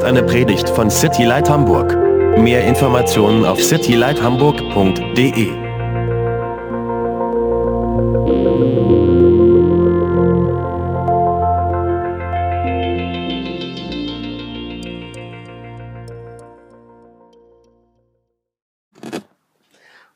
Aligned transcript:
ist 0.00 0.06
eine 0.06 0.22
Predigt 0.22 0.70
von 0.70 0.88
City 0.90 1.24
Light 1.24 1.50
Hamburg. 1.50 1.94
Mehr 2.38 2.64
Informationen 2.64 3.44
auf 3.44 3.62
citylighthamburg.de. 3.62 5.50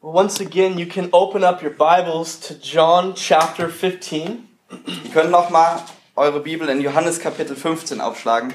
Once 0.01 0.41
again, 0.41 0.79
you 0.79 0.87
can 0.87 1.11
open 1.13 1.45
up 1.45 1.63
your 1.63 1.73
Bibles 1.73 2.41
to 2.41 2.55
John 2.55 3.15
chapter 3.15 3.69
15. 3.69 4.49
Ihr 4.87 5.11
könnt 5.13 5.31
noch 5.31 5.51
mal 5.51 5.83
eure 6.17 6.41
Bibel 6.41 6.71
in 6.71 6.81
Johannes 6.81 7.21
Kapitel 7.21 7.55
15 7.55 8.01
aufschlagen. 8.01 8.55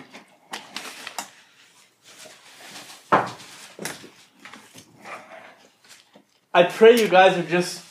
I 6.60 6.64
pray 6.64 7.00
you 7.00 7.08
guys 7.08 7.38
are 7.38 7.44
just 7.44 7.82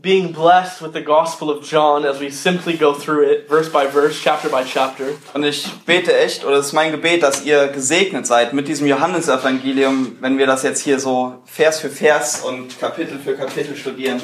being 0.00 0.32
blessed 0.32 0.82
with 0.82 0.92
the 0.92 1.00
Gospel 1.00 1.50
of 1.50 1.62
John 1.62 2.04
as 2.04 2.18
we 2.18 2.30
simply 2.30 2.76
go 2.76 2.92
through 2.94 3.30
it, 3.30 3.48
verse 3.48 3.68
by 3.68 3.86
verse, 3.86 4.20
chapter 4.20 4.48
by 4.48 4.64
chapter. 4.64 5.16
Und 5.34 5.44
ich 5.44 5.68
bete 5.86 6.12
echt, 6.12 6.44
oder 6.44 6.56
es 6.56 6.66
ist 6.66 6.72
mein 6.72 6.90
Gebet, 6.90 7.22
dass 7.22 7.44
ihr 7.44 7.68
gesegnet 7.68 8.26
seid 8.26 8.54
mit 8.54 8.66
diesem 8.66 8.88
Johannesevangelium, 8.88 10.16
wenn 10.20 10.36
wir 10.36 10.46
das 10.46 10.64
jetzt 10.64 10.82
hier 10.82 10.98
so 10.98 11.40
Vers 11.44 11.78
für 11.78 11.90
Vers 11.90 12.40
und 12.40 12.80
Kapitel 12.80 13.20
für 13.20 13.36
Kapitel 13.36 13.76
studieren. 13.76 14.20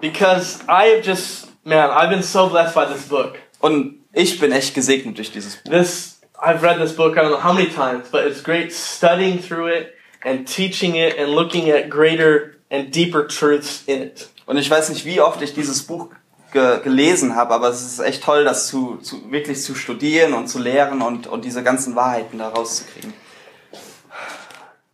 Because 0.00 0.64
I 0.68 0.96
have 0.96 1.02
just, 1.04 1.46
man, 1.62 1.90
I've 1.90 2.10
been 2.10 2.24
so 2.24 2.48
blessed 2.48 2.74
by 2.74 2.86
this 2.92 3.02
book. 3.08 3.38
Und 3.60 4.00
ich 4.12 4.40
bin 4.40 4.50
echt 4.50 4.74
gesegnet 4.74 5.16
durch 5.16 5.30
dieses 5.30 5.58
Buch. 5.58 5.70
This, 5.70 6.11
I've 6.44 6.64
read 6.64 6.80
this 6.80 6.92
book, 6.92 7.16
I 7.16 7.22
don't 7.22 7.30
know 7.30 7.38
how 7.38 7.52
many 7.52 7.70
times, 7.70 8.08
but 8.10 8.26
it's 8.26 8.42
great 8.42 8.72
studying 8.72 9.38
through 9.38 9.68
it 9.68 9.94
and 10.24 10.44
teaching 10.44 10.96
it 10.96 11.16
and 11.16 11.30
looking 11.30 11.70
at 11.70 11.88
greater 11.88 12.56
and 12.68 12.90
deeper 12.92 13.28
truths 13.28 13.84
in 13.86 14.02
it. 14.02 14.28
Und 14.46 14.56
ich 14.56 14.68
weiß 14.68 14.88
nicht, 14.88 15.04
wie 15.04 15.20
oft 15.20 15.40
ich 15.40 15.54
dieses 15.54 15.84
Buch 15.84 16.08
ge 16.52 16.80
gelesen 16.82 17.36
habe, 17.36 17.54
aber 17.54 17.68
es 17.68 17.82
ist 17.82 18.00
echt 18.00 18.24
toll, 18.24 18.42
das 18.42 18.66
zu, 18.66 18.96
zu, 18.96 19.30
wirklich 19.30 19.62
zu 19.62 19.76
studieren 19.76 20.34
und 20.34 20.48
zu 20.48 20.58
lehren 20.58 21.00
und, 21.00 21.28
und 21.28 21.44
diese 21.44 21.62
ganzen 21.62 21.94
Wahrheiten 21.94 22.38
da 22.38 22.48
rauszukriegen. 22.48 23.14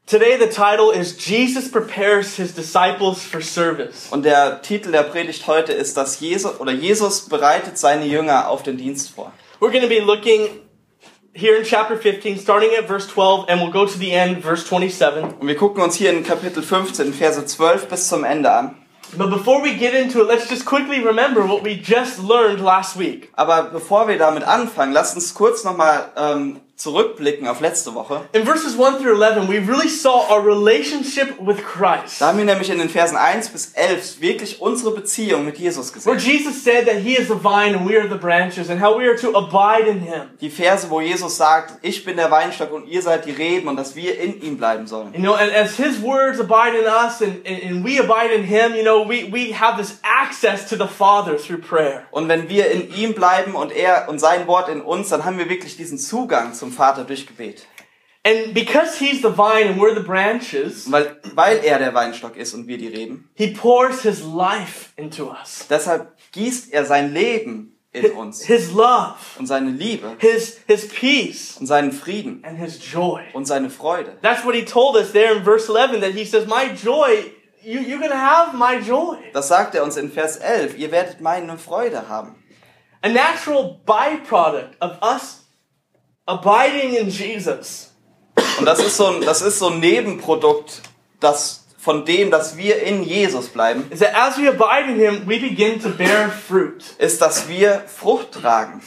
Today, 0.06 0.38
the 0.38 0.48
title 0.48 0.92
is 0.92 1.16
Jesus 1.26 1.70
Prepares 1.70 2.36
His 2.36 2.54
Disciples 2.54 3.22
for 3.22 3.40
Service. 3.40 4.08
Und 4.10 4.24
der 4.24 4.60
Titel 4.60 4.92
der 4.92 5.02
Predigt 5.02 5.46
heute 5.46 5.72
ist, 5.72 5.96
dass 5.96 6.20
Jesus 6.20 6.60
oder 6.60 6.72
Jesus 6.72 7.28
bereitet 7.28 7.78
seine 7.78 8.04
Jünger 8.04 8.48
auf 8.48 8.62
den 8.62 8.76
Dienst 8.76 9.10
vor. 9.10 9.32
We're 9.60 9.70
going 9.70 9.82
to 9.82 9.88
be 9.88 10.00
looking 10.00 10.67
here 11.38 11.56
in 11.56 11.64
chapter 11.64 11.96
15, 11.96 12.38
starting 12.38 12.74
at 12.76 12.88
verse 12.88 13.06
12, 13.06 13.46
and 13.48 13.60
we'll 13.60 13.70
go 13.70 13.86
to 13.86 13.98
the 13.98 14.12
end, 14.12 14.42
verse 14.42 14.64
27. 14.64 15.38
Und 15.38 15.46
wir 15.46 15.56
gucken 15.56 15.82
uns 15.82 15.94
hier 15.94 16.10
in 16.10 16.24
Kapitel 16.24 16.62
15, 16.62 17.12
Verse 17.12 17.46
12 17.46 17.88
bis 17.88 18.08
zum 18.08 18.24
Ende 18.24 18.50
an. 18.50 18.74
But 19.16 19.30
before 19.30 19.62
we 19.62 19.74
get 19.74 19.94
into 19.94 20.20
it, 20.20 20.28
let's 20.28 20.48
just 20.50 20.66
quickly 20.66 21.00
remember 21.00 21.46
what 21.46 21.62
we 21.62 21.76
just 21.76 22.18
learned 22.18 22.60
last 22.60 22.98
week. 22.98 23.30
Aber 23.36 23.70
bevor 23.70 24.08
wir 24.08 24.18
damit 24.18 24.42
anfangen, 24.42 24.92
lasst 24.92 25.14
uns 25.14 25.32
kurz 25.32 25.64
nochmal 25.64 26.10
ähm, 26.16 26.60
zurückblicken 26.78 27.48
auf 27.48 27.60
letzte 27.60 27.92
Woche. 27.94 28.20
In 28.32 28.44
verses 28.44 28.78
1 28.78 29.02
through 29.02 29.20
11, 29.20 29.48
we 29.48 29.58
really 29.58 29.88
saw 29.88 30.24
our 30.30 30.40
relationship 30.40 31.36
with 31.40 31.56
Christ. 31.58 32.20
Da 32.20 32.28
haben 32.28 32.38
wir 32.38 32.44
nämlich 32.44 32.70
in 32.70 32.78
den 32.78 32.88
Versen 32.88 33.16
1 33.16 33.48
bis 33.48 33.72
11 33.74 34.20
wirklich 34.20 34.60
unsere 34.60 34.92
Beziehung 34.92 35.44
mit 35.44 35.58
Jesus 35.58 35.92
Where 36.06 36.14
gesehen. 36.14 36.38
Jesus 36.38 36.62
said 36.62 36.86
that 36.86 36.98
He 36.98 37.16
is 37.16 37.26
the 37.26 37.34
vine 37.34 37.76
and 37.76 37.88
we 37.88 37.98
are 37.98 38.08
the 38.08 38.16
branches, 38.16 38.70
and 38.70 38.80
how 38.80 38.96
we 38.96 39.08
are 39.08 39.16
to 39.16 39.36
abide 39.36 39.88
in 39.88 39.98
Him. 39.98 40.30
Die 40.40 40.50
Verse, 40.50 40.88
wo 40.88 41.00
Jesus 41.00 41.36
sagt, 41.36 41.78
ich 41.82 42.04
bin 42.04 42.16
der 42.16 42.30
Weinstock 42.30 42.72
und 42.72 42.86
ihr 42.86 43.02
seid 43.02 43.26
die 43.26 43.32
Reben 43.32 43.66
und 43.66 43.76
dass 43.76 43.96
wir 43.96 44.16
in 44.16 44.40
ihm 44.40 44.56
bleiben 44.56 44.86
sollen. 44.86 45.12
You 45.14 45.20
know, 45.20 45.34
and 45.34 45.52
as 45.52 45.76
His 45.76 46.00
words 46.00 46.38
abide 46.38 46.78
in 46.78 46.86
us 46.86 47.20
and, 47.20 47.44
and, 47.44 47.64
and 47.64 47.84
we 47.84 47.98
abide 47.98 48.32
in 48.32 48.44
Him, 48.44 48.76
you 48.76 48.82
know, 48.82 49.04
we, 49.04 49.28
we 49.32 49.52
have 49.52 49.76
this 49.76 49.98
access 50.04 50.68
to 50.68 50.76
the 50.76 50.86
Father 50.86 51.36
through 51.36 51.60
prayer. 51.60 52.04
Und 52.12 52.28
wenn 52.28 52.48
wir 52.48 52.70
in 52.70 52.94
ihm 52.94 53.14
bleiben 53.14 53.56
und 53.56 53.72
er 53.72 54.08
und 54.08 54.20
sein 54.20 54.46
Wort 54.46 54.68
in 54.68 54.80
uns, 54.80 55.08
dann 55.08 55.24
haben 55.24 55.38
wir 55.38 55.48
wirklich 55.48 55.76
diesen 55.76 55.98
Zugang 55.98 56.54
zum 56.54 56.67
Vater 56.70 57.04
durch 57.04 57.26
Gebet. 57.26 57.66
And 58.24 58.52
because 58.52 58.98
He's 58.98 59.22
the 59.22 59.30
vine 59.30 59.68
and 59.68 59.80
we're 59.80 59.94
the 59.94 60.02
branches, 60.02 60.90
weil, 60.90 61.16
weil 61.34 61.58
er 61.64 61.78
der 61.78 61.94
Weinstock 61.94 62.36
ist 62.36 62.52
und 62.52 62.66
wir 62.66 62.76
die 62.76 62.88
Reben, 62.88 63.30
He 63.34 63.52
pours 63.54 64.02
His 64.02 64.22
life 64.22 64.90
into 64.96 65.30
us. 65.30 65.66
deshalb 65.70 66.12
gießt 66.32 66.72
er 66.72 66.84
sein 66.84 67.14
Leben 67.14 67.74
in 67.92 68.12
uns 68.12 68.44
His 68.44 68.72
love, 68.72 69.14
und 69.38 69.46
seine 69.46 69.70
Liebe 69.70 70.16
His, 70.18 70.60
His 70.66 70.88
peace, 70.88 71.56
und 71.58 71.66
seinen 71.66 71.92
Frieden 71.92 72.42
and 72.44 72.58
His 72.58 72.78
joy. 72.92 73.22
und 73.32 73.46
seine 73.46 73.70
Freude. 73.70 74.18
That's 74.20 74.44
what 74.44 74.54
He 74.54 74.64
told 74.64 74.96
us 74.96 75.12
there 75.12 75.34
in 75.34 75.42
verse 75.44 75.68
11 75.68 76.00
that 76.00 76.12
He 76.12 76.24
says, 76.26 76.46
My 76.46 76.68
joy, 76.74 77.32
you, 77.62 77.80
you're 77.80 77.98
going 77.98 78.10
to 78.10 78.16
have 78.16 78.54
my 78.54 78.78
joy. 78.80 79.16
Das 79.32 79.48
sagt 79.48 79.74
er 79.74 79.84
uns 79.84 79.96
in 79.96 80.10
Vers 80.12 80.36
11. 80.36 80.76
Ihr 80.76 80.90
werdet 80.90 81.20
meine 81.22 81.56
Freude 81.56 82.08
haben. 82.08 82.34
A 83.00 83.08
natural 83.08 83.80
byproduct 83.86 84.76
of 84.82 84.98
us 85.02 85.46
abiding 86.28 86.94
in 86.94 87.08
Jesus 87.08 87.92
Und 88.58 88.66
das 88.66 88.80
ist 88.80 88.96
so 88.96 89.06
ein, 89.06 89.20
das 89.22 89.42
ist 89.42 89.58
so 89.58 89.68
ein 89.68 89.80
Nebenprodukt 89.80 90.82
das, 91.20 91.66
von 91.78 92.04
dem, 92.04 92.30
dass 92.30 92.56
wir 92.56 92.82
in 92.82 93.02
Jesus 93.02 93.48
bleiben, 93.48 93.90
is 93.90 94.00
that 94.00 94.14
as 94.14 94.36
we 94.36 94.48
abide 94.48 94.90
in 94.90 94.98
Him, 94.98 95.26
we 95.26 95.38
begin 95.38 95.80
to 95.80 95.90
bear 95.90 96.30
fruit. 96.30 96.84
ist, 96.98 97.20
dass 97.22 97.48
wir 97.48 97.84
Frucht 97.86 98.32
tragen. 98.32 98.82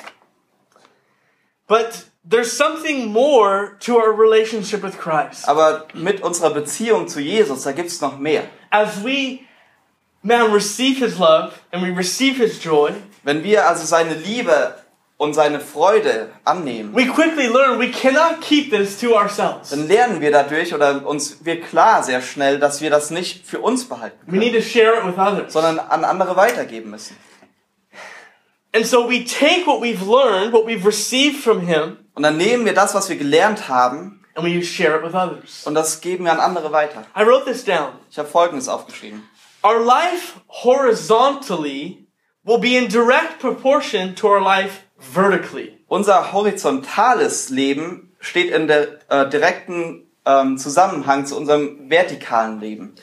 But 1.67 2.05
there's 2.29 2.55
something 2.55 3.11
more 3.11 3.77
to 3.79 3.97
our 3.97 4.13
relationship 4.13 4.83
with 4.83 4.97
Christ. 4.97 5.47
Aber 5.47 5.87
mit 5.93 6.21
unserer 6.21 6.51
Beziehung 6.51 7.07
zu 7.07 7.21
Jesus, 7.21 7.63
da 7.63 7.71
gibt's 7.71 8.01
noch 8.01 8.17
mehr. 8.19 8.43
As 8.69 9.03
we, 9.03 9.39
man, 10.21 10.51
receive 10.53 10.99
His 10.99 11.17
love 11.17 11.53
and 11.71 11.83
we 11.83 11.97
receive 11.97 12.37
His 12.37 12.61
joy, 12.63 12.91
Wenn 13.23 13.43
wir 13.43 13.67
also 13.67 13.85
seine 13.85 14.15
Liebe 14.15 14.75
und 15.21 15.33
seine 15.35 15.59
Freude 15.59 16.31
annehmen, 16.45 16.95
we 16.95 17.05
quickly 17.05 17.45
learn 17.47 17.79
we 17.79 17.91
cannot 17.91 18.41
keep 18.41 18.71
this 18.71 18.99
to 18.99 19.15
ourselves. 19.15 19.69
dann 19.69 19.87
lernen 19.87 20.19
wir 20.19 20.31
dadurch 20.31 20.73
oder 20.73 21.05
uns 21.05 21.45
wird 21.45 21.63
klar 21.69 22.01
sehr 22.01 22.21
schnell, 22.23 22.57
dass 22.59 22.81
wir 22.81 22.89
das 22.89 23.11
nicht 23.11 23.45
für 23.45 23.59
uns 23.59 23.85
behalten 23.87 24.17
We 24.25 24.39
können, 24.39 24.51
need 24.51 24.55
to 24.55 24.61
share 24.67 24.97
it 24.97 25.05
with 25.05 25.17
others. 25.19 25.53
sondern 25.53 25.77
an 25.79 26.03
andere 26.05 26.35
weitergeben 26.35 26.89
müssen. 26.89 27.15
And 28.73 28.85
so 28.85 29.07
we 29.09 29.23
take 29.25 29.67
what 29.67 29.81
we've 29.81 30.01
learned, 30.01 30.53
what 30.53 30.65
we've 30.65 30.85
received 30.85 31.43
from 31.43 31.59
Him, 31.61 31.97
Und 32.15 32.23
dann 32.23 32.37
nehmen 32.37 32.65
wir 32.65 32.73
das, 32.73 32.93
was 32.95 33.07
wir 33.09 33.15
gelernt 33.17 33.67
haben, 33.69 34.23
and 34.35 34.45
we 34.45 34.63
share 34.63 34.97
it 34.97 35.03
with 35.03 35.13
others. 35.13 35.65
und 35.65 35.75
das 35.75 36.01
geben 36.01 36.23
wir 36.25 36.31
an 36.31 36.39
andere 36.39 36.71
weiter. 36.71 37.05
I 37.15 37.21
wrote 37.23 37.45
this 37.45 37.63
down. 37.63 37.89
Ich 38.09 38.17
habe 38.17 38.27
Folgendes 38.27 38.67
aufgeschrieben. 38.67 39.21
Our 39.63 39.79
life 39.85 40.39
horizontally 40.47 42.07
will 42.43 42.57
be 42.59 42.75
in 42.75 42.87
direct 42.87 43.39
proportion 43.39 44.15
to 44.15 44.27
our 44.27 44.41
life 44.41 44.81
vertically. 45.01 45.77
Unser 45.87 46.31
horizontales 46.31 47.49
Leben 47.49 48.15
steht 48.19 48.51
in 48.51 48.67
der 48.67 48.99
äh, 49.09 49.29
direkten 49.29 50.07
ähm, 50.25 50.57
Zusammenhang 50.57 51.25
zu 51.25 51.35
unserem 51.35 51.89
vertikalen 51.89 52.59
Leben. 52.59 52.95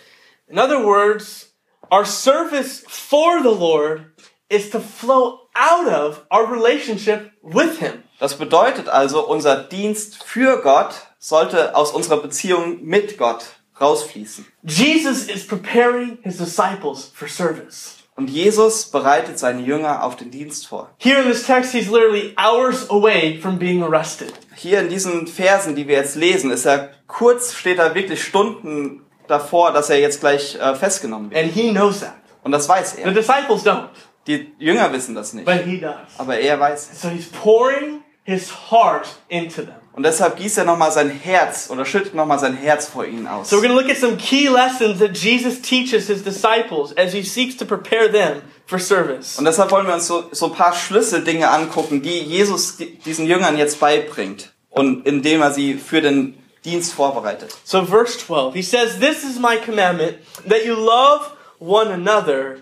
In 0.47 0.59
other 0.59 0.84
words, 0.84 1.53
our 1.91 2.06
service 2.06 2.84
for 2.88 3.42
the 3.42 3.48
Lord 3.48 4.03
is 4.48 4.70
to 4.70 4.81
flow 4.81 5.48
out 5.54 5.86
of 5.86 6.25
our 6.31 6.50
relationship 6.50 7.32
with 7.42 7.78
Him. 7.78 8.04
Das 8.19 8.36
bedeutet 8.36 8.88
also, 8.88 9.26
unser 9.26 9.65
Dienst 9.65 10.25
für 10.25 10.60
Gott 10.62 10.94
sollte 11.19 11.76
aus 11.76 11.91
unserer 11.92 12.19
Beziehung 12.19 12.83
mit 12.84 13.18
Gott 13.18 13.44
rausfließen. 13.80 14.47
Jesus 14.62 15.28
is 15.28 15.47
preparing 15.47 16.18
His 16.22 16.39
disciples 16.39 17.12
for 17.15 17.28
service. 17.28 17.97
Und 18.18 18.28
Jesus 18.30 18.86
bereitet 18.86 19.38
seine 19.38 19.62
Jünger 19.62 20.03
auf 20.03 20.16
den 20.16 20.32
Dienst 20.32 20.66
vor. 20.66 20.91
Here 20.98 21.22
in 21.22 21.28
this 21.30 21.44
text, 21.47 21.72
He's 21.72 21.88
literally 21.88 22.34
hours 22.36 22.91
away 22.91 23.38
from 23.41 23.60
being 23.60 23.80
arrested. 23.80 24.32
Hier 24.56 24.80
in 24.80 24.88
diesen 24.88 25.28
Versen, 25.28 25.76
die 25.76 25.86
wir 25.86 25.94
jetzt 25.98 26.16
lesen, 26.16 26.50
ist 26.50 26.65
er 26.66 26.91
kurz, 27.06 27.54
steht 27.54 27.78
er 27.78 27.94
wirklich 27.94 28.20
Stunden 28.24 29.03
davor, 29.28 29.70
dass 29.72 29.88
er 29.88 30.00
jetzt 30.00 30.18
gleich 30.18 30.56
äh, 30.56 30.74
festgenommen 30.74 31.30
wird. 31.30 31.44
And 31.44 31.53
He 31.53 31.70
knows 31.70 32.00
that. 32.00 32.15
Und 32.42 32.50
das 32.50 32.68
weiß 32.68 32.97
The 32.97 33.03
er. 33.03 33.12
disciples 33.12 33.65
don't, 33.65 33.86
Die 34.26 34.53
Jünger 34.59 34.92
wissen 34.92 35.15
das 35.15 35.32
nicht. 35.32 35.44
but 35.47 35.60
He 35.65 35.78
does. 35.78 35.94
Aber 36.18 36.36
er 36.41 36.59
weiß 36.59 36.91
es. 36.92 37.00
So 37.00 37.09
He's 37.10 37.26
pouring 37.30 38.00
His 38.24 38.50
heart 38.72 39.06
into 39.28 39.62
them. 39.62 39.78
Und 39.98 40.04
deshalb 40.04 40.36
gießt 40.36 40.59
er 40.59 40.65
nochmal 40.65 40.92
sein 40.92 41.10
Herz 41.10 41.71
oder 41.72 41.84
schüttet 41.84 42.15
nochmal 42.15 42.39
sein 42.39 42.56
Herz 42.56 42.86
vor 42.86 43.04
ihnen 43.04 43.27
aus. 43.27 43.50
So 43.50 43.56
we're 43.56 43.62
going 43.66 43.74
to 43.77 43.80
look 43.80 43.91
at 43.91 43.97
some 43.97 44.16
key 44.16 44.47
lessons 44.47 45.00
that 45.00 45.16
Jesus 45.18 45.60
teaches 45.60 46.06
his 46.06 46.22
disciples 46.22 46.97
as 46.97 47.12
he 47.12 47.24
seeks 47.24 47.56
to 47.56 47.65
prepare 47.65 48.09
them 48.09 48.42
for 48.66 48.78
service. 48.78 49.36
Und 49.41 49.45
deshalb 49.45 49.72
wollen 49.72 49.89
wir 49.89 49.95
uns 49.95 50.06
so, 50.06 50.28
so 50.30 50.47
ein 50.47 50.53
paar 50.53 50.72
Schlüsseldinge 50.72 51.50
angucken, 51.50 52.00
die 52.00 52.21
Jesus 52.21 52.77
di- 52.77 52.95
diesen 53.04 53.27
Jüngern 53.27 53.59
jetzt 53.59 53.80
beibringt 53.80 54.53
und 54.71 55.04
indem 55.04 55.42
er 55.42 55.50
sie 55.50 55.74
für 55.74 56.01
den 56.01 56.39
Dienst 56.65 56.92
vorbereitet. 56.94 57.56
So 57.65 57.84
verse 57.84 58.16
12, 58.21 58.54
he 58.54 58.62
says, 58.62 59.01
"This 59.01 59.24
is 59.24 59.41
my 59.41 59.56
commandment 59.56 60.18
that 60.48 60.65
you 60.65 60.74
love 60.74 61.22
one 61.59 61.92
another 61.92 62.59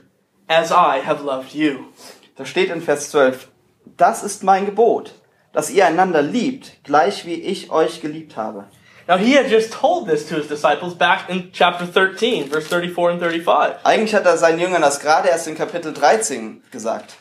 as 0.49 0.71
I 0.71 1.05
have 1.05 1.23
loved 1.23 1.53
you." 1.55 1.81
Da 2.37 2.47
steht 2.47 2.71
in 2.71 2.81
Vers 2.81 3.11
12, 3.11 3.49
Das 3.99 4.23
ist 4.23 4.43
mein 4.43 4.65
Gebot, 4.65 5.13
dass 5.57 5.71
ihr 5.71 5.87
einander 5.87 6.21
liebt, 6.21 6.85
gleich 6.85 7.25
wie 7.25 7.33
ich 7.33 7.71
euch 7.71 8.03
geliebt 8.03 8.37
habe. 8.37 8.67
Now, 9.09 9.17
he 9.17 9.39
had 9.39 9.51
just 9.51 9.73
told 9.73 10.07
this 10.07 10.29
to 10.29 10.35
his 10.35 10.49
disciples 10.49 10.95
back 10.95 11.31
in 11.31 11.51
chapter 11.51 11.87
13, 11.87 12.51
verse 12.51 12.69
34 12.69 13.13
and 13.13 13.21
35. 13.21 13.77
Eigentlich 13.83 14.15
hat 14.15 14.27
er 14.27 14.37
seinen 14.37 14.59
Jüngern 14.59 14.83
das 14.83 15.01
gerade 15.01 15.29
erst 15.31 15.49
in 15.49 15.55
Kapitel 15.57 15.95
13 15.95 16.63
gesagt, 16.71 17.15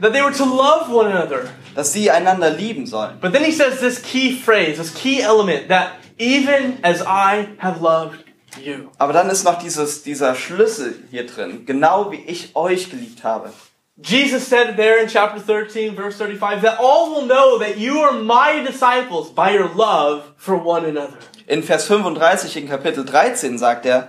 That 0.00 0.12
they 0.12 0.22
were 0.22 0.32
to 0.32 0.44
love 0.44 0.92
one 0.92 1.10
another. 1.10 1.48
dass 1.74 1.92
sie 1.92 2.08
einander 2.08 2.50
lieben 2.50 2.86
sollen. 2.86 3.18
But 3.20 3.32
then 3.32 3.42
he 3.42 3.50
says 3.50 3.80
this 3.80 4.00
key 4.00 4.38
phrase, 4.38 4.76
this 4.76 4.94
key 4.94 5.20
element, 5.20 5.68
that 5.68 5.88
even 6.18 6.78
as 6.82 7.00
I 7.02 7.48
have 7.58 7.80
loved 7.82 8.24
you. 8.62 8.90
Aber 8.98 9.12
dann 9.12 9.28
ist 9.28 9.42
noch 9.42 9.58
dieses, 9.58 10.04
dieser 10.04 10.36
Schlüssel 10.36 11.02
hier 11.10 11.26
drin, 11.26 11.66
genau 11.66 12.12
wie 12.12 12.22
ich 12.26 12.54
euch 12.54 12.90
geliebt 12.90 13.24
habe. 13.24 13.50
Jesus 13.98 14.46
said 14.46 14.76
there 14.76 15.02
in 15.02 15.08
chapter 15.08 15.40
13, 15.40 15.94
verse 15.94 16.18
35, 16.18 16.62
that 16.62 16.78
all 16.78 17.14
will 17.14 17.26
know 17.26 17.58
that 17.58 17.78
you 17.78 18.00
are 18.00 18.12
my 18.12 18.62
disciples 18.62 19.30
by 19.30 19.52
your 19.52 19.74
love 19.74 20.34
for 20.36 20.56
one 20.56 20.84
another. 20.84 21.16
In 21.46 21.62
Vers 21.62 21.86
35 21.86 22.56
in 22.56 22.68
Kapitel 22.68 23.04
13 23.04 23.56
sagt 23.56 23.86
er, 23.86 24.08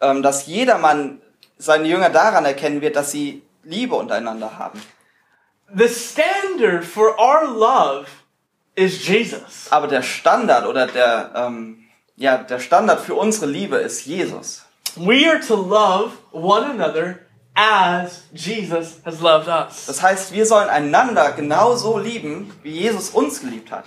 ähm, 0.00 0.22
dass 0.22 0.46
jedermann 0.46 1.20
seine 1.58 1.88
Jünger 1.88 2.10
daran 2.10 2.44
erkennen 2.44 2.80
wird, 2.80 2.94
dass 2.94 3.10
sie 3.10 3.42
Liebe 3.64 3.96
untereinander 3.96 4.58
haben. 4.58 4.80
The 5.74 5.88
standard 5.88 6.84
for 6.84 7.18
our 7.18 7.46
love 7.46 8.06
is 8.76 9.08
Jesus. 9.08 9.66
Aber 9.70 9.88
der 9.88 10.02
Standard 10.02 10.66
oder 10.66 10.86
der, 10.86 11.32
ähm, 11.34 11.84
ja, 12.16 12.36
der 12.36 12.60
Standard 12.60 13.00
für 13.00 13.14
unsere 13.14 13.46
Liebe 13.46 13.76
ist 13.76 14.06
Jesus. 14.06 14.64
We 14.96 15.28
are 15.28 15.40
to 15.40 15.56
love 15.56 16.12
one 16.30 16.66
another 16.66 17.18
as 17.54 18.22
Jesus 18.32 19.00
has 19.04 19.20
loved 19.20 19.48
us. 19.48 19.86
Das 19.86 20.02
heißt, 20.02 20.32
wir 20.32 20.44
sollen 20.46 20.68
einander 20.68 21.32
genauso 21.32 21.98
lieben, 21.98 22.52
wie 22.62 22.70
Jesus 22.72 23.10
uns 23.10 23.40
geliebt 23.40 23.70
hat. 23.70 23.84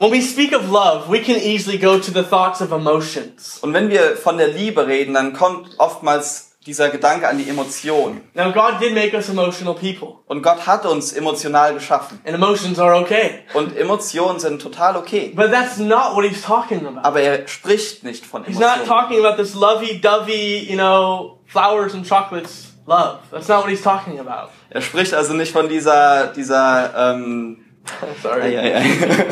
When 0.00 0.12
we 0.12 0.22
speak 0.22 0.52
of 0.54 0.70
love, 0.70 1.08
we 1.10 1.20
can 1.20 1.34
easily 1.36 1.76
go 1.76 1.98
to 1.98 2.12
the 2.12 2.22
thoughts 2.22 2.60
of 2.62 2.70
emotions. 2.70 3.58
Und 3.62 3.72
wenn 3.74 3.88
wir 3.90 4.16
von 4.16 4.38
der 4.38 4.46
Liebe 4.48 4.86
reden, 4.86 5.14
dann 5.14 5.32
kommt 5.32 5.70
oftmals 5.78 6.52
dieser 6.66 6.90
Gedanke 6.90 7.26
an 7.26 7.38
die 7.38 7.48
Emotion. 7.48 8.20
Now, 8.34 8.52
God 8.52 8.78
did 8.80 8.94
make 8.94 9.12
us 9.16 9.28
emotional 9.28 9.74
people, 9.74 10.18
Und 10.28 10.42
Gott 10.42 10.66
hat 10.68 10.86
uns 10.86 11.12
emotional 11.14 11.74
geschaffen. 11.74 12.20
and 12.24 12.34
emotions 12.36 12.78
are 12.78 12.94
okay. 12.96 13.40
Und 13.54 13.76
Emotionen 13.76 14.38
sind 14.38 14.62
total 14.62 14.96
okay. 14.96 15.32
But 15.34 15.50
that's 15.50 15.78
not 15.78 16.14
what 16.14 16.24
he's 16.24 16.42
talking 16.42 16.86
about. 16.86 17.00
Aber 17.04 17.20
er 17.20 17.48
spricht 17.48 18.04
nicht 18.04 18.24
von 18.24 18.44
He's 18.44 18.54
not 18.60 18.76
Emotionen. 18.76 18.86
talking 18.86 19.24
about 19.24 19.42
this 19.42 19.54
lovey-dovey, 19.54 20.68
you 20.70 20.76
know, 20.76 21.37
flowers 21.48 21.94
and 21.94 22.06
chocolates 22.06 22.72
love. 22.86 23.20
That's 23.30 23.48
not 23.48 23.62
what 23.64 23.70
he's 23.70 23.82
talking 23.82 24.18
about. 24.20 24.50
Er 24.70 24.80
spricht 24.82 25.14
also 25.14 25.32
nicht 25.34 25.52
von 25.52 25.68
dieser, 25.68 26.28
dieser 26.28 27.14
ähm, 27.14 27.58
Sorry. 28.22 28.56
ei, 28.56 28.58
ei, 28.58 28.74
ei, 28.76 29.26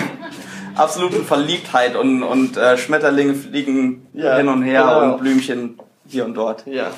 absoluten 0.75 1.25
Verliebtheit 1.25 1.95
und, 1.97 2.23
und 2.23 2.57
äh, 2.57 2.77
Schmetterlinge 2.77 3.35
fliegen 3.35 4.09
Ja, 4.13 4.37
hin 4.37 4.49
und 4.49 4.63
her 4.63 4.83
genau. 4.83 5.13
und 5.13 5.21
Blümchen 5.21 5.79
hier 6.09 6.25
und 6.25 6.35
dort. 6.35 6.67
Yeah. 6.67 6.93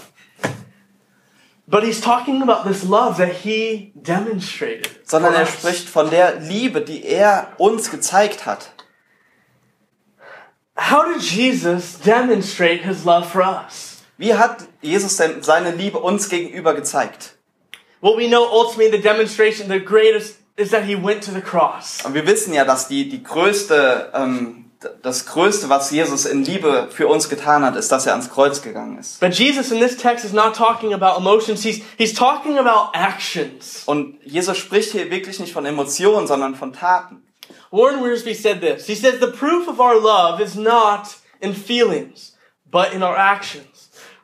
But 1.66 1.84
he's 1.84 2.00
talking 2.00 2.40
about 2.42 2.66
this 2.66 2.82
love 2.82 3.18
that 3.18 3.32
he 3.44 3.92
demonstrated. 3.94 4.88
Sondern 5.04 5.34
er 5.34 5.44
spricht 5.46 5.88
von 5.88 6.08
der 6.08 6.36
Liebe, 6.40 6.80
die 6.80 7.04
er 7.04 7.48
uns 7.58 7.90
gezeigt 7.90 8.46
hat. 8.46 8.70
How 10.76 11.04
did 11.04 11.22
Jesus 11.22 11.98
demonstrate 11.98 12.84
his 12.84 13.04
love 13.04 13.26
for 13.26 13.42
us? 13.42 14.02
Wie 14.16 14.32
hat 14.34 14.67
Jesus 14.80 15.16
denn 15.16 15.42
seine 15.42 15.72
Liebe 15.72 15.98
uns 15.98 16.28
gegenüber 16.28 16.74
gezeigt? 16.74 17.34
Well, 18.00 18.16
we 18.16 18.28
know 18.28 18.44
ultimately 18.44 18.96
the 18.96 19.02
demonstration, 19.02 19.68
the 19.68 19.80
greatest, 19.80 20.36
is 20.56 20.70
that 20.70 20.84
he 20.84 20.94
went 20.94 21.24
to 21.24 21.32
the 21.32 21.40
cross. 21.40 22.00
Und 22.04 22.14
wir 22.14 22.26
wissen 22.26 22.52
ja, 22.54 22.64
dass 22.64 22.88
die, 22.88 23.08
die 23.08 23.22
größte, 23.22 24.12
ähm, 24.14 24.70
das 25.02 25.26
Größte, 25.26 25.68
was 25.68 25.90
Jesus 25.90 26.24
in 26.24 26.44
Liebe 26.44 26.88
für 26.92 27.08
uns 27.08 27.28
getan 27.28 27.64
hat, 27.64 27.74
ist, 27.74 27.90
dass 27.90 28.06
er 28.06 28.12
ans 28.12 28.30
Kreuz 28.30 28.62
gegangen 28.62 28.98
ist. 28.98 29.18
But 29.18 29.34
Jesus 29.34 29.72
in 29.72 29.80
this 29.80 29.96
text 29.96 30.24
is 30.24 30.32
not 30.32 30.54
talking 30.54 30.94
about 30.94 31.18
emotions, 31.18 31.62
he's, 31.62 31.82
he's 31.96 32.14
talking 32.14 32.58
about 32.58 32.90
actions. 32.94 33.82
Und 33.86 34.18
Jesus 34.24 34.56
spricht 34.56 34.92
hier 34.92 35.10
wirklich 35.10 35.40
nicht 35.40 35.52
von 35.52 35.66
Emotionen, 35.66 36.28
sondern 36.28 36.54
von 36.54 36.72
Taten. 36.72 37.24
Warren 37.70 38.02
Wiersbe 38.02 38.34
said 38.34 38.60
this. 38.60 38.86
He 38.86 38.94
says, 38.94 39.20
The 39.20 39.32
proof 39.32 39.68
of 39.68 39.80
our 39.80 40.00
love 40.00 40.40
is 40.40 40.54
not 40.54 41.16
in 41.40 41.54
feelings, 41.54 42.36
but 42.70 42.92
in 42.92 43.02
our 43.02 43.16
actions. 43.16 43.77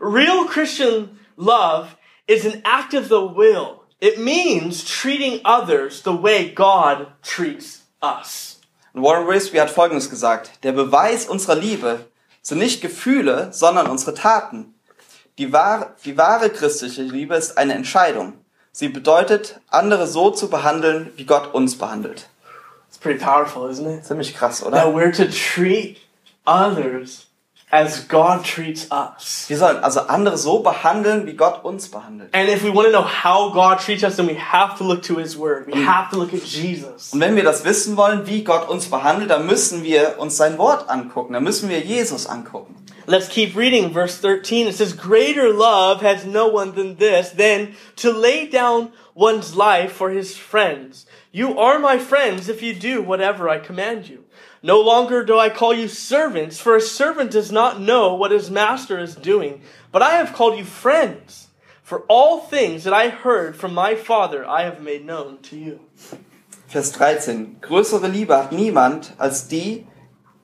Real 0.04 0.44
Christian 0.44 1.18
love 1.38 1.96
is 2.28 2.44
an 2.44 2.60
act 2.66 2.92
of 2.92 3.08
the 3.08 3.24
will. 3.24 3.84
It 4.02 4.18
means 4.18 4.84
treating 4.84 5.40
others 5.46 6.02
the 6.02 6.14
way 6.14 6.50
God 6.50 7.06
treats 7.22 7.84
us. 8.02 8.60
Und 8.92 9.02
Warren 9.02 9.26
Wiersbe 9.26 9.58
hat 9.58 9.70
Folgendes 9.70 10.10
gesagt. 10.10 10.62
Der 10.62 10.72
Beweis 10.72 11.26
unserer 11.26 11.54
Liebe 11.54 12.04
sind 12.42 12.58
nicht 12.58 12.82
Gefühle, 12.82 13.48
sondern 13.54 13.86
unsere 13.86 14.12
Taten. 14.12 14.74
Die 15.38 15.54
wahre, 15.54 15.94
die 16.04 16.18
wahre 16.18 16.50
christliche 16.50 17.02
Liebe 17.02 17.34
ist 17.34 17.56
eine 17.56 17.72
Entscheidung. 17.72 18.34
Sie 18.72 18.88
bedeutet, 18.88 19.58
andere 19.68 20.06
so 20.06 20.30
zu 20.30 20.50
behandeln, 20.50 21.12
wie 21.16 21.24
Gott 21.24 21.54
uns 21.54 21.78
behandelt. 21.78 22.28
It's 22.88 22.98
pretty 22.98 23.24
powerful, 23.24 23.70
isn't 23.70 23.86
it? 23.86 24.04
Ziemlich 24.04 24.34
krass, 24.36 24.62
oder? 24.62 24.76
That 24.76 24.94
we're 24.94 25.12
to 25.12 25.24
treat 25.24 25.96
others 26.44 27.23
as 27.74 28.06
God 28.06 28.44
treats 28.44 28.86
us. 28.92 29.46
Wir 29.48 29.58
sollen 29.58 29.82
also 29.82 30.02
andere 30.02 30.38
so 30.38 30.60
behandeln, 30.60 31.26
wie 31.26 31.34
Gott 31.34 31.64
uns 31.64 31.88
behandelt. 31.88 32.32
And 32.32 32.48
if 32.48 32.62
we 32.62 32.72
want 32.72 32.86
to 32.86 32.92
know 32.92 33.02
how 33.02 33.50
God 33.50 33.80
treats 33.80 34.04
us, 34.04 34.14
then 34.14 34.28
we 34.28 34.36
have 34.36 34.78
to 34.78 34.84
look 34.84 35.02
to 35.02 35.16
His 35.16 35.36
Word. 35.36 35.66
We 35.66 35.72
mm. 35.72 35.84
have 35.84 36.08
to 36.10 36.16
look 36.16 36.32
at 36.32 36.44
Jesus. 36.44 37.12
Und 37.12 37.20
wenn 37.20 37.34
wir 37.34 37.42
das 37.42 37.64
wissen 37.64 37.96
wollen, 37.96 38.28
wie 38.28 38.44
Gott 38.44 38.68
uns 38.68 38.86
behandelt, 38.86 39.30
dann 39.30 39.46
müssen 39.46 39.82
wir 39.82 40.20
uns 40.20 40.36
sein 40.36 40.56
Wort 40.56 40.88
angucken. 40.88 41.32
Dann 41.32 41.42
müssen 41.42 41.68
wir 41.68 41.80
Jesus 41.80 42.28
angucken. 42.28 42.76
Let's 43.06 43.28
keep 43.28 43.56
reading 43.56 43.92
verse 43.92 44.20
13. 44.20 44.68
It 44.68 44.76
says, 44.76 44.96
Greater 44.96 45.52
love 45.52 46.00
has 46.00 46.24
no 46.24 46.46
one 46.46 46.74
than 46.76 46.96
this, 46.96 47.32
than 47.32 47.74
to 47.96 48.12
lay 48.12 48.46
down 48.46 48.92
one's 49.14 49.56
life 49.56 49.92
for 49.92 50.10
his 50.10 50.36
friends. 50.36 51.06
You 51.32 51.58
are 51.58 51.80
my 51.80 51.98
friends 51.98 52.48
if 52.48 52.62
you 52.62 52.72
do 52.72 53.02
whatever 53.02 53.48
I 53.48 53.58
command 53.58 54.08
you. 54.08 54.23
No 54.66 54.80
longer 54.80 55.22
do 55.22 55.38
I 55.38 55.50
call 55.50 55.74
you 55.74 55.88
servants, 55.88 56.58
for 56.58 56.74
a 56.74 56.80
servant 56.80 57.30
does 57.30 57.52
not 57.52 57.82
know 57.82 58.14
what 58.14 58.30
his 58.30 58.50
master 58.50 58.98
is 58.98 59.14
doing, 59.14 59.60
but 59.92 60.00
I 60.00 60.16
have 60.16 60.32
called 60.32 60.56
you 60.56 60.64
friends. 60.64 61.48
For 61.82 62.04
all 62.08 62.40
things 62.40 62.84
that 62.84 62.94
I 62.94 63.10
heard 63.10 63.56
from 63.56 63.74
my 63.74 63.94
Father 63.94 64.48
I 64.48 64.62
have 64.62 64.80
made 64.80 65.04
known 65.04 65.36
to 65.42 65.56
you. 65.56 65.80
Vers 66.66 66.92
13. 66.92 67.58
Größere 67.60 68.08
Liebe 68.08 68.34
hat 68.34 68.52
niemand 68.52 69.12
als 69.18 69.48
die, 69.48 69.86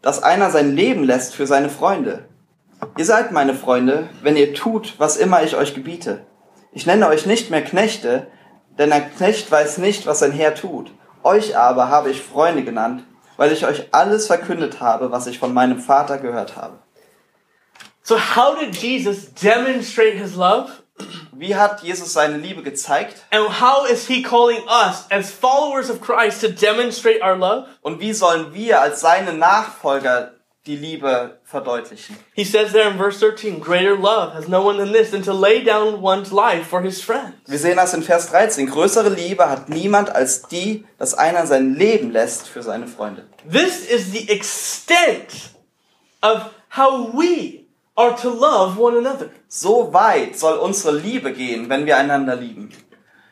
dass 0.02 0.22
einer 0.22 0.50
sein 0.50 0.76
Leben 0.76 1.02
lässt 1.04 1.34
für 1.34 1.46
seine 1.46 1.70
Freunde. 1.70 2.26
Ihr 2.98 3.06
seid 3.06 3.32
meine 3.32 3.54
Freunde, 3.54 4.10
wenn 4.20 4.36
ihr 4.36 4.52
tut, 4.52 4.96
was 4.98 5.16
immer 5.16 5.42
ich 5.44 5.56
euch 5.56 5.74
gebiete. 5.74 6.26
Ich 6.72 6.84
nenne 6.84 7.08
euch 7.08 7.24
nicht 7.24 7.50
mehr 7.50 7.64
Knechte, 7.64 8.26
denn 8.78 8.92
ein 8.92 9.10
Knecht 9.16 9.50
weiß 9.50 9.78
nicht, 9.78 10.06
was 10.06 10.18
sein 10.18 10.32
Herr 10.32 10.54
tut. 10.54 10.92
Euch 11.22 11.56
aber 11.56 11.88
habe 11.88 12.10
ich 12.10 12.20
Freunde 12.20 12.64
genannt, 12.64 13.02
weil 13.40 13.52
ich 13.52 13.64
euch 13.64 13.88
alles 13.92 14.26
verkündet 14.26 14.80
habe, 14.80 15.12
was 15.12 15.26
ich 15.26 15.38
von 15.38 15.54
meinem 15.54 15.80
Vater 15.80 16.18
gehört 16.18 16.56
habe. 16.56 16.76
So 18.02 18.18
how 18.18 18.54
did 18.54 18.76
Jesus 18.76 19.32
demonstrate 19.32 20.18
his 20.18 20.34
love? 20.34 20.70
Wie 21.32 21.56
hat 21.56 21.82
Jesus 21.82 22.12
seine 22.12 22.36
Liebe 22.36 22.62
gezeigt? 22.62 23.24
And 23.30 23.62
how 23.62 23.88
is 23.90 24.06
he 24.06 24.20
calling 24.22 24.60
us 24.68 25.06
as 25.08 25.30
followers 25.30 25.88
of 25.88 26.02
Christ 26.02 26.42
to 26.42 26.48
demonstrate 26.48 27.22
our 27.22 27.34
love? 27.34 27.66
Und 27.80 27.98
wie 28.00 28.12
sollen 28.12 28.52
wir 28.52 28.82
als 28.82 29.00
seine 29.00 29.32
Nachfolger 29.32 30.32
die 30.66 30.76
Liebe 30.76 31.38
verdeutlichen? 31.44 32.16
He 32.34 32.44
says 32.44 32.72
there 32.72 32.90
in 32.90 32.98
verse 32.98 33.18
13, 33.18 33.60
greater 33.60 33.96
love 33.96 34.34
has 34.34 34.48
no 34.48 34.62
one 34.62 34.78
than 34.78 34.92
this, 34.92 35.10
than 35.10 35.22
to 35.22 35.32
lay 35.32 35.62
down 35.62 36.02
one's 36.02 36.32
life 36.32 36.66
for 36.66 36.82
his 36.82 37.00
friends. 37.00 37.34
Wir 37.46 37.58
sehen 37.58 37.76
das 37.76 37.94
in 37.94 38.02
Vers 38.02 38.30
13. 38.30 38.66
Größere 38.66 39.08
Liebe 39.08 39.48
hat 39.48 39.68
niemand 39.68 40.14
als 40.14 40.42
die, 40.42 40.84
dass 40.98 41.14
einer 41.14 41.46
sein 41.46 41.74
Leben 41.74 42.10
lässt 42.10 42.48
für 42.48 42.62
seine 42.62 42.86
Freunde. 42.86 43.26
This 43.50 43.88
is 43.88 44.12
the 44.12 44.30
extent 44.30 45.50
of 46.22 46.50
how 46.76 47.12
we 47.12 47.64
are 47.96 48.14
to 48.16 48.28
love 48.30 48.78
one 48.78 48.96
another. 48.96 49.30
So 49.48 49.92
weit 49.92 50.38
soll 50.38 50.58
unsere 50.58 50.96
Liebe 50.96 51.32
gehen, 51.32 51.68
wenn 51.68 51.86
wir 51.86 51.96
einander 51.96 52.36
lieben. 52.36 52.70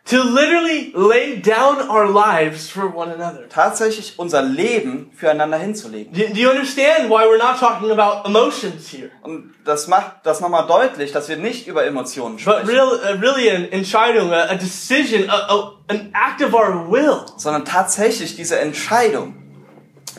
To 0.09 0.23
literally 0.23 0.91
lay 0.95 1.37
down 1.37 1.91
our 1.91 2.09
lives 2.09 2.71
for 2.71 2.89
one 2.89 3.11
another. 3.11 3.47
Tatsächlich 3.51 4.15
unser 4.19 4.41
Leben 4.41 5.11
füreinander 5.15 5.59
hinzulegen. 5.59 6.15
Do, 6.15 6.27
do 6.33 6.41
you 6.41 6.49
understand 6.49 7.11
why 7.11 7.27
we're 7.27 7.37
not 7.37 7.59
talking 7.61 7.91
about 7.91 8.27
emotions 8.27 8.89
here? 8.89 9.11
Und 9.23 9.53
das 9.67 9.87
macht 9.87 10.25
das 10.25 10.41
nochmal 10.41 10.67
deutlich, 10.67 11.13
dass 11.13 11.29
wir 11.29 11.37
nicht 11.37 11.67
über 11.67 11.85
Emotionen 11.85 12.39
sprechen. 12.39 12.67
But 12.67 12.71
real, 12.71 12.89
uh, 12.89 13.21
really 13.21 13.51
an 13.51 13.71
Entscheidung, 13.71 14.33
a, 14.33 14.51
a 14.51 14.55
decision, 14.55 15.29
a, 15.29 15.35
a, 15.35 15.75
an 15.89 16.11
act 16.15 16.41
of 16.41 16.55
our 16.55 16.91
will. 16.91 17.27
sondern 17.37 17.67
tatsächlich 17.67 18.35
diese 18.35 18.59
Entscheidung. 18.59 19.35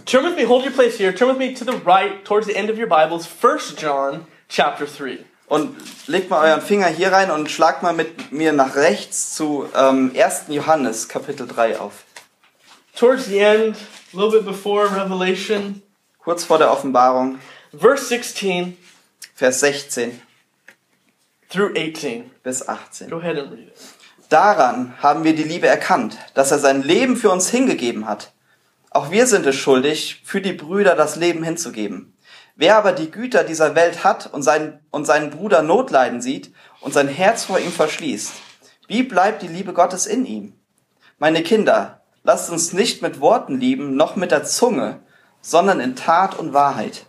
Turn 0.05 0.23
with 0.23 0.35
me, 0.35 0.43
hold 0.47 0.65
your 0.65 0.71
place 0.71 0.99
here. 0.99 1.15
Turn 1.15 1.29
with 1.29 1.39
me 1.39 1.55
to 1.55 1.65
the 1.65 1.77
right, 1.83 2.23
towards 2.23 2.45
the 2.45 2.55
end 2.55 2.69
of 2.69 2.77
your 2.77 2.87
Bibles, 2.87 3.27
1 3.27 3.75
John 3.77 4.27
chapter 4.49 4.85
3. 4.85 5.25
Und 5.49 5.75
legt 6.07 6.29
mal 6.29 6.47
euren 6.47 6.61
Finger 6.61 6.87
hier 6.87 7.11
rein 7.11 7.31
und 7.31 7.49
schlagt 7.51 7.83
mal 7.83 7.93
mit 7.93 8.31
mir 8.31 8.53
nach 8.53 8.75
rechts 8.75 9.35
zu 9.35 9.67
ähm, 9.75 10.13
1. 10.15 10.43
Johannes, 10.47 11.09
Kapitel 11.09 11.47
3 11.47 11.79
auf. 11.79 12.03
Towards 12.95 13.25
the 13.25 13.39
end, 13.39 13.75
a 14.13 14.17
little 14.17 14.31
bit 14.31 14.45
before 14.45 14.85
Revelation, 14.95 15.81
Kurz 16.19 16.43
vor 16.43 16.59
der 16.59 16.71
Offenbarung, 16.71 17.39
verse 17.71 18.05
16 18.05 18.77
Vers 19.33 19.61
16 19.61 20.21
through 21.49 21.71
18. 21.75 22.29
bis 22.43 22.67
18. 22.67 23.09
Go 23.09 23.19
ahead 23.19 23.37
and 23.37 23.51
read 23.51 23.69
it. 23.69 23.77
Daran 24.27 25.01
haben 25.01 25.23
wir 25.23 25.33
die 25.33 25.43
Liebe 25.43 25.65
erkannt, 25.65 26.17
dass 26.33 26.51
er 26.51 26.59
sein 26.59 26.83
Leben 26.83 27.15
für 27.15 27.31
uns 27.31 27.49
hingegeben 27.49 28.05
hat. 28.05 28.33
Auch 28.91 29.11
wir 29.11 29.27
sind 29.27 29.45
es 29.45 29.55
schuldig, 29.55 30.21
für 30.25 30.41
die 30.41 30.51
Brüder 30.51 30.95
das 30.95 31.15
Leben 31.15 31.41
hinzugeben. 31.41 32.13
Wer 32.59 32.75
aber 32.75 32.91
die 32.91 33.09
Güter 33.09 33.45
dieser 33.45 33.73
Welt 33.73 34.03
hat 34.03 34.27
und 34.33 34.43
seinen, 34.43 34.81
und 34.91 35.05
seinen 35.05 35.29
Bruder 35.29 35.61
Notleiden 35.61 36.21
sieht 36.21 36.53
und 36.81 36.93
sein 36.93 37.07
Herz 37.07 37.45
vor 37.45 37.57
ihm 37.57 37.71
verschließt, 37.71 38.33
wie 38.89 39.03
bleibt 39.03 39.41
die 39.41 39.47
Liebe 39.47 39.71
Gottes 39.71 40.05
in 40.05 40.25
ihm? 40.25 40.51
Meine 41.19 41.41
Kinder, 41.41 42.01
lasst 42.23 42.49
uns 42.49 42.73
nicht 42.73 43.01
mit 43.01 43.21
Worten 43.21 43.61
lieben, 43.61 43.95
noch 43.95 44.17
mit 44.17 44.31
der 44.31 44.43
Zunge, 44.43 44.99
sondern 45.39 45.79
in 45.79 45.95
Tat 45.95 46.37
und 46.37 46.51
Wahrheit. 46.51 47.05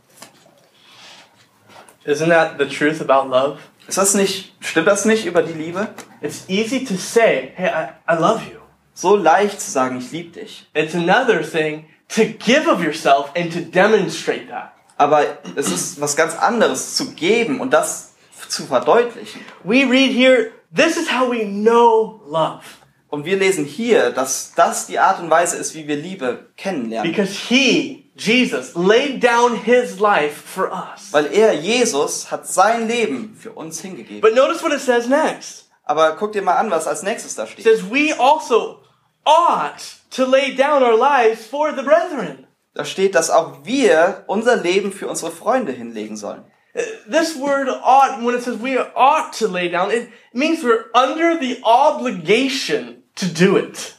Isn't 2.05 2.29
that 2.29 2.55
the 2.61 2.67
truth 2.67 3.01
about 3.01 3.29
love? 3.29 3.59
Ist 3.89 3.99
das 3.99 4.15
nicht, 4.15 4.55
stimmt 4.61 4.87
das 4.87 5.05
nicht 5.05 5.27
über 5.27 5.43
die 5.43 5.53
Liebe? 5.53 5.89
It's 6.21 6.45
easy 6.47 6.85
to 6.85 6.95
say, 6.95 7.51
hey, 7.57 7.71
I, 7.71 8.13
I 8.15 8.17
love 8.17 8.43
you. 8.45 8.61
So 8.95 9.17
leicht 9.17 9.61
zu 9.61 9.73
sagen, 9.73 9.99
ich 9.99 10.13
liebe 10.13 10.31
dich. 10.31 10.71
It's 10.75 10.95
another 10.95 11.43
thing 11.43 11.87
to 12.15 12.23
give 12.39 12.71
of 12.71 12.85
yourself 12.85 13.33
and 13.35 13.53
to 13.53 13.63
demonstrate 13.63 14.49
that. 14.49 14.75
Aber 15.01 15.39
es 15.57 15.73
ist 15.73 15.99
was 15.99 16.15
ganz 16.15 16.37
anderes 16.37 16.95
zu 16.95 17.13
geben 17.13 17.59
und 17.63 17.71
das 17.73 18.13
zu 18.49 18.67
verdeutlichen. 18.67 19.41
We 19.65 19.87
read 19.89 20.13
here, 20.13 20.51
this 20.77 20.99
is 20.99 21.11
how 21.11 21.31
we 21.31 21.43
know 21.47 22.21
love. 22.27 22.61
Und 23.09 23.25
wir 23.25 23.39
lesen 23.39 23.65
hier, 23.65 24.11
dass 24.11 24.53
das 24.55 24.87
die 24.89 24.99
Art 24.99 25.19
und 25.19 25.31
Weise 25.31 25.57
ist, 25.57 25.75
wie 25.75 25.89
wir 25.89 25.97
Liebe 25.97 26.51
kennenlernen. 26.59 27.11
Because 27.11 27.33
he, 27.49 28.11
Jesus, 28.15 28.75
laid 28.75 29.25
down 29.25 29.57
his 29.57 29.99
life 30.01 30.35
for 30.35 30.71
us. 30.71 31.11
Weil 31.13 31.33
er, 31.33 31.55
Jesus, 31.55 32.31
hat 32.31 32.47
sein 32.47 32.87
Leben 32.87 33.35
für 33.41 33.53
uns 33.53 33.81
hingegeben. 33.81 34.21
But 34.21 34.35
notice 34.35 34.63
what 34.63 34.71
it 34.71 34.81
says 34.81 35.09
next. 35.09 35.71
Aber 35.85 36.15
guck 36.17 36.33
dir 36.33 36.43
mal 36.43 36.57
an, 36.57 36.71
was 36.71 36.87
als 36.87 37.03
nächstes 37.03 37.35
da 37.37 37.45
It 37.45 37.53
steht. 37.53 37.65
says, 37.65 37.91
we 37.91 38.13
also 38.19 38.81
ought 39.25 39.81
to 40.11 40.27
lay 40.27 40.55
down 40.55 40.83
our 40.83 40.95
lives 40.97 41.47
for 41.47 41.73
the 41.75 41.83
brethren. 41.83 42.47
Da 42.75 42.85
steht, 42.85 43.15
dass 43.15 43.31
auch 43.31 43.65
wir 43.65 44.25
unser 44.27 44.57
Leben 44.57 44.93
für 44.93 45.09
unsere 45.09 45.31
Freunde 45.33 45.73
hinlegen 45.73 46.17
sollen. 46.17 46.45
Uh, 46.75 46.81
This 47.11 47.37
word 47.37 47.69
ought, 47.69 48.25
when 48.25 48.37
it 48.37 48.43
says 48.45 48.61
we 48.63 48.79
ought 48.95 49.33
to 49.39 49.49
lay 49.49 49.69
down, 49.69 49.91
it 49.91 50.09
means 50.33 50.63
we're 50.63 50.85
under 50.95 51.37
the 51.39 51.61
obligation 51.65 53.03
to 53.17 53.27
do 53.27 53.57
it. 53.57 53.97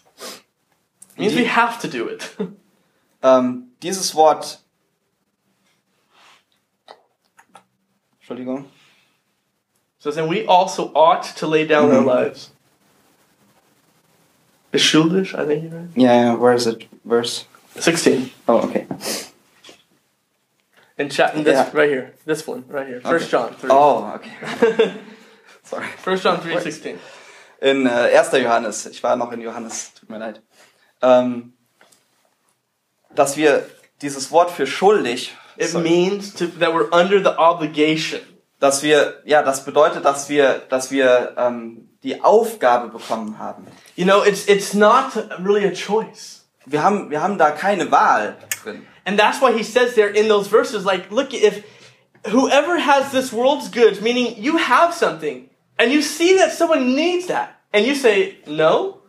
It 1.15 1.19
means 1.19 1.35
we 1.35 1.45
have 1.45 1.79
to 1.81 1.87
do 1.87 2.07
it. 2.07 2.29
Ähm, 3.23 3.67
dieses 3.83 4.15
Wort. 4.15 4.57
Entschuldigung. 8.19 8.65
So 9.99 10.09
then 10.09 10.27
we 10.27 10.47
also 10.47 10.91
ought 10.95 11.21
to 11.37 11.45
lay 11.45 11.67
down 11.67 11.91
our 11.91 12.01
lives. 12.03 12.49
Beschuldig, 14.71 15.35
I 15.35 15.45
think 15.45 15.63
you 15.65 15.69
read. 15.69 15.89
Ja, 15.95 16.13
ja, 16.13 16.41
where 16.41 16.53
is 16.55 16.65
it? 16.65 16.87
Verse. 17.03 17.45
16. 17.79 18.31
Oh, 18.47 18.57
okay. 18.67 18.87
In 20.97 21.09
chat, 21.09 21.35
in 21.35 21.43
this, 21.43 21.53
Yeah. 21.55 21.69
right 21.73 21.89
here. 21.89 22.13
This 22.25 22.45
one, 22.47 22.63
right 22.67 22.87
here. 22.87 23.01
First 23.01 23.33
Okay. 23.33 23.49
John 23.49 23.55
3. 23.55 23.69
Oh, 23.71 24.13
okay. 24.15 24.93
Sorry. 25.63 25.87
First 25.97 26.23
John 26.23 26.41
3, 26.41 26.59
16. 26.59 26.99
In 27.61 27.87
uh, 27.87 28.07
äh, 28.07 28.17
1. 28.17 28.31
Johannes, 28.33 28.85
ich 28.87 29.01
war 29.03 29.15
noch 29.15 29.31
in 29.31 29.41
Johannes, 29.41 29.93
tut 29.93 30.09
mir 30.09 30.19
leid. 30.19 30.41
Ähm, 31.01 31.53
dass 33.15 33.37
wir 33.37 33.65
dieses 34.01 34.31
Wort 34.31 34.51
für 34.51 34.67
schuldig, 34.67 35.35
It 35.57 35.69
sorry, 35.69 35.83
means 35.83 36.33
to, 36.33 36.47
that 36.59 36.73
we're 36.73 36.89
under 36.91 37.19
the 37.19 37.37
obligation. 37.37 38.21
dass 38.59 38.83
wir, 38.83 39.21
ja, 39.25 39.41
das 39.41 39.65
bedeutet, 39.65 40.05
dass 40.05 40.29
wir, 40.29 40.59
dass 40.69 40.91
wir 40.91 41.33
ähm, 41.37 41.89
die 42.03 42.21
Aufgabe 42.21 42.89
bekommen 42.89 43.39
haben. 43.39 43.65
You 43.95 44.05
know, 44.05 44.23
it's, 44.23 44.47
it's 44.47 44.73
not 44.73 45.15
really 45.39 45.65
a 45.65 45.71
choice. 45.71 46.40
Wir 46.65 46.83
haben, 46.83 47.09
wir 47.09 47.21
haben 47.21 47.37
da 47.37 47.51
keine 47.51 47.91
Wahl 47.91 48.37
drin. 48.63 48.85
And 49.05 49.19
that's 49.19 49.41
why 49.41 49.51
he 49.51 49.63
says 49.63 49.95
there 49.95 50.09
in 50.09 50.27
those 50.27 50.47
verses, 50.47 50.85
like, 50.85 51.11
look, 51.11 51.33
if 51.33 51.63
whoever 52.27 52.77
has 52.77 53.11
this 53.11 53.33
world's 53.33 53.69
goods, 53.69 53.99
meaning 54.01 54.35
you 54.37 54.57
have 54.57 54.93
something, 54.93 55.49
and 55.79 55.91
you 55.91 56.01
see 56.01 56.37
that 56.37 56.51
someone 56.51 56.95
needs 56.95 57.27
that, 57.27 57.59
and 57.73 57.85
you 57.85 57.95
say, 57.95 58.37
no, 58.45 59.01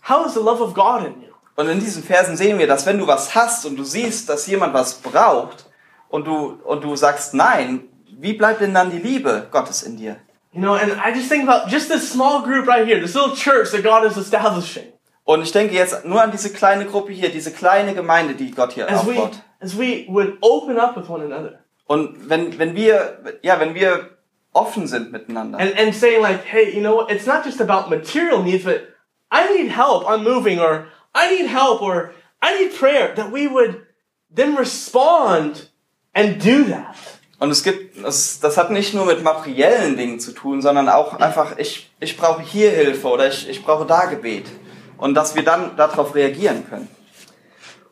how 0.00 0.24
is 0.24 0.34
the 0.34 0.40
love 0.40 0.60
of 0.60 0.74
God 0.74 1.06
in 1.06 1.20
you? 1.22 1.34
Und 1.56 1.68
in 1.68 1.78
diesen 1.78 2.02
Versen 2.02 2.36
sehen 2.36 2.58
wir, 2.58 2.66
dass 2.66 2.84
wenn 2.84 2.98
du 2.98 3.06
was 3.06 3.34
hast 3.34 3.64
und 3.64 3.76
du 3.76 3.84
siehst, 3.84 4.28
dass 4.28 4.46
jemand 4.48 4.74
was 4.74 4.94
braucht 4.94 5.66
und 6.08 6.26
du, 6.26 6.58
und 6.64 6.82
du 6.82 6.96
sagst 6.96 7.34
nein, 7.34 7.88
wie 8.18 8.32
bleibt 8.32 8.60
denn 8.60 8.74
dann 8.74 8.90
die 8.90 8.98
Liebe 8.98 9.46
Gottes 9.52 9.84
in 9.84 9.96
dir? 9.96 10.16
You 10.52 10.60
know, 10.60 10.74
and 10.74 10.92
I 10.92 11.12
just 11.12 11.28
think 11.28 11.48
about 11.48 11.68
just 11.68 11.88
this 11.88 12.10
small 12.10 12.42
group 12.42 12.66
right 12.66 12.86
here, 12.86 13.00
this 13.00 13.14
little 13.14 13.36
church 13.36 13.70
that 13.72 13.82
God 13.82 14.04
is 14.04 14.16
establishing. 14.16 14.93
Und 15.24 15.42
ich 15.42 15.52
denke 15.52 15.74
jetzt 15.74 16.04
nur 16.04 16.22
an 16.22 16.30
diese 16.30 16.52
kleine 16.52 16.84
Gruppe 16.84 17.12
hier, 17.12 17.30
diese 17.30 17.50
kleine 17.50 17.94
Gemeinde, 17.94 18.34
die 18.34 18.50
Gott 18.50 18.72
hier 18.72 18.90
As 18.90 19.06
we, 19.06 19.12
aufbaut. 19.12 19.32
as 19.60 19.78
we 19.78 20.04
would 20.08 20.36
open 20.42 20.78
up 20.78 20.96
with 20.96 21.08
one 21.08 21.24
another 21.24 21.60
Und 21.86 22.28
wenn, 22.28 22.58
wenn 22.58 22.74
wir, 22.76 23.18
ja, 23.42 23.58
wenn 23.58 23.74
wir 23.74 24.10
offen 24.52 24.86
sind 24.86 25.12
miteinander 25.12 25.58
and, 25.58 25.78
and 25.78 25.94
saying 25.94 26.22
like, 26.22 26.44
hey, 26.44 26.70
you 26.74 26.80
know 26.80 26.94
what, 26.96 27.10
it's 27.10 27.26
not 27.26 27.44
just 27.44 27.60
about 27.60 27.88
material 27.88 28.42
needs, 28.42 28.64
but 28.64 28.82
I 29.32 29.46
need 29.56 29.70
help, 29.70 30.04
I'm 30.06 30.22
moving, 30.22 30.60
or 30.60 30.86
I 31.14 31.28
need 31.34 31.48
help, 31.48 31.80
or 31.82 32.12
I 32.42 32.58
need 32.62 32.78
prayer, 32.78 33.14
that 33.16 33.32
we 33.32 33.48
would 33.48 33.80
then 34.30 34.56
respond 34.56 35.70
and 36.14 36.38
do 36.38 36.64
that. 36.64 36.96
Und 37.40 37.50
es 37.50 37.62
gibt, 37.62 38.02
das, 38.02 38.40
das 38.40 38.56
hat 38.56 38.70
nicht 38.70 38.94
nur 38.94 39.06
mit 39.06 39.22
materiellen 39.22 39.96
Dingen 39.96 40.20
zu 40.20 40.32
tun, 40.32 40.62
sondern 40.62 40.88
auch 40.88 41.14
einfach, 41.18 41.58
ich, 41.58 41.90
ich 41.98 42.16
brauche 42.16 42.42
hier 42.42 42.70
Hilfe 42.70 43.08
oder 43.08 43.26
ich, 43.26 43.48
ich 43.48 43.64
brauche 43.64 43.86
da 43.86 44.04
Gebet. 44.06 44.46
Und 44.98 45.14
dass 45.14 45.34
wir 45.34 45.42
dann 45.42 45.76
darauf 45.76 46.14
reagieren 46.14 46.64
können. 46.68 46.88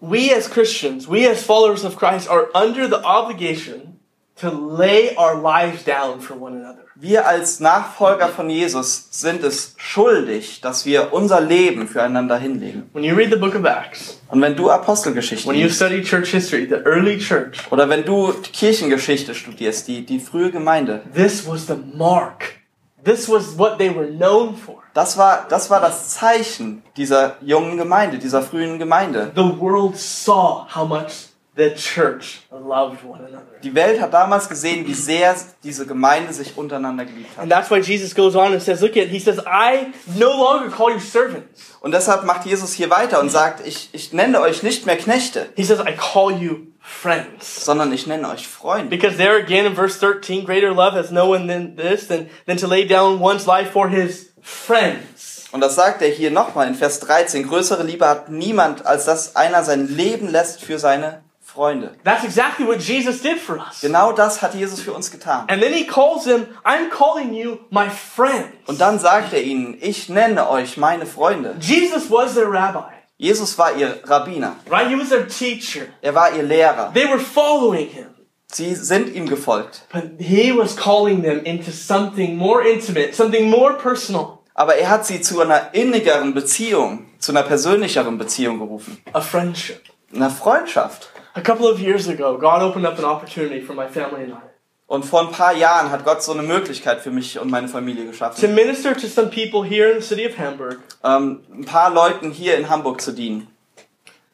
We 0.01 0.35
as 0.37 0.51
Christians, 0.51 1.09
we 1.09 1.31
as 1.31 1.43
followers 1.43 1.85
of 1.85 1.97
Christ 1.97 2.29
are 2.29 2.49
under 2.55 2.89
the 2.89 3.05
obligation 3.05 4.01
to 4.41 4.51
lay 4.51 5.15
our 5.17 5.37
lives 5.37 5.85
down 5.85 6.21
for 6.21 6.35
one 6.35 6.57
another. 6.57 6.83
Wir 6.95 7.27
als 7.27 7.59
Nachfolger 7.59 8.29
von 8.29 8.51
Jesus 8.51 9.09
sind 9.11 9.43
es 9.43 9.75
schuldig, 9.77 10.61
dass 10.61 10.85
wir 10.85 11.13
unser 11.13 11.41
Leben 11.41 11.89
füreinander 11.89 12.39
hinlegen. 12.39 12.91
When 12.93 13.03
you 13.03 13.15
read 13.15 13.31
the 13.31 13.37
book 13.37 13.55
of 13.55 13.65
Acts, 13.65 14.21
Und 14.29 14.41
wenn 14.41 14.55
du 14.55 14.71
Apostelgeschichte 14.71 15.49
when 15.49 15.59
you 15.59 15.69
study 15.69 16.03
church 16.03 16.31
history, 16.31 16.67
the 16.69 16.77
early 16.85 17.19
church, 17.19 17.59
oder 17.71 17.89
wenn 17.89 18.05
du 18.05 18.33
Kirchengeschichte 18.53 19.35
studierst, 19.35 19.89
die, 19.89 20.05
die 20.05 20.21
frühe 20.21 20.51
Gemeinde, 20.51 21.03
this 21.15 21.47
was 21.47 21.67
the 21.67 21.77
mark. 21.95 22.62
This 23.05 23.29
was 23.29 23.59
what 23.59 23.79
they 23.79 23.91
were 23.91 24.07
known 24.07 24.55
for. 24.57 24.83
das 24.95 25.17
war, 25.17 25.47
das 25.49 25.71
war 25.71 25.81
das 25.81 26.11
Zeichen 26.11 26.83
dieser 26.97 27.37
jungen 27.41 27.77
Gemeinde, 27.77 28.19
dieser 28.19 28.43
frühen 28.43 28.79
Gemeinde. 28.79 29.33
The 29.35 29.59
world 29.59 29.97
saw 29.97 30.67
how 30.75 30.87
much 30.87 31.32
the 31.55 31.75
church 31.75 32.41
loved 32.51 33.05
one 33.05 33.21
another. 33.21 33.61
Die 33.63 33.75
Welt 33.75 34.01
hat 34.01 34.13
damals 34.15 34.49
gesehen, 34.49 34.87
wie 34.87 34.95
sehr 34.95 35.35
diese 35.63 35.87
Gemeinde 35.87 36.33
sich 36.33 36.57
untereinander 36.57 37.05
geliebt 37.05 37.31
hat. 37.37 37.43
And 37.43 37.53
that's 37.53 37.71
why 37.71 37.79
Jesus 37.79 38.15
goes 38.15 38.35
on 38.35 38.53
and 38.53 38.63
says, 38.63 38.81
look 38.81 38.97
at, 38.97 39.09
he 39.09 39.19
says, 39.19 39.39
I 39.47 39.93
no 40.19 40.31
longer 40.31 40.71
call 40.71 40.91
you 40.91 40.99
servants. 40.99 41.77
Und 41.81 41.93
deshalb 41.93 42.25
macht 42.25 42.47
Jesus 42.47 42.73
hier 42.73 42.89
weiter 42.91 43.21
und 43.21 43.31
sagt, 43.31 43.67
ich, 43.67 43.91
ich 43.93 44.13
nenne 44.13 44.41
euch 44.41 44.63
nicht 44.63 44.87
mehr 44.87 44.97
Knechte, 44.97 45.49
He 45.57 45.65
says, 45.65 45.81
I 45.81 45.95
call 45.95 46.33
you 46.33 46.69
friends. 46.81 47.65
sondern 47.65 47.93
ich 47.93 48.07
nenne 48.07 48.29
euch 48.31 48.49
Freunde. 48.49 48.89
Because 48.89 49.17
there 49.17 49.37
again 49.37 49.67
in 49.67 49.75
verse 49.75 49.99
13, 49.99 50.45
greater 50.47 50.73
love 50.73 50.97
has 50.97 51.11
no 51.11 51.29
one 51.29 51.47
than 51.47 51.77
this, 51.77 52.09
than, 52.09 52.31
than 52.47 52.57
to 52.57 52.67
lay 52.67 52.87
down 52.87 53.21
one's 53.21 53.47
life 53.47 53.71
for 53.73 53.89
his 53.89 54.33
friends. 54.41 55.49
Und 55.53 55.61
das 55.61 55.75
sagt 55.75 56.01
er 56.01 56.09
hier 56.09 56.31
nochmal 56.31 56.67
in 56.67 56.75
Vers 56.75 56.99
13. 57.01 57.47
Größere 57.47 57.83
Liebe 57.83 58.09
hat 58.09 58.31
niemand, 58.31 58.87
als 58.87 59.05
dass 59.05 59.37
einer 59.37 59.63
sein 59.63 59.87
Leben 59.87 60.29
lässt 60.31 60.63
für 60.63 60.79
seine 60.79 61.23
Freunde. 61.53 61.93
That's 62.05 62.25
exactly 62.25 62.67
what 62.67 62.81
Jesus 62.81 63.21
did 63.23 63.39
for 63.39 63.59
us. 63.59 63.81
Genau 63.81 64.13
das 64.13 64.41
hat 64.43 64.55
Jesus 64.55 64.81
für 64.81 64.93
uns 64.93 65.11
getan. 65.11 65.45
And 65.49 65.61
then 65.63 65.73
he 65.73 65.85
calls 65.87 66.25
them, 66.25 66.47
I'm 66.65 66.89
calling 66.91 67.35
you 67.35 67.59
my 67.71 67.89
friends. 67.91 68.49
Und 68.67 68.81
dann 68.81 68.99
sagt 68.99 69.33
er 69.33 69.43
ihnen, 69.43 69.77
ich 69.81 70.09
nenne 70.09 70.49
euch 70.49 70.77
meine 70.77 71.07
Freunde. 71.07 71.57
Jesus 71.61 72.11
was 72.11 72.35
their 72.35 72.51
rabbi, 72.51 72.85
Jesus 73.19 73.57
war 73.59 73.77
ihr 73.77 74.01
Rabbiner. 74.05 74.57
right? 74.71 74.89
He 74.89 74.97
was 74.99 75.11
their 75.11 75.29
teacher. 75.29 75.83
Er 76.01 76.15
war 76.15 76.33
ihr 76.35 76.43
Lehrer. 76.43 76.93
They 76.95 77.07
were 77.09 77.19
following 77.21 77.89
him. 77.89 78.07
Sie 78.47 78.75
sind 78.75 79.15
ihm 79.15 79.29
gefolgt. 79.29 79.83
But 79.93 80.19
he 80.19 80.53
was 80.57 80.77
calling 80.77 81.23
them 81.23 81.43
into 81.45 81.71
something 81.71 82.37
more 82.37 82.63
intimate, 82.67 83.15
something 83.15 83.49
more 83.49 83.75
personal, 83.79 84.41
Aber 84.55 84.75
er 84.77 84.91
hat 84.91 85.07
sie 85.07 85.21
zu 85.23 85.41
einer 85.41 85.73
innigeren 85.73 86.35
Beziehung, 86.35 87.07
zu 87.19 87.33
einer 87.33 87.43
persönlicheren 87.45 88.19
Beziehung 88.19 88.59
gerufen. 88.59 88.99
a 89.15 89.21
friendship. 89.23 89.81
Einer 90.15 90.29
Freundschaft. 90.29 91.09
A 91.35 91.41
couple 91.41 91.67
of 91.67 91.81
years 91.81 92.09
ago, 92.09 92.37
God 92.37 92.63
opened 92.63 92.87
up 92.87 92.99
an 92.99 93.05
opportunity 93.05 93.61
for 93.61 93.75
my 93.75 93.89
family 93.89 94.25
and 94.25 94.33
I. 94.35 94.41
Und 94.87 95.05
vor 95.07 95.21
ein 95.21 95.31
paar 95.33 95.55
Jahren 95.55 95.91
hat 95.91 96.05
Gott 96.05 96.23
so 96.23 96.33
eine 96.33 96.43
Möglichkeit 96.43 97.01
für 97.01 97.11
mich 97.11 97.39
und 97.39 97.51
meine 97.51 97.67
Familie 97.69 98.05
to 98.05 98.11
geschaffen, 98.11 98.55
minister 98.55 98.95
to 98.95 99.07
some 99.07 99.29
people 99.31 99.65
here 99.65 99.91
in 99.91 100.03
the 100.03 100.07
city 100.07 100.27
of 100.27 100.37
Hamburg 100.37 100.81
ähm, 101.03 101.41
ein 101.51 101.65
paar 101.65 101.91
Leuten 101.91 102.31
hier 102.31 102.59
in 102.59 102.69
Hamburg 102.69 103.01
zu 103.01 103.13
dienen, 103.13 103.49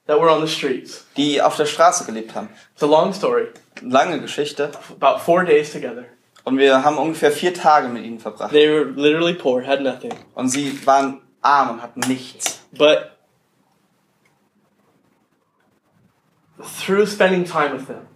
that 0.08 0.18
were 0.20 0.28
on 0.30 0.40
the 0.44 0.52
streets. 0.52 1.06
die 1.16 1.40
auf 1.40 1.54
der 1.54 1.66
Straße 1.66 2.04
gelebt 2.06 2.34
haben. 2.34 2.48
It's 2.74 2.82
a 2.82 2.86
long 2.86 3.12
story, 3.12 3.48
Lange 3.82 4.20
Geschichte. 4.20 4.72
about 5.00 5.20
four 5.20 5.44
days 5.44 5.70
together. 5.70 6.06
Und 6.42 6.58
wir 6.58 6.82
haben 6.82 6.98
ungefähr 6.98 7.30
vier 7.30 7.54
Tage 7.54 7.86
mit 7.88 8.04
ihnen 8.04 8.18
verbracht. 8.18 8.50
They 8.50 8.68
were 8.68 8.90
literally 8.96 9.34
poor, 9.34 9.64
had 9.64 9.82
nothing. 9.82 10.12
Und 10.34 10.48
sie 10.48 10.84
waren 10.86 11.20
arm 11.40 11.70
und 11.70 11.82
hatten 11.82 12.00
nichts. 12.08 12.62
But 12.72 13.10
through 16.62 17.06
spending 17.06 17.44
time 17.44 17.72
with 17.72 17.86
them, 17.86 18.06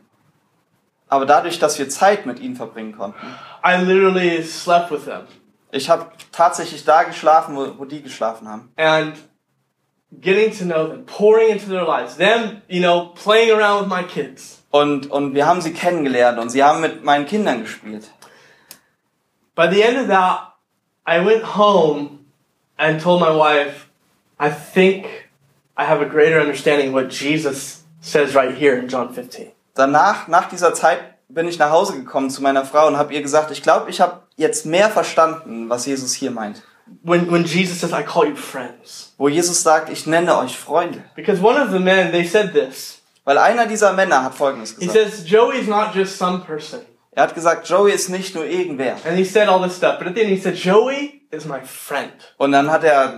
Aber 1.09 1.27
dadurch, 1.27 1.59
dass 1.59 1.79
wir 1.79 1.89
Zeit 1.89 2.25
mit 2.25 2.41
ihnen 2.41 2.57
verbringen 2.57 2.97
konnten, 2.97 3.19
I 3.65 3.77
literally 3.83 4.43
slept 4.43 4.91
with 4.91 5.05
them. 5.05 5.27
ich 5.71 5.89
habe 5.91 6.07
tatsächlich 6.33 6.85
da 6.85 7.03
geschlafen, 7.03 7.57
wo, 7.57 7.79
wo 7.79 7.85
die 7.85 8.03
geschlafen 8.03 8.49
haben. 8.49 8.73
And 8.77 9.15
getting 10.21 10.51
to 10.59 10.65
know 10.65 10.87
them, 10.89 11.05
pouring 11.07 11.51
into 11.51 11.67
their 11.69 11.85
lives, 11.85 12.17
them, 12.17 12.63
you 12.69 12.81
know, 12.81 13.13
playing 13.15 13.51
around 13.51 13.83
with 13.83 13.89
my 13.89 14.03
kids. 14.03 14.63
Und, 14.71 15.11
und 15.11 15.35
wir 15.35 15.47
haben 15.47 15.61
sie 15.61 15.73
kennengelernt 15.73 16.39
und 16.39 16.49
sie 16.51 16.63
haben 16.65 16.81
mit 16.81 17.05
meinen 17.05 17.27
Kindern 17.27 17.61
gespielt. 17.63 18.11
By 19.55 19.69
the 19.71 19.83
end 19.83 19.99
of 19.99 20.09
that, 20.09 20.55
I 21.07 21.25
went 21.25 21.57
home 21.57 22.21
and 22.79 23.01
told 23.01 23.21
my 23.21 23.29
wife, 23.29 23.89
I 24.41 24.51
think 24.51 25.29
I 25.77 25.85
have 25.85 26.01
a 26.01 26.07
greater 26.07 26.41
understanding 26.41 26.95
what 26.95 27.11
Jesus 27.11 27.82
says 28.03 28.35
right 28.35 28.55
here 28.55 28.77
in 28.77 28.89
John 28.89 29.15
15. 29.15 29.53
Danach, 29.75 30.29
nach 30.29 30.49
dieser 30.51 30.75
Zeit, 30.75 30.99
bin 31.29 31.49
ich 31.49 31.59
nach 31.59 31.71
Hause 31.71 31.95
gekommen 31.95 32.29
zu 32.29 32.43
meiner 32.43 32.67
Frau 32.67 32.87
und 32.87 32.99
habe 32.99 33.15
ihr 33.15 33.23
gesagt, 33.23 33.51
ich 33.51 33.63
glaube, 33.63 33.89
ich 33.89 34.01
habe 34.03 34.23
jetzt 34.37 34.67
mehr 34.67 34.91
verstanden, 34.91 35.71
was 35.71 35.87
Jesus 35.87 36.13
hier 36.13 36.31
meint. 36.31 36.63
When, 37.03 37.31
when 37.31 37.45
Jesus 37.45 37.81
says, 37.81 37.93
I 37.93 38.03
call 38.03 38.29
you 38.29 38.37
friends. 38.37 39.15
Wo 39.17 39.29
Jesus 39.29 39.63
sagt, 39.63 39.89
ich 39.89 40.07
nenne 40.07 40.37
euch 40.37 40.59
Freunde. 40.59 41.03
Because 41.15 41.41
one 41.43 41.59
of 41.59 41.71
the 41.71 41.79
men, 41.79 42.13
they 42.13 42.25
said 42.25 42.53
this. 42.53 43.01
Weil 43.25 43.39
einer 43.39 43.67
dieser 43.67 43.93
Männer 43.93 44.25
hat 44.25 44.35
Folgendes 44.35 44.77
He 44.79 44.87
gesagt. 44.87 45.11
says, 45.11 45.25
Joey's 45.31 45.69
not 45.69 45.95
just 45.95 46.19
some 46.19 46.41
person. 46.41 46.81
Er 47.13 47.25
hat 47.25 47.35
gesagt, 47.35 47.69
Joey 47.69 47.93
ist 47.93 48.09
nicht 48.09 48.35
nur 48.35 48.45
irgendwer. 48.45 48.97
And 49.07 49.17
he 49.17 49.25
said 49.25 49.49
all 49.49 49.63
this 49.63 49.77
stuff. 49.77 49.99
But 49.99 50.17
he 50.17 50.37
said, 50.39 50.57
Joey 50.57 51.23
is 51.31 51.45
my 51.45 51.61
friend. 51.61 52.13
Und 52.37 52.53
dann 52.53 52.71
hat 52.71 52.85
er 52.85 53.17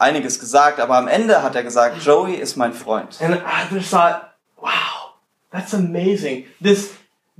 einiges 0.00 0.40
gesagt, 0.40 0.80
aber 0.80 0.96
am 0.96 1.08
Ende 1.08 1.42
hat 1.42 1.54
er 1.54 1.62
gesagt, 1.62 2.02
Joey 2.04 2.34
ist 2.34 2.56
mein 2.56 2.72
Freund. 2.72 3.16
And 3.20 3.36
I 3.36 3.74
just 3.74 3.90
thought, 3.90 4.22
wow, 4.56 5.14
that's 5.52 5.74
amazing. 5.74 6.46
This, 6.62 6.90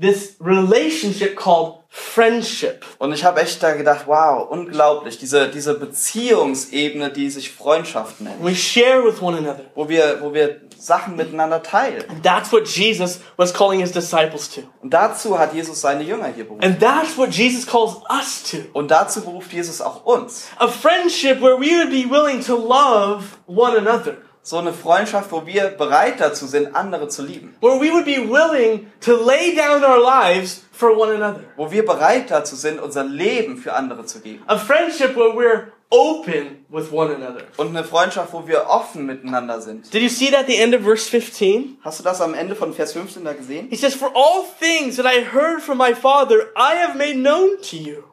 this 0.00 0.36
relationship 0.40 1.36
called 1.36 1.78
friendship. 1.88 2.84
Und 2.98 3.12
ich 3.12 3.24
habe 3.24 3.40
echt 3.40 3.62
da 3.62 3.72
gedacht, 3.72 4.06
wow, 4.06 4.48
unglaublich, 4.48 5.18
diese, 5.18 5.48
diese 5.48 5.74
Beziehungsebene, 5.74 7.10
die 7.10 7.30
sich 7.30 7.50
Freundschaft 7.50 8.20
nennt, 8.20 8.42
We 8.44 8.54
share 8.54 9.04
with 9.04 9.20
one 9.20 9.38
another. 9.38 9.64
wo 9.74 9.88
wir, 9.88 10.18
wo 10.20 10.32
wir 10.32 10.60
Sachen 10.80 11.14
miteinander 11.16 11.62
teilen. 11.62 12.04
That's 12.22 12.52
what 12.52 12.66
Jesus 12.66 13.20
was 13.36 13.52
calling 13.52 13.80
his 13.80 13.92
disciples 13.92 14.48
to. 14.54 14.62
Und 14.82 14.94
dazu 14.94 15.38
hat 15.38 15.52
Jesus 15.52 15.80
seine 15.80 16.02
Jünger 16.02 16.28
hier 16.34 16.44
berufen. 16.44 16.64
And 16.64 16.80
that's 16.80 17.18
what 17.18 17.30
Jesus 17.30 17.66
calls 17.66 17.96
us 18.10 18.42
to. 18.50 18.58
Und 18.72 18.90
dazu 18.90 19.20
beruft 19.20 19.52
Jesus 19.52 19.82
auch 19.82 20.04
uns. 20.04 20.48
A 20.58 20.68
friendship 20.68 21.40
where 21.42 21.58
we 21.58 21.76
would 21.76 21.90
be 21.90 22.08
willing 22.08 22.40
to 22.42 22.56
love 22.56 23.24
one 23.46 23.76
another. 23.76 24.16
So 24.42 24.56
eine 24.56 24.72
Freundschaft, 24.72 25.30
wo 25.32 25.44
wir 25.44 25.68
bereit 25.68 26.18
dazu 26.18 26.46
sind, 26.46 26.74
andere 26.74 27.08
zu 27.08 27.22
lieben. 27.22 27.54
Where 27.60 27.78
we 27.78 27.92
would 27.92 28.06
be 28.06 28.16
willing 28.16 28.86
to 29.00 29.12
lay 29.12 29.54
down 29.54 29.84
our 29.84 30.00
lives 30.00 30.64
for 30.72 30.96
one 30.96 31.12
another. 31.12 31.44
Wo 31.56 31.70
wir 31.70 31.84
bereit 31.84 32.30
dazu 32.30 32.56
sind, 32.56 32.80
unser 32.80 33.04
Leben 33.04 33.58
für 33.58 33.74
andere 33.74 34.06
zu 34.06 34.20
geben. 34.20 34.42
A 34.46 34.56
friendship 34.56 35.14
where 35.14 35.34
we're 35.34 35.64
open 35.90 36.64
with 36.68 36.90
one 36.92 37.14
another. 37.14 37.42
Und 37.56 37.68
eine 37.68 37.84
Freundschaft, 37.84 38.32
wo 38.32 38.46
wir 38.46 38.66
offen 38.68 39.06
miteinander 39.06 39.60
sind. 39.60 39.92
Did 39.92 40.02
you 40.02 40.08
see 40.08 40.30
that 40.30 40.40
at 40.40 40.46
the 40.46 40.56
end 40.56 40.74
of 40.74 40.82
verse 40.82 41.08
15? 41.08 41.78
Hast 41.82 41.98
du 41.98 42.04
das 42.04 42.20
am 42.20 42.34
Ende 42.34 42.54
von 42.54 42.72
Vers 42.72 42.92
15 42.92 43.24
da 43.24 43.32
gesehen? 43.32 43.68
He 43.68 43.76
says, 43.76 43.94
For 43.94 44.10
all 44.14 44.44
things 44.58 44.96
that 44.96 45.06
I 45.06 45.24
heard 45.24 45.60
from 45.60 45.78
my 45.78 45.94
Father, 45.94 46.52
I 46.56 46.76
have 46.76 46.96
made 46.96 47.14
known 47.14 47.60
to 47.70 47.76
you. 47.76 48.04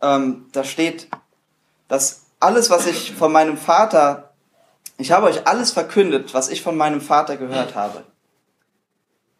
ähm, 0.00 0.46
da 0.52 0.64
steht, 0.64 1.08
dass 1.88 2.26
alles, 2.40 2.70
was 2.70 2.86
ich 2.86 3.12
von 3.12 3.32
meinem 3.32 3.56
Vater, 3.56 4.34
ich 4.98 5.10
habe 5.12 5.26
euch 5.26 5.46
alles 5.46 5.72
verkündet, 5.72 6.34
was 6.34 6.48
ich 6.48 6.62
von 6.62 6.76
meinem 6.76 7.00
Vater 7.00 7.36
gehört 7.36 7.74
habe. 7.74 8.04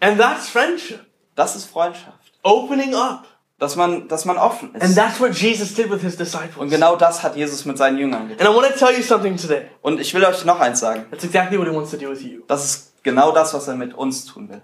And 0.00 0.18
that's 0.18 0.48
friendship. 0.48 1.00
Das 1.34 1.56
ist 1.56 1.66
Freundschaft. 1.66 2.32
Opening 2.42 2.94
up. 2.94 3.26
Dass 3.58 3.76
man, 3.76 4.08
dass 4.08 4.24
man 4.24 4.36
offen 4.36 4.74
And 4.74 4.82
ist. 4.82 4.94
that's 4.96 5.20
what 5.20 5.32
Jesus 5.32 5.74
did 5.74 5.88
with 5.90 6.00
his 6.02 6.14
Und 6.14 6.20
disciples. 6.20 6.70
genau 6.70 6.96
das 6.96 7.22
hat 7.22 7.36
Jesus 7.36 7.64
mit 7.64 7.78
seinen 7.78 7.98
Jüngern 7.98 8.28
getan. 8.28 8.46
And 8.46 8.54
I 8.54 8.58
want 8.60 8.72
to 8.72 8.78
tell 8.78 8.94
you 8.96 9.02
something 9.02 9.36
today. 9.36 9.66
Und 9.80 10.00
ich 10.00 10.12
will 10.12 10.24
euch 10.24 10.44
noch 10.44 10.58
eins 10.60 10.80
sagen. 10.80 11.06
That's 11.10 11.24
exactly 11.24 11.56
what 11.58 11.68
he 11.68 11.74
wants 11.74 11.90
to 11.92 11.96
do 11.96 12.10
with 12.10 12.22
you. 12.22 12.42
Das 12.48 12.64
ist 12.64 12.92
genau 13.04 13.30
das, 13.32 13.54
was 13.54 13.68
er 13.68 13.76
mit 13.76 13.94
uns 13.94 14.26
tun 14.26 14.48
will. 14.48 14.62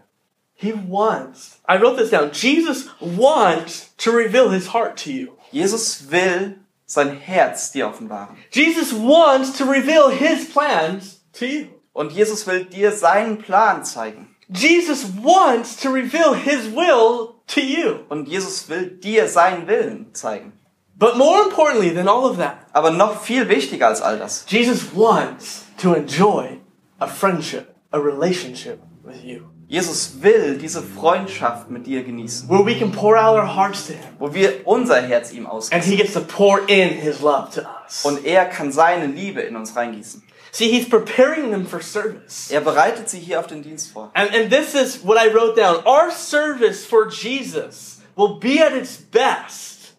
He 0.54 0.74
wants, 0.88 1.60
I 1.68 1.76
wrote 1.80 1.96
this 1.96 2.10
down. 2.10 2.30
Jesus 2.32 2.88
wants 3.00 3.94
to 3.96 4.10
reveal 4.10 4.50
his 4.50 4.74
heart 4.74 5.02
to 5.04 5.10
you. 5.10 5.28
Jesus 5.52 6.10
will 6.10 6.56
sein 6.84 7.16
Herz 7.16 7.70
dir 7.72 7.86
offenbaren. 7.88 8.36
Jesus 8.50 8.92
wants 8.92 9.56
to 9.56 9.64
reveal 9.64 10.10
his 10.10 10.50
plans 10.52 11.20
to 11.38 11.44
you. 11.46 11.66
Und 11.92 12.12
Jesus 12.12 12.46
will 12.46 12.64
dir 12.64 12.92
seinen 12.92 13.38
Plan 13.38 13.84
zeigen. 13.84 14.34
Jesus 14.52 15.06
wants 15.22 15.76
to 15.82 15.90
reveal 15.90 16.34
his 16.34 16.66
will 16.74 17.36
to 17.48 17.60
you. 17.60 18.00
Und 18.08 18.28
Jesus 18.28 18.68
will 18.68 18.90
dir 18.98 19.28
seinen 19.28 19.66
Willen 19.66 20.06
zeigen. 20.12 20.52
But 20.98 21.16
more 21.16 21.42
importantly 21.44 21.90
than 21.94 22.08
all 22.08 22.24
of 22.28 22.36
that, 22.38 22.58
Aber 22.72 22.90
noch 22.90 23.22
viel 23.22 23.48
wichtiger 23.48 23.88
als 23.88 24.02
all 24.02 24.18
das. 24.18 24.44
Jesus 24.48 24.94
wants 24.94 25.64
to 25.80 25.94
enjoy 25.94 26.58
a 26.98 27.06
friendship, 27.06 27.74
a 27.92 27.98
relationship 27.98 28.80
with 29.02 29.24
you, 29.24 29.46
Jesus 29.68 30.20
will 30.20 30.58
diese 30.58 30.82
Freundschaft 30.82 31.70
mit 31.70 31.86
dir 31.86 32.02
genießen. 32.02 32.48
where 32.50 32.66
we 32.66 32.74
can 32.76 32.90
pour 32.92 33.16
out 33.16 33.36
our 33.38 33.46
hearts 33.46 33.86
to 33.86 33.92
him 33.94 34.02
wo 34.18 34.34
wir 34.34 34.66
unser 34.66 35.00
Herz 35.00 35.32
ihm 35.32 35.46
ausgießen. 35.46 35.72
and 35.72 35.84
he 35.84 35.96
gets 35.96 36.12
to 36.12 36.20
pour 36.20 36.68
in 36.68 36.90
his 36.90 37.20
love 37.22 37.50
to 37.54 37.62
us. 37.86 38.04
Und 38.04 38.26
er 38.26 38.46
kann 38.46 38.70
seine 38.72 39.06
Liebe 39.06 39.40
in 39.40 39.56
uns 39.56 39.74
reingießen. 39.76 40.22
See, 40.52 40.68
he's 40.70 40.88
preparing 40.88 41.50
them 41.50 41.64
for 41.66 41.80
service. 41.80 42.50
Er 42.50 42.60
bereitet 42.60 43.08
sie 43.08 43.20
hier 43.20 43.38
auf 43.38 43.46
den 43.46 43.62
Dienst 43.62 43.92
vor. 43.92 44.10
And, 44.14 44.34
and 44.34 44.50
this 44.50 44.74
is 44.74 45.04
what 45.04 45.16
I 45.16 45.32
wrote 45.32 45.54
down. 45.56 45.84
Our 45.86 46.10
service 46.10 46.84
for 46.84 47.08
Jesus 47.08 48.00
will 48.16 48.38
be 48.40 48.60
at 48.60 48.72
its 48.72 48.96
best 48.96 49.94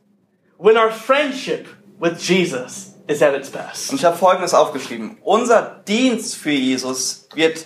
when 0.57 0.77
our 0.77 0.91
friendship 0.91 1.67
with 1.99 2.19
Jesus 2.19 2.93
is 3.07 3.21
at 3.21 3.33
its 3.33 3.47
Und 3.49 3.53
best. 3.53 3.93
ich 3.93 4.03
habe 4.05 4.17
Folgendes 4.17 4.53
aufgeschrieben. 4.53 5.17
Unser 5.23 5.81
Dienst 5.87 6.35
für 6.35 6.51
Jesus 6.51 7.27
wird 7.33 7.65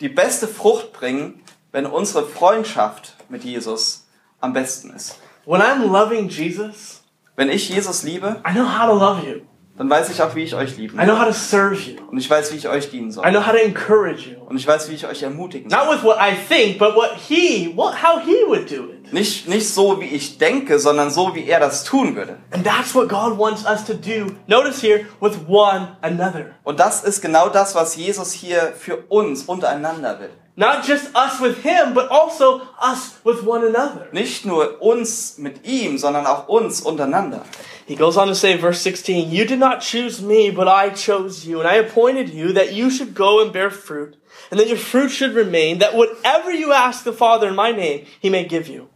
die 0.00 0.08
beste 0.08 0.48
Frucht 0.48 0.92
bringen, 0.92 1.42
wenn 1.72 1.86
unsere 1.86 2.26
Freundschaft 2.26 3.14
mit 3.28 3.44
Jesus 3.44 4.06
am 4.40 4.52
besten 4.52 4.90
ist. 4.90 5.18
When 5.46 5.60
I'm 5.62 5.84
loving 5.86 6.28
Jesus, 6.28 7.02
Wenn 7.36 7.48
ich 7.48 7.68
Jesus 7.68 8.02
liebe, 8.04 8.40
I 8.46 8.52
know 8.52 8.64
how 8.66 8.86
to 8.88 8.94
love 8.94 9.24
you. 9.26 9.42
Dann 9.76 9.90
weiß 9.90 10.08
ich 10.10 10.22
auch, 10.22 10.34
wie 10.36 10.42
ich 10.44 10.54
euch 10.54 10.76
lieben 10.76 10.98
I 10.98 11.02
know 11.04 11.14
soll. 11.16 11.20
how 11.20 11.26
to 11.28 11.32
serve 11.32 11.74
you. 11.74 11.96
Und 12.10 12.18
ich 12.18 12.30
weiß, 12.30 12.52
wie 12.52 12.56
ich 12.56 12.68
euch 12.68 12.90
dienen 12.90 13.08
I 13.08 13.12
soll. 13.12 13.24
know 13.30 13.44
how 13.44 13.52
to 13.52 13.58
encourage 13.58 14.28
you. 14.30 14.36
Und 14.46 14.56
ich 14.56 14.66
weiß, 14.66 14.88
wie 14.90 14.94
ich 14.94 15.06
euch 15.06 15.22
ermutigen 15.22 15.68
soll. 15.68 15.78
Not 15.78 15.94
with 15.96 16.02
what 16.04 16.16
I 16.18 16.34
think, 16.48 16.78
but 16.78 16.94
what 16.94 17.10
he, 17.28 17.72
what, 17.74 17.94
how 18.02 18.20
he 18.24 18.36
would 18.46 18.70
do 18.70 18.84
it. 18.90 19.12
Nicht, 19.12 19.48
nicht 19.48 19.68
so, 19.68 20.00
wie 20.00 20.06
ich 20.06 20.38
denke, 20.38 20.78
sondern 20.78 21.10
so, 21.10 21.34
wie 21.34 21.46
er 21.46 21.60
das 21.60 21.82
tun 21.84 22.14
würde. 22.16 22.38
And 22.52 22.64
that's 22.64 22.94
what 22.94 23.08
God 23.08 23.36
wants 23.38 23.64
us 23.66 23.84
to 23.84 23.94
do. 23.94 24.32
Notice 24.46 24.80
here, 24.80 25.06
with 25.20 25.32
one 25.48 25.96
another. 26.02 26.52
Und 26.62 26.78
das 26.80 27.02
ist 27.04 27.20
genau 27.20 27.48
das, 27.48 27.74
was 27.74 27.96
Jesus 27.96 28.32
hier 28.32 28.72
für 28.78 28.98
uns 29.08 29.42
untereinander 29.44 30.20
will. 30.20 30.30
Not 30.56 30.84
just 30.84 31.14
us 31.16 31.40
with 31.40 31.64
him, 31.64 31.94
but 31.94 32.08
also 32.10 32.62
us 32.80 33.18
with 33.24 33.42
one 33.42 33.64
another. 33.64 34.06
Nicht 34.12 34.44
nur 34.44 34.80
uns 34.80 35.36
mit 35.36 35.66
ihm, 35.66 35.98
sondern 35.98 36.26
auch 36.26 36.46
uns 36.46 36.80
untereinander. 36.80 37.44
He 37.86 37.96
goes 37.96 38.16
on 38.16 38.28
to 38.28 38.34
say, 38.34 38.56
verse 38.56 38.80
16, 38.80 39.32
You 39.32 39.44
did 39.44 39.58
not 39.58 39.80
choose 39.80 40.22
me, 40.22 40.50
but 40.50 40.68
I 40.68 40.90
chose 40.90 41.44
you, 41.44 41.60
and 41.60 41.68
I 41.68 41.74
appointed 41.74 42.30
you 42.30 42.52
that 42.52 42.72
you 42.72 42.88
should 42.88 43.16
go 43.16 43.42
and 43.42 43.52
bear 43.52 43.70
fruit, 43.70 44.16
and 44.50 44.60
that 44.60 44.68
your 44.68 44.78
fruit 44.78 45.10
should 45.10 45.34
remain, 45.34 45.78
that 45.80 45.96
whatever 45.96 46.52
you 46.52 46.72
ask 46.72 47.02
the 47.02 47.12
Father 47.12 47.48
in 47.48 47.56
my 47.56 47.72
name, 47.72 48.06
he 48.20 48.30
may 48.30 48.44
give 48.44 48.68
you. 48.68 48.88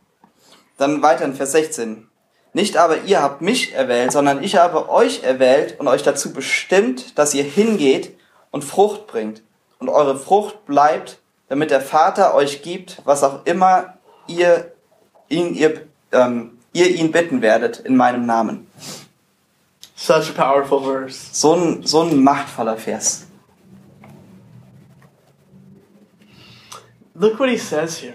Dann 0.79 1.03
weiter 1.03 1.25
in 1.25 1.35
Vers 1.35 1.53
16. 1.53 2.07
Nicht 2.55 2.77
aber 2.77 3.03
ihr 3.05 3.21
habt 3.21 3.43
mich 3.43 3.73
erwählt, 3.75 4.13
sondern 4.13 4.45
ich 4.45 4.57
habe 4.57 4.89
euch 4.89 5.25
erwählt 5.25 5.79
und 5.79 5.89
euch 5.89 6.03
dazu 6.03 6.33
bestimmt, 6.33 7.19
dass 7.19 7.35
ihr 7.35 7.45
hingeht 7.45 8.17
und 8.53 8.65
Frucht 8.65 9.09
bringt 9.09 9.43
und 9.81 9.89
eure 9.89 10.17
Frucht 10.17 10.65
bleibt, 10.65 11.19
damit 11.49 11.71
der 11.71 11.81
Vater 11.81 12.35
euch 12.35 12.63
gibt, 12.63 13.01
was 13.05 13.23
auch 13.23 13.45
immer 13.47 13.95
ihr 14.27 14.73
ihn, 15.29 15.55
ihr, 15.55 15.87
ähm, 16.13 16.59
ihr 16.73 16.89
ihn 16.89 17.13
bitten 17.13 17.43
werdet 17.43 17.79
in 17.81 17.97
meinem 17.97 18.27
Namen. 18.27 18.67
Such 19.97 20.31
a 20.31 20.33
powerful 20.33 20.81
verse. 20.81 21.31
So 21.33 21.55
ein, 21.55 21.83
so 21.85 22.03
ein 22.03 22.23
machtvoller 22.23 22.77
Vers. 22.77 23.27
Look 27.15 27.41
what 27.41 27.49
he 27.49 27.59
says 27.59 27.99
here. 28.01 28.15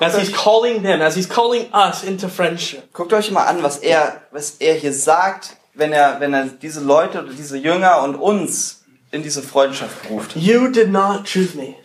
As 0.00 0.16
he's 0.16 0.32
calling 0.32 0.82
them, 0.82 1.02
as 1.02 1.14
he's 1.14 1.28
calling 1.28 1.70
us 1.72 2.02
into 2.02 2.28
friendship. 2.28 2.92
Guckt 2.92 3.12
euch 3.12 3.30
mal 3.30 3.44
an, 3.44 3.62
was 3.62 3.78
er, 3.78 4.22
was 4.32 4.56
er 4.58 4.74
hier 4.74 4.94
sagt, 4.94 5.56
wenn 5.74 5.92
er, 5.92 6.20
wenn 6.20 6.32
er 6.32 6.46
diese 6.46 6.80
Leute 6.80 7.22
oder 7.22 7.32
diese 7.32 7.58
Jünger 7.58 8.02
und 8.02 8.16
uns 8.16 8.82
in 9.10 9.22
diese 9.22 9.42
Freundschaft 9.42 10.08
ruft. 10.08 10.34
You 10.36 10.68
did 10.68 10.90
not 10.90 11.24
choose 11.24 11.56
me, 11.56 11.76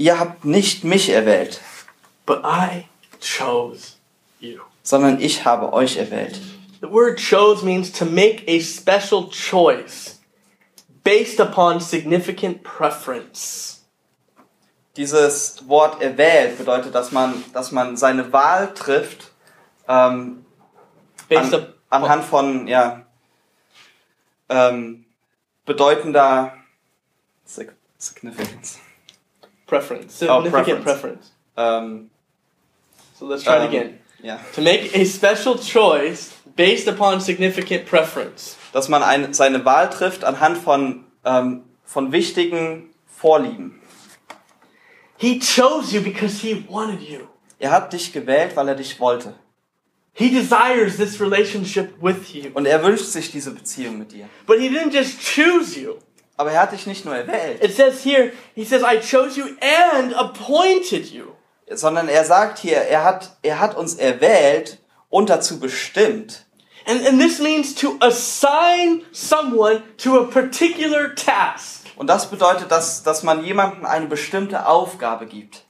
Ihr 0.00 0.18
habt 0.18 0.46
nicht 0.46 0.82
mich 0.82 1.10
erwählt, 1.10 1.60
but 2.24 2.40
I 2.42 2.86
chose 3.20 3.96
you. 4.40 4.60
sondern 4.82 5.20
ich 5.20 5.44
habe 5.44 5.74
euch 5.74 5.98
erwählt. 5.98 6.40
The 6.80 6.90
word 6.90 7.18
chose 7.20 7.62
means 7.62 7.92
to 7.92 8.06
make 8.06 8.42
a 8.48 8.60
special 8.60 9.28
choice 9.28 10.18
based 11.04 11.38
upon 11.38 11.80
significant 11.80 12.62
preference. 12.62 13.84
Dieses 14.96 15.68
Wort 15.68 16.00
erwählt 16.00 16.56
bedeutet, 16.56 16.94
dass 16.94 17.12
man, 17.12 17.44
dass 17.52 17.70
man 17.70 17.98
seine 17.98 18.32
Wahl 18.32 18.72
trifft 18.72 19.30
ähm, 19.86 20.46
Based 21.28 21.52
an, 21.54 21.74
anhand 21.90 22.24
von 22.24 22.66
ja, 22.66 23.04
ähm, 24.48 25.04
bedeutender 25.66 26.54
Sig- 27.46 27.74
Significance. 27.98 28.78
Preference, 29.70 30.22
Oh, 30.22 30.42
significant 30.42 30.82
preference. 30.84 30.84
preference. 30.84 31.32
Ähm, 31.56 32.10
So 33.18 33.26
let's 33.26 33.44
try 33.44 33.56
it 33.56 33.62
ähm, 33.62 33.68
again. 33.68 33.98
Ja. 34.22 34.38
To 34.54 34.60
make 34.60 34.90
a 34.94 35.04
special 35.04 35.58
choice 35.58 36.32
based 36.56 36.88
upon 36.88 37.20
significant 37.20 37.86
preference. 37.86 38.56
Dass 38.72 38.88
man 38.88 39.02
eine, 39.02 39.32
seine 39.32 39.64
Wahl 39.64 39.88
trifft 39.90 40.24
anhand 40.24 40.58
von, 40.58 41.04
ähm, 41.24 41.62
von 41.84 42.12
wichtigen 42.12 42.90
Vorlieben. 43.06 43.80
He 45.16 45.38
chose 45.38 45.94
you 45.94 46.02
because 46.02 46.40
he 46.40 46.64
wanted 46.68 47.00
you. 47.02 47.20
Er 47.58 47.70
hat 47.72 47.92
dich 47.92 48.12
gewählt, 48.12 48.56
weil 48.56 48.68
er 48.68 48.74
dich 48.74 48.98
wollte. 49.00 49.34
He 50.12 50.30
desires 50.30 50.96
this 50.96 51.20
relationship 51.20 51.94
with 52.02 52.32
you. 52.32 52.50
Und 52.54 52.66
er 52.66 52.82
wünscht 52.82 53.04
sich 53.04 53.30
diese 53.30 53.52
Beziehung 53.52 53.98
mit 53.98 54.12
dir. 54.12 54.28
But 54.46 54.58
he 54.58 54.68
didn't 54.68 54.92
just 54.92 55.18
choose 55.20 55.78
you. 55.78 55.94
Aber 56.40 56.52
er 56.52 56.62
hat 56.62 56.72
dich 56.72 56.86
nicht 56.86 57.04
nur 57.04 57.14
erwählt, 57.14 57.62
It 57.62 57.76
says 57.76 58.02
here, 58.02 58.32
he 58.54 58.64
says, 58.64 58.82
I 58.82 58.98
chose 58.98 59.38
you 59.38 59.44
and 59.60 60.14
appointed 60.14 61.04
you. 61.12 61.34
sondern 61.70 62.08
er 62.08 62.24
sagt 62.24 62.58
hier, 62.60 62.78
er 62.78 63.04
hat, 63.04 63.36
er 63.42 63.60
hat 63.60 63.76
uns 63.76 63.96
erwählt 63.96 64.78
und 65.10 65.28
dazu 65.28 65.60
bestimmt. 65.60 66.46
And, 66.86 67.06
and 67.06 67.20
this 67.20 67.40
means 67.40 67.74
to 67.74 67.98
assign 68.00 69.04
someone 69.12 69.82
to 69.98 70.18
a 70.18 70.24
particular 70.24 71.14
task. 71.14 71.84
Und 71.96 72.06
das 72.06 72.30
bedeutet, 72.30 72.70
dass, 72.70 73.02
dass 73.02 73.22
man 73.22 73.44
jemandem 73.44 73.84
eine 73.84 74.06
bestimmte 74.06 74.66
Aufgabe 74.66 75.26
gibt. 75.26 75.66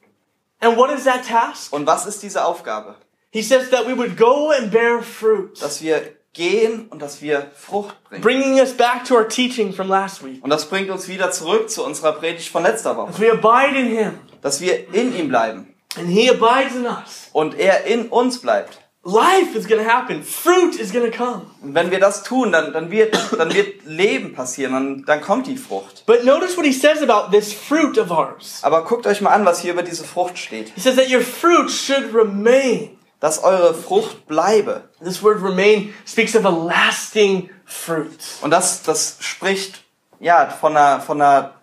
And 0.61 0.77
what 0.77 0.93
is 0.93 1.03
that 1.03 1.27
task? 1.27 1.73
Und 1.73 1.85
was 1.89 2.07
ist 2.07 2.23
diese 2.23 2.45
Aufgabe? 2.45 2.95
He 3.33 3.43
says 3.43 3.71
that 3.71 3.89
we 3.89 3.97
would 3.99 4.17
go 4.17 4.53
and 4.53 4.71
bear 4.71 5.03
fruit. 5.03 5.61
Dass 5.61 5.83
wir 5.83 6.01
gehen 6.33 6.87
und 6.89 7.03
dass 7.03 7.23
wir 7.23 7.51
Frucht 7.57 7.97
bringen. 8.05 8.23
Bringing 8.23 8.55
us 8.61 8.73
back 8.73 9.05
to 9.05 9.15
our 9.15 9.29
teaching 9.29 9.73
from 9.73 9.89
last 9.89 10.25
week. 10.25 10.43
Und 10.43 10.51
das 10.51 10.67
bringt 10.67 10.91
uns 10.91 11.09
wieder 11.09 11.31
zurück 11.31 11.71
zu 11.71 11.85
unserer 11.85 12.13
Predigt 12.13 12.49
von 12.49 12.63
letzter 12.63 12.97
Woche. 12.97 13.13
We 13.19 13.33
abide 13.33 13.79
in 13.79 13.87
him 13.87 14.19
Dass 14.43 14.61
wir 14.61 14.93
in 14.95 15.17
ihm 15.17 15.29
bleiben 15.29 15.75
and 15.97 16.09
he 16.09 16.31
abides 16.31 16.75
in 16.77 16.87
us. 16.87 17.29
und 17.33 17.59
er 17.59 17.85
in 17.85 18.09
uns 18.09 18.41
bleibt. 18.41 18.79
Life 19.03 19.57
is 19.57 19.67
to 19.67 19.83
happen. 19.83 20.23
Fruit 20.23 20.79
is 20.79 20.93
to 20.93 21.11
come. 21.11 21.47
Und 21.63 21.75
wenn 21.75 21.91
wir 21.91 22.01
das 22.01 22.23
tun, 22.23 22.53
dann, 22.53 22.75
dann, 22.75 22.91
wird, 22.91 23.17
dann 23.39 23.53
wird 23.55 23.87
Leben 23.87 24.35
passieren 24.35 24.75
und 24.75 25.07
dann 25.07 25.23
kommt 25.23 25.47
die 25.47 25.57
Frucht. 25.57 26.05
But 26.05 26.25
notice 26.25 26.55
what 26.59 26.67
he 26.67 26.73
says 26.73 27.03
about 27.03 27.31
this 27.35 27.51
fruit 27.51 27.97
of 27.97 28.11
ours. 28.11 28.59
Aber 28.63 28.85
guckt 28.85 29.07
euch 29.07 29.23
mal 29.23 29.31
an, 29.31 29.47
was 29.47 29.61
hier 29.61 29.73
über 29.73 29.83
diese 29.83 30.05
Frucht 30.05 30.37
steht. 30.37 30.71
He 30.75 30.83
says 30.83 30.97
that 30.97 31.11
your 31.11 31.23
fruit 31.23 31.71
should 31.71 32.15
remain. 32.15 32.91
Dass 33.21 33.43
eure 33.45 33.75
Frucht 33.75 34.27
bleibe. 34.27 34.89
This 35.03 35.23
word 35.23 35.43
remain 35.43 35.95
speaks 36.07 36.35
of 36.35 36.45
a 36.47 36.51
lasting 36.51 37.51
fruit. 37.67 38.19
Und 38.41 38.51
das, 38.51 38.83
das 38.83 39.19
spricht 39.21 39.85
ja 40.19 40.49
von 40.49 40.77
einer, 40.77 41.01
von 41.01 41.21
einer 41.21 41.55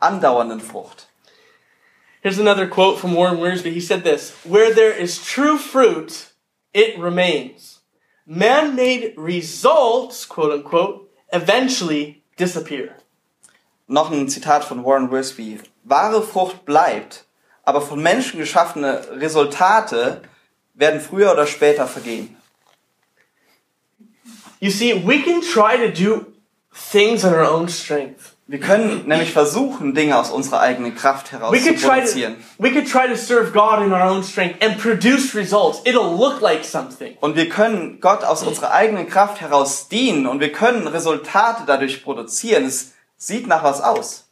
andauernden 0.00 0.60
Frucht. 0.60 1.08
Here's 2.20 2.38
another 2.38 2.66
quote 2.66 2.98
from 2.98 3.14
Warren 3.14 3.38
Wiersbe. 3.38 3.72
He 3.72 3.80
said 3.80 4.02
this 4.02 4.32
Where 4.44 4.74
there 4.74 4.92
is 4.92 5.24
true 5.24 5.56
fruit, 5.56 6.32
it 6.74 6.98
remains. 6.98 7.80
Man 8.26 8.76
made 8.76 9.14
results, 9.16 10.26
quote 10.26 10.52
unquote, 10.52 11.08
eventually 11.32 12.22
disappear. 12.36 12.96
Noch 13.86 14.10
ein 14.10 14.28
Zitat 14.28 14.64
von 14.64 14.84
Warren 14.84 15.10
Wiersbe. 15.10 15.60
Wahre 15.84 16.22
Frucht 16.22 16.64
bleibt, 16.66 17.24
aber 17.64 17.80
von 17.80 18.02
Menschen 18.02 18.38
geschaffene 18.38 19.06
Resultate 19.12 20.22
werden 20.78 21.00
früher 21.00 21.32
oder 21.32 21.46
später 21.46 21.86
vergehen. 21.86 22.36
You 24.60 24.70
see, 24.70 24.94
we 25.06 25.22
can 25.22 25.40
try 25.40 25.76
to 25.76 25.90
do 25.92 26.26
things 26.72 27.24
in 27.24 27.32
our 27.32 27.48
own 27.48 27.68
strength. 27.68 28.34
Wir 28.50 28.60
können 28.60 29.06
nämlich 29.06 29.32
versuchen, 29.32 29.94
Dinge 29.94 30.18
aus 30.18 30.30
unserer 30.30 30.60
eigenen 30.60 30.94
Kraft 30.94 31.32
heraus 31.32 31.52
We 31.52 31.58
zu 31.58 31.74
try 31.74 31.76
to 31.76 31.88
produzieren. 31.88 32.36
we 32.56 32.70
could 32.70 32.90
try 32.90 33.06
to 33.06 33.14
serve 33.14 33.52
God 33.52 33.82
in 33.84 33.92
our 33.92 34.02
own 34.10 34.22
strength 34.24 34.62
and 34.64 34.78
produce 34.78 35.34
results. 35.34 35.80
It'll 35.84 36.16
look 36.16 36.40
like 36.40 36.64
something. 36.64 37.14
Und 37.20 37.36
wir 37.36 37.50
können 37.50 38.00
Gott 38.00 38.24
aus 38.24 38.42
unserer 38.42 38.72
eigenen 38.72 39.06
Kraft 39.06 39.42
heraus 39.42 39.88
dienen 39.88 40.26
und 40.26 40.40
wir 40.40 40.50
können 40.50 40.86
Resultate 40.86 41.64
dadurch 41.66 42.02
produzieren. 42.02 42.64
Es 42.64 42.94
sieht 43.18 43.46
nach 43.46 43.62
was 43.62 43.82
aus. 43.82 44.24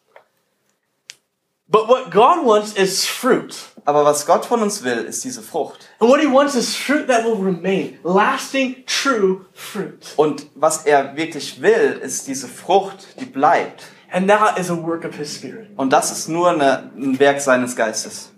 But 1.68 1.86
what 1.88 2.10
God 2.10 2.44
wants 2.46 2.72
is 2.72 3.04
fruit. 3.04 3.54
Aber 3.86 4.04
was 4.04 4.26
Gott 4.26 4.44
von 4.44 4.62
uns 4.62 4.82
will, 4.82 5.04
ist 5.04 5.22
diese 5.22 5.42
Frucht. 5.42 5.88
And 6.00 6.10
what 6.10 6.20
he 6.20 6.26
wants 6.26 6.56
is 6.56 6.74
fruit 6.74 7.06
that 7.06 7.24
will 7.24 7.36
remain, 7.36 7.98
lasting, 8.02 8.84
true 8.84 9.46
fruit. 9.54 10.12
Und 10.16 10.46
was 10.56 10.84
er 10.86 11.16
wirklich 11.16 11.62
will, 11.62 12.00
ist 12.02 12.26
diese 12.26 12.48
Frucht, 12.48 13.06
die 13.20 13.26
bleibt. 13.26 13.84
And 14.10 14.28
that 14.28 14.58
is 14.58 14.70
a 14.70 14.76
work 14.76 15.04
of 15.04 15.14
his 15.14 15.32
spirit. 15.32 15.68
Und 15.76 15.92
das 15.92 16.10
ist 16.10 16.28
nur 16.28 16.50
eine, 16.50 16.90
ein 16.96 17.18
Werk 17.20 17.40
seines 17.40 17.76
Geistes. 17.76 18.32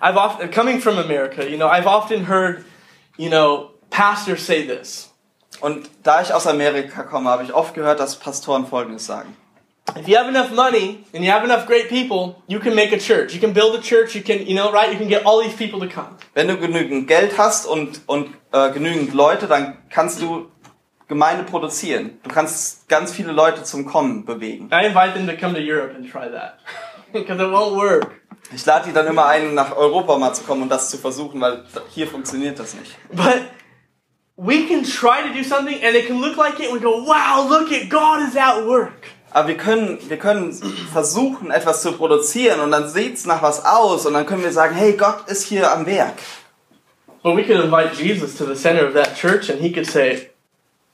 I've 0.00 0.16
often, 0.16 0.50
coming 0.50 0.80
from 0.80 0.98
America, 0.98 1.44
you 1.44 1.56
know, 1.56 1.68
I've 1.68 1.86
often 1.86 2.26
heard, 2.28 2.64
you 3.16 3.30
know, 3.30 3.70
pastors 3.90 4.44
say 4.44 4.66
this. 4.66 5.10
Und 5.60 5.88
da 6.02 6.20
ich 6.20 6.34
aus 6.34 6.48
Amerika 6.48 7.04
komme, 7.04 7.30
habe 7.30 7.44
ich 7.44 7.54
oft 7.54 7.74
gehört, 7.74 8.00
dass 8.00 8.16
Pastoren 8.16 8.66
Folgendes 8.66 9.06
sagen. 9.06 9.36
If 9.96 10.08
you 10.08 10.16
have 10.16 10.28
enough 10.28 10.52
money 10.52 11.04
and 11.12 11.24
you 11.24 11.30
have 11.30 11.44
enough 11.44 11.66
great 11.66 11.88
people, 11.88 12.42
you 12.48 12.58
can 12.58 12.74
make 12.74 12.92
a 12.92 12.98
church. 12.98 13.32
You 13.32 13.40
can 13.40 13.52
build 13.52 13.76
a 13.76 13.80
church. 13.80 14.14
You 14.14 14.22
can, 14.22 14.46
you 14.46 14.54
know, 14.54 14.72
right? 14.72 14.90
You 14.90 14.98
can 14.98 15.08
get 15.08 15.24
all 15.24 15.42
these 15.42 15.54
people 15.54 15.80
to 15.80 15.88
come. 15.88 16.16
Wenn 16.34 16.48
du 16.48 16.56
genügend 16.56 17.06
Geld 17.06 17.38
hast 17.38 17.66
und, 17.66 18.00
und 18.06 18.28
äh, 18.52 18.72
genügend 18.72 19.14
Leute, 19.14 19.46
dann 19.46 19.78
kannst 19.90 20.20
du 20.20 20.50
Gemeinde 21.06 21.44
produzieren. 21.44 22.18
Du 22.22 22.30
kannst 22.30 22.88
ganz 22.88 23.12
viele 23.12 23.32
Leute 23.32 23.62
zum 23.62 23.84
Kommen 23.84 24.24
bewegen. 24.24 24.70
I 24.72 24.86
invite 24.86 25.14
them 25.14 25.26
to 25.28 25.36
come 25.36 25.54
to 25.54 25.60
Europe 25.60 25.94
and 25.94 26.10
try 26.10 26.28
that 26.30 26.58
because 27.12 27.40
it 27.40 27.50
won't 27.50 27.76
work. 27.76 28.20
Ich 28.52 28.64
lade 28.66 28.86
die 28.86 28.92
dann 28.92 29.06
immer 29.06 29.26
ein, 29.26 29.54
nach 29.54 29.76
Europa 29.76 30.18
mal 30.18 30.34
zu 30.34 30.44
kommen 30.44 30.62
und 30.62 30.68
das 30.70 30.90
zu 30.90 30.98
versuchen, 30.98 31.40
weil 31.40 31.64
hier 31.90 32.06
funktioniert 32.06 32.58
das 32.58 32.74
nicht. 32.74 32.94
But 33.10 33.42
we 34.36 34.66
can 34.66 34.82
try 34.82 35.22
to 35.22 35.32
do 35.34 35.42
something 35.42 35.82
and 35.84 35.94
it 35.94 36.06
can 36.06 36.20
look 36.20 36.36
like 36.36 36.58
it 36.58 36.70
and 36.70 36.74
we 36.74 36.80
go, 36.80 37.04
wow, 37.04 37.46
look 37.48 37.70
at 37.72 37.88
God 37.88 38.26
is 38.28 38.36
at 38.36 38.66
work. 38.66 39.13
Aber 39.34 39.48
wir 39.48 39.56
können, 39.56 39.98
wir 40.08 40.16
können 40.16 40.52
versuchen, 40.92 41.50
etwas 41.50 41.82
zu 41.82 41.90
produzieren 41.90 42.60
und 42.60 42.70
dann 42.70 42.88
sieht's 42.88 43.26
nach 43.26 43.42
was 43.42 43.64
aus 43.64 44.06
und 44.06 44.14
dann 44.14 44.26
können 44.26 44.44
wir 44.44 44.52
sagen, 44.52 44.76
hey, 44.76 44.92
Gott 44.92 45.28
ist 45.28 45.48
hier 45.48 45.72
am 45.72 45.86
Werk. 45.86 46.14
But 47.24 47.36
we 47.36 47.42
could 47.42 47.58
invite 47.58 48.00
Jesus 48.00 48.36
to 48.36 48.46
the 48.46 48.54
center 48.54 48.86
of 48.86 48.94
that 48.94 49.16
church 49.16 49.50
and 49.50 49.60
he 49.60 49.72
could 49.72 49.86
say, 49.86 50.30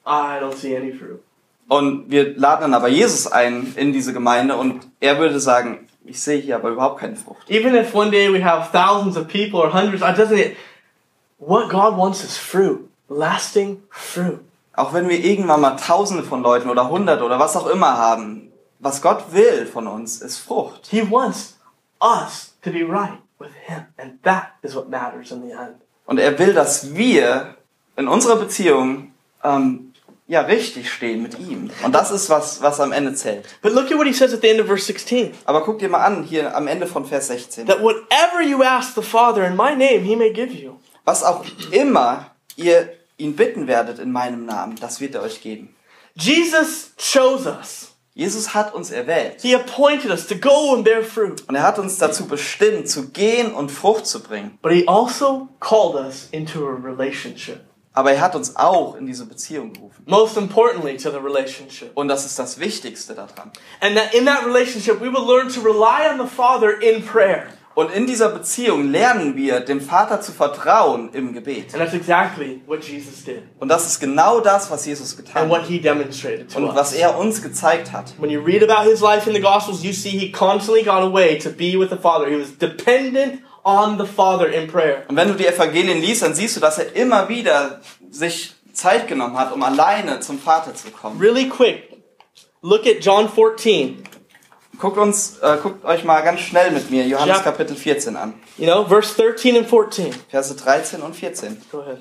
I 0.07 0.38
don't 0.40 0.57
see 0.57 0.74
any 0.74 0.90
fruit. 0.90 1.22
Und 1.68 2.11
wir 2.11 2.35
laden 2.35 2.62
dann 2.62 2.74
aber 2.74 2.88
Jesus 2.88 3.26
ein 3.26 3.74
in 3.76 3.92
diese 3.92 4.14
Gemeinde 4.14 4.57
und 4.57 4.87
er 5.00 5.18
würde 5.18 5.38
sagen, 5.38 5.87
ich 6.07 6.22
sehe 6.22 6.40
hier 6.40 6.57
aber 6.57 6.70
überhaupt 6.70 6.98
keine 6.98 7.16
Frucht. 7.16 7.50
Even 7.50 7.74
if 7.74 7.94
one 7.94 8.11
day 8.11 8.33
we 8.33 8.42
have 8.42 8.72
thousands 8.72 9.18
of 9.18 9.29
people 9.29 9.61
or 9.61 9.70
hundreds, 9.70 10.03
it 10.03 10.16
doesn't. 10.16 10.57
What 11.38 11.68
God 11.68 11.98
wants 11.98 12.24
is 12.24 12.38
fruit, 12.38 12.88
lasting 13.11 13.83
fruit. 13.90 14.40
Auch 14.81 14.95
wenn 14.95 15.11
wir 15.11 15.23
irgendwann 15.23 15.61
mal 15.61 15.77
Tausende 15.77 16.23
von 16.23 16.43
Leuten 16.43 16.71
oder 16.71 16.88
Hunderte 16.88 17.23
oder 17.23 17.38
was 17.38 17.55
auch 17.55 17.66
immer 17.66 17.99
haben, 17.99 18.51
was 18.79 19.03
Gott 19.03 19.25
will 19.33 19.66
von 19.66 19.87
uns, 19.87 20.23
ist 20.23 20.38
Frucht. 20.38 20.87
He 20.90 21.03
wants 21.11 21.59
us 22.01 22.55
to 22.64 22.71
be 22.71 22.83
right 22.88 23.19
with 23.38 23.51
Him, 23.66 23.85
and 23.99 24.23
that 24.23 24.53
is 24.62 24.75
what 24.75 24.88
matters 24.88 25.33
in 25.33 25.43
the 25.43 25.51
end. 25.51 25.77
Und 26.07 26.19
er 26.19 26.38
will, 26.38 26.55
dass 26.55 26.95
wir 26.95 27.57
in 27.97 28.09
unserer 28.09 28.37
Beziehung 28.37 29.12
ähm, 29.45 29.93
ja 30.27 30.40
richtig 30.40 30.90
stehen 30.90 31.23
mit 31.23 31.38
ihm. 31.38 31.71
Und 31.85 31.95
das 31.95 32.11
ist 32.11 32.31
was, 32.31 32.62
was 32.62 32.81
am 32.81 32.93
Ende 32.93 33.12
zählt. 33.12 33.45
But 33.61 33.75
look 33.75 33.90
at 33.93 33.99
what 33.99 34.07
He 34.07 34.14
says 34.14 34.33
at 34.33 34.40
the 34.40 34.49
end 34.49 34.62
of 34.62 34.66
verse 34.66 34.87
16 34.87 35.35
Aber 35.45 35.62
guck 35.62 35.79
dir 35.79 35.90
mal 35.90 36.03
an, 36.03 36.23
hier 36.23 36.57
am 36.57 36.66
Ende 36.66 36.87
von 36.87 37.05
Vers 37.05 37.27
16. 37.27 37.66
that 37.66 37.83
whatever 37.83 38.40
you 38.43 38.62
ask 38.62 38.95
the 38.95 39.03
Father 39.03 39.45
in 39.47 39.57
my 39.57 39.77
name, 39.77 40.05
He 40.05 40.16
may 40.16 40.33
give 40.33 40.55
you. 40.55 40.79
Was 41.05 41.23
auch 41.23 41.45
immer 41.71 42.31
ihr 42.57 43.00
ihn 43.21 43.37
bitten 43.37 43.67
werdet 43.67 43.99
in 43.99 44.11
meinem 44.11 44.47
Namen, 44.47 44.77
das 44.81 45.01
wird 45.01 45.15
er 45.15 45.23
euch 45.23 45.41
geben. 45.41 45.75
Jesus 46.15 46.93
chose 46.99 47.49
us. 47.49 47.93
Jesus 48.15 48.55
hat 48.55 48.75
uns 48.75 48.91
erwählt. 48.91 49.41
He 49.41 49.55
appointed 49.55 50.11
us 50.11 50.27
to 50.27 50.35
go 50.35 50.75
and 50.75 50.85
bear 50.85 51.03
fruit. 51.03 51.49
Und 51.49 51.55
er 51.55 51.63
hat 51.63 51.79
uns 51.79 51.97
dazu 51.99 52.27
bestimmt, 52.27 52.89
zu 52.89 53.09
gehen 53.11 53.55
und 53.55 53.71
Frucht 53.71 54.07
zu 54.07 54.21
bringen. 54.21 54.59
But 54.63 54.73
he 54.73 54.87
also 54.89 55.49
called 55.61 55.95
us 55.95 56.29
into 56.33 56.67
a 56.67 56.73
relationship. 56.73 57.61
Aber 57.93 58.13
er 58.13 58.21
hat 58.21 58.35
uns 58.35 58.57
auch 58.57 58.97
in 58.97 59.07
diese 59.07 59.27
Beziehung 59.27 59.73
gerufen. 59.73 60.05
Most 60.07 60.37
importantly, 60.37 60.97
to 60.97 61.11
the 61.11 61.19
relationship. 61.19 61.93
Und 61.95 62.09
das 62.09 62.27
ist 62.27 62.39
das 62.39 62.59
Wichtigste 62.59 63.15
daran. 63.15 63.53
And 63.81 63.97
that 63.97 64.13
in 64.15 64.27
that 64.27 64.45
relationship, 64.45 65.01
we 65.01 65.13
will 65.13 65.27
learn 65.27 65.49
to 65.49 65.61
rely 65.61 66.09
on 66.11 66.19
the 66.19 66.33
Father 66.33 66.81
in 66.81 67.05
prayer. 67.05 67.47
Und 67.81 67.90
in 67.93 68.07
dieser 68.07 68.29
Beziehung 68.29 68.90
lernen 68.90 69.37
wir, 69.37 69.61
dem 69.61 69.81
Vater 69.81 70.21
zu 70.21 70.33
vertrauen 70.33 71.09
im 71.14 71.33
Gebet. 71.33 71.73
And 71.73 71.83
that's 71.83 71.95
exactly 71.95 72.61
what 72.66 72.85
Jesus 72.85 73.25
did 73.25 73.43
Und 73.59 73.69
das 73.71 73.87
ist 73.87 74.01
genau 74.01 74.40
das, 74.40 74.71
was 74.71 74.85
Jesus 74.85 75.16
getan 75.16 75.45
and 75.45 75.51
what 75.51 75.62
hat. 75.62 75.69
he 75.69 75.81
demonstrated 75.81 76.53
to 76.53 76.59
Und 76.59 76.75
was 76.75 76.93
er 76.93 77.16
uns 77.19 77.40
gezeigt 77.40 77.90
hat. 77.90 78.12
When 78.19 78.29
you 78.29 78.43
read 78.43 78.62
about 78.62 78.87
his 78.87 79.01
life 79.01 79.27
in 79.27 79.35
the 79.35 79.40
Gospels, 79.40 79.83
you 79.83 79.95
see 79.95 80.11
he 80.11 80.31
constantly 80.31 80.83
got 80.83 81.03
away 81.03 81.38
to 81.38 81.49
be 81.49 81.79
with 81.79 81.88
the 81.88 81.97
Father. 81.97 82.29
He 82.29 82.38
was 82.38 82.59
dependent 82.59 83.40
on 83.64 83.99
the 83.99 84.05
Father 84.05 84.47
in 84.53 84.69
prayer. 84.69 85.05
Und 85.09 85.16
wenn 85.16 85.29
du 85.29 85.35
die 85.35 85.47
Evangelien 85.47 86.03
liest, 86.03 86.21
dann 86.23 86.35
siehst 86.35 86.57
du, 86.57 86.61
dass 86.61 86.77
er 86.79 86.95
immer 86.95 87.31
wieder 87.31 87.81
sich 88.11 88.53
Zeit 88.75 89.09
genommen 89.09 89.38
hat, 89.38 89.55
um 89.55 89.62
alleine 89.62 90.21
zum 90.21 90.38
Vater 90.38 90.75
zu 90.75 90.90
kommen. 90.90 91.19
Really 91.19 91.49
quick, 91.49 91.88
look 92.61 92.87
at 92.87 93.03
John 93.03 93.27
14. 93.27 94.03
Guckt 94.81 94.97
uns, 94.97 95.38
äh, 95.40 95.59
guckt 95.62 95.85
euch 95.85 96.05
mal 96.05 96.23
ganz 96.23 96.40
schnell 96.40 96.71
mit 96.71 96.90
mir 96.90 97.07
Johannes 97.07 97.37
Ja. 97.37 97.43
Kapitel 97.43 97.77
14 97.77 98.16
an. 98.16 98.35
You 98.57 98.64
know, 98.64 98.87
verse 98.87 99.14
13 99.14 99.59
and 99.59 99.69
14. 99.69 100.14
Verse 100.31 100.55
13 100.55 101.03
und 101.03 101.14
14. 101.14 101.61
Go 101.71 101.81
ahead. 101.81 101.99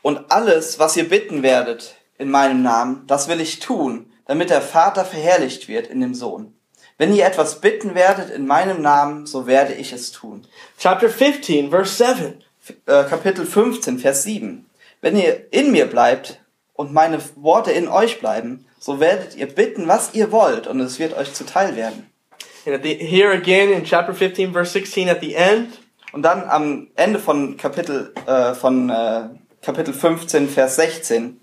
Und 0.00 0.30
alles, 0.30 0.78
was 0.78 0.96
ihr 0.96 1.06
bitten 1.06 1.42
werdet 1.42 1.96
in 2.16 2.30
meinem 2.30 2.62
Namen, 2.62 3.04
das 3.06 3.28
will 3.28 3.42
ich 3.42 3.58
tun, 3.60 4.10
damit 4.26 4.48
der 4.48 4.62
Vater 4.62 5.04
verherrlicht 5.04 5.68
wird 5.68 5.86
in 5.88 6.00
dem 6.00 6.14
Sohn. 6.14 6.54
Wenn 6.96 7.14
ihr 7.14 7.26
etwas 7.26 7.60
bitten 7.60 7.94
werdet 7.94 8.30
in 8.30 8.46
meinem 8.46 8.80
Namen, 8.80 9.26
so 9.26 9.46
werde 9.46 9.74
ich 9.74 9.92
es 9.92 10.12
tun. 10.12 10.46
Chapter 10.78 11.10
15, 11.10 11.68
verse 11.70 11.94
7. 11.94 12.42
Äh, 12.86 13.04
Kapitel 13.04 13.44
15, 13.44 13.98
Vers 13.98 14.22
7. 14.22 14.68
Wenn 15.02 15.16
ihr 15.16 15.52
in 15.52 15.72
mir 15.72 15.86
bleibt 15.86 16.40
und 16.72 16.92
meine 16.92 17.20
Worte 17.36 17.70
in 17.70 17.86
euch 17.86 18.18
bleiben, 18.18 18.66
so 18.88 19.00
werdet 19.00 19.36
ihr 19.36 19.46
bitten, 19.46 19.86
was 19.86 20.14
ihr 20.14 20.32
wollt, 20.32 20.66
und 20.66 20.80
es 20.80 20.98
wird 20.98 21.14
euch 21.14 21.34
zuteil 21.34 21.76
werden. 21.76 22.10
And 22.64 22.74
at 22.74 22.82
the, 22.82 22.94
here 22.94 23.32
again 23.32 23.70
in 23.70 23.84
chapter 23.84 24.14
15, 24.14 24.52
verse 24.52 24.72
16, 24.72 25.10
at 25.10 25.20
the 25.20 25.34
end, 25.34 25.78
Und 26.12 26.22
dann 26.22 26.48
am 26.48 26.88
Ende 26.96 27.18
von 27.18 27.58
Kapitel, 27.58 28.14
äh, 28.26 28.54
von, 28.54 28.88
äh, 28.88 29.28
Kapitel 29.60 29.92
15, 29.92 30.48
Vers 30.48 30.76
16. 30.76 31.38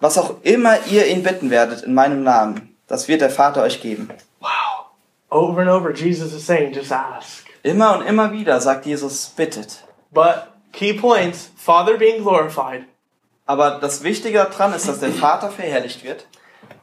Was 0.00 0.16
auch 0.16 0.36
immer 0.42 0.78
ihr 0.90 1.06
ihn 1.06 1.22
bitten 1.22 1.50
werdet 1.50 1.82
in 1.82 1.92
meinem 1.92 2.22
Namen, 2.22 2.74
das 2.86 3.08
wird 3.08 3.20
der 3.20 3.28
Vater 3.28 3.62
euch 3.62 3.82
geben. 3.82 4.08
wow. 4.40 4.48
Over 5.28 5.60
and 5.60 5.70
over, 5.70 5.92
Jesus 5.92 6.32
is 6.32 6.46
saying, 6.46 6.72
just 6.72 6.92
ask. 6.92 7.44
Immer 7.62 7.98
und 7.98 8.06
immer 8.06 8.32
wieder 8.32 8.58
sagt 8.60 8.86
Jesus, 8.86 9.32
bittet. 9.36 9.84
But 10.10 10.48
key 10.72 10.94
points 10.94 11.50
Father 11.56 11.98
being 11.98 12.22
glorified, 12.22 12.84
Aber 13.52 13.72
das 13.72 14.02
Wichtige 14.02 14.38
daran 14.38 14.72
ist, 14.72 14.88
dass 14.88 15.00
der 15.00 15.10
Vater 15.10 15.50
verherrlicht 15.50 16.04
wird, 16.04 16.26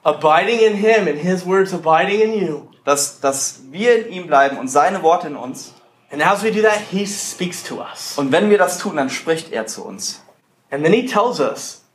abiding 0.04 0.60
in 0.60 0.76
Him, 0.76 1.08
and 1.08 1.18
His 1.18 1.44
words 1.44 1.74
abiding 1.74 2.22
in 2.22 2.48
you. 2.48 2.68
dass, 2.86 3.20
dass 3.20 3.62
wir 3.72 4.06
in 4.06 4.14
ihm 4.14 4.28
bleiben 4.28 4.56
und 4.60 4.68
seine 4.68 5.02
Worte 5.02 5.26
in 5.26 5.36
uns. 5.36 5.74
And 6.12 6.24
as 6.24 6.44
we 6.44 6.52
do 6.52 6.62
that, 6.62 6.78
He 6.92 7.08
speaks 7.08 7.64
to 7.64 7.80
us. 7.80 8.20
Und 8.20 8.32
wenn 8.32 8.52
wir 8.52 8.60
das 8.60 8.78
tun, 8.78 8.98
dann 8.98 9.10
spricht 9.10 9.52
er 9.52 9.66
zu 9.66 9.84
uns. 9.84 10.24
And 10.70 10.84
then 10.84 10.94
He 10.94 11.08
tells 11.08 11.40
us, 11.40 11.86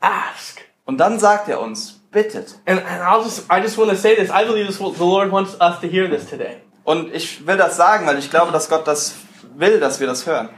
ask. 0.00 0.62
Und 0.86 0.96
dann 0.96 1.18
sagt 1.18 1.50
er 1.50 1.60
uns, 1.60 2.00
bittet. 2.10 2.58
And, 2.64 2.82
and 2.86 3.02
I'll 3.02 3.22
just, 3.22 3.44
I 3.52 3.60
just 3.60 3.76
want 3.76 3.90
to 3.90 3.96
say 3.96 4.16
this. 4.16 4.30
I 4.30 4.46
believe 4.46 4.66
this 4.66 4.78
the 4.78 5.04
Lord 5.04 5.30
wants 5.30 5.60
us 5.60 5.78
to 5.82 5.88
hear 5.88 6.08
this 6.08 6.24
today. 6.24 6.56
Und 6.84 7.14
ich 7.14 7.46
will 7.46 7.58
das 7.58 7.76
sagen, 7.76 8.06
weil 8.06 8.18
ich 8.18 8.30
glaube, 8.30 8.50
dass 8.50 8.70
Gott 8.70 8.86
das 8.86 9.14
will, 9.58 9.78
dass 9.78 10.00
wir 10.00 10.06
das 10.06 10.24
hören. 10.24 10.48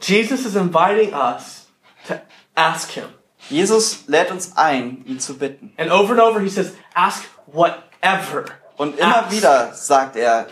Jesus 0.00 0.44
is 0.44 0.56
inviting 0.56 1.14
us 1.14 1.68
to 2.08 2.14
ask 2.54 2.90
Him. 2.90 3.04
Jesus 3.50 4.04
lädt 4.06 4.30
uns 4.30 4.56
ein, 4.56 5.04
ihn 5.06 5.20
zu 5.20 5.36
bitten. 5.36 5.72
And 5.76 5.90
over 5.90 6.12
and 6.12 6.20
over, 6.20 6.40
He 6.40 6.48
says, 6.48 6.72
ask 6.94 7.24
whatever. 7.46 8.44
Und 8.76 8.98
immer 8.98 9.24
Ask. 9.24 9.32
wieder 9.32 9.72
sagt 9.74 10.16
er, 10.16 10.46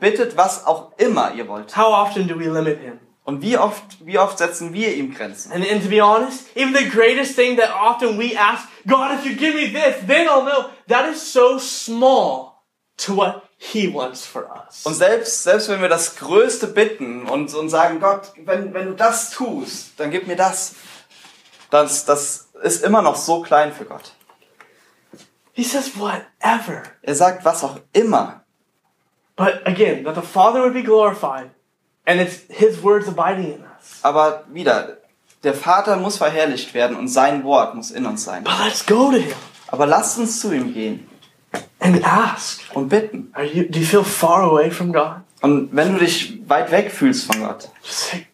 bittet 0.00 0.36
was 0.36 0.66
auch 0.66 0.92
immer 0.98 1.34
ihr 1.34 1.46
wollt. 1.48 1.76
How 1.76 1.92
often 2.06 2.26
do 2.26 2.38
we 2.38 2.48
limit 2.48 2.80
Him? 2.80 3.00
Und 3.24 3.42
wie 3.42 3.58
oft, 3.58 3.82
wie 4.06 4.18
oft 4.18 4.38
setzen 4.38 4.72
wir 4.72 4.94
ihm 4.94 5.12
Grenzen? 5.12 5.52
And, 5.52 5.68
and 5.68 5.82
to 5.82 5.88
be 5.88 6.00
honest, 6.00 6.46
even 6.54 6.72
the 6.72 6.88
greatest 6.88 7.34
thing 7.34 7.56
that 7.56 7.70
often 7.70 8.18
we 8.18 8.36
ask, 8.36 8.68
God, 8.86 9.18
if 9.18 9.26
you 9.26 9.34
give 9.34 9.54
me 9.54 9.66
this, 9.66 9.96
then 10.06 10.28
I'll 10.28 10.44
know, 10.44 10.70
that 10.86 11.12
is 11.12 11.20
so 11.32 11.58
small 11.58 12.62
to 12.98 13.16
what 13.16 13.42
He 13.58 13.92
wants 13.92 14.24
for 14.24 14.48
us. 14.48 14.84
Und 14.84 14.94
selbst, 14.94 15.42
selbst 15.42 15.68
wenn 15.68 15.80
wir 15.80 15.88
das 15.88 16.14
Größte 16.16 16.68
bitten 16.68 17.26
und, 17.26 17.52
und 17.52 17.68
sagen, 17.68 17.98
Gott, 18.00 18.32
wenn, 18.44 18.72
wenn 18.72 18.86
du 18.86 18.94
das 18.94 19.30
tust, 19.32 19.98
dann 19.98 20.10
gib 20.10 20.26
mir 20.28 20.36
das. 20.36 20.76
Das, 21.70 22.04
das 22.04 22.48
ist 22.62 22.84
immer 22.84 23.02
noch 23.02 23.16
so 23.16 23.42
klein 23.42 23.72
für 23.72 23.84
Gott. 23.84 24.12
He 25.52 25.64
says, 25.64 25.98
whatever. 25.98 26.82
Er 27.02 27.14
sagt, 27.14 27.44
was 27.44 27.64
auch 27.64 27.80
immer. 27.92 28.42
But 29.36 29.66
again, 29.66 30.04
that 30.04 30.14
the 30.14 30.22
Father 30.22 30.62
would 30.62 30.74
be 30.74 30.82
glorified, 30.82 31.50
and 32.06 32.20
it's 32.20 32.40
His 32.48 32.82
words 32.82 33.08
abiding 33.08 33.54
in 33.54 33.60
us. 33.62 34.00
Aber 34.02 34.44
wieder, 34.52 34.98
der 35.42 35.54
Vater 35.54 35.96
muss 35.96 36.16
verherrlicht 36.18 36.72
werden 36.74 36.96
und 36.96 37.08
sein 37.08 37.44
Wort 37.44 37.74
muss 37.74 37.90
in 37.90 38.06
uns 38.06 38.24
sein. 38.24 38.44
But 38.44 38.58
let's 38.64 38.84
go 38.84 39.10
to 39.10 39.18
Him 39.18 39.34
Aber 39.68 39.86
lasst 39.86 40.18
uns 40.18 40.40
zu 40.40 40.52
ihm 40.54 40.72
gehen 40.72 41.08
and 41.80 42.02
ask. 42.06 42.60
und 42.74 42.88
bitten. 42.88 43.30
Are 43.34 43.44
you, 43.44 43.64
do 43.68 43.78
you 43.78 43.84
feel 43.86 44.04
far 44.04 44.42
away 44.42 44.70
from 44.70 44.92
God? 44.92 45.16
Und 45.42 45.68
wenn 45.72 45.92
du 45.92 45.98
dich 45.98 46.38
weit 46.48 46.70
weg 46.70 46.90
fühlst 46.90 47.26
von 47.26 47.40
Gott, 47.40 47.68
Just 47.82 48.10
say, 48.10 48.26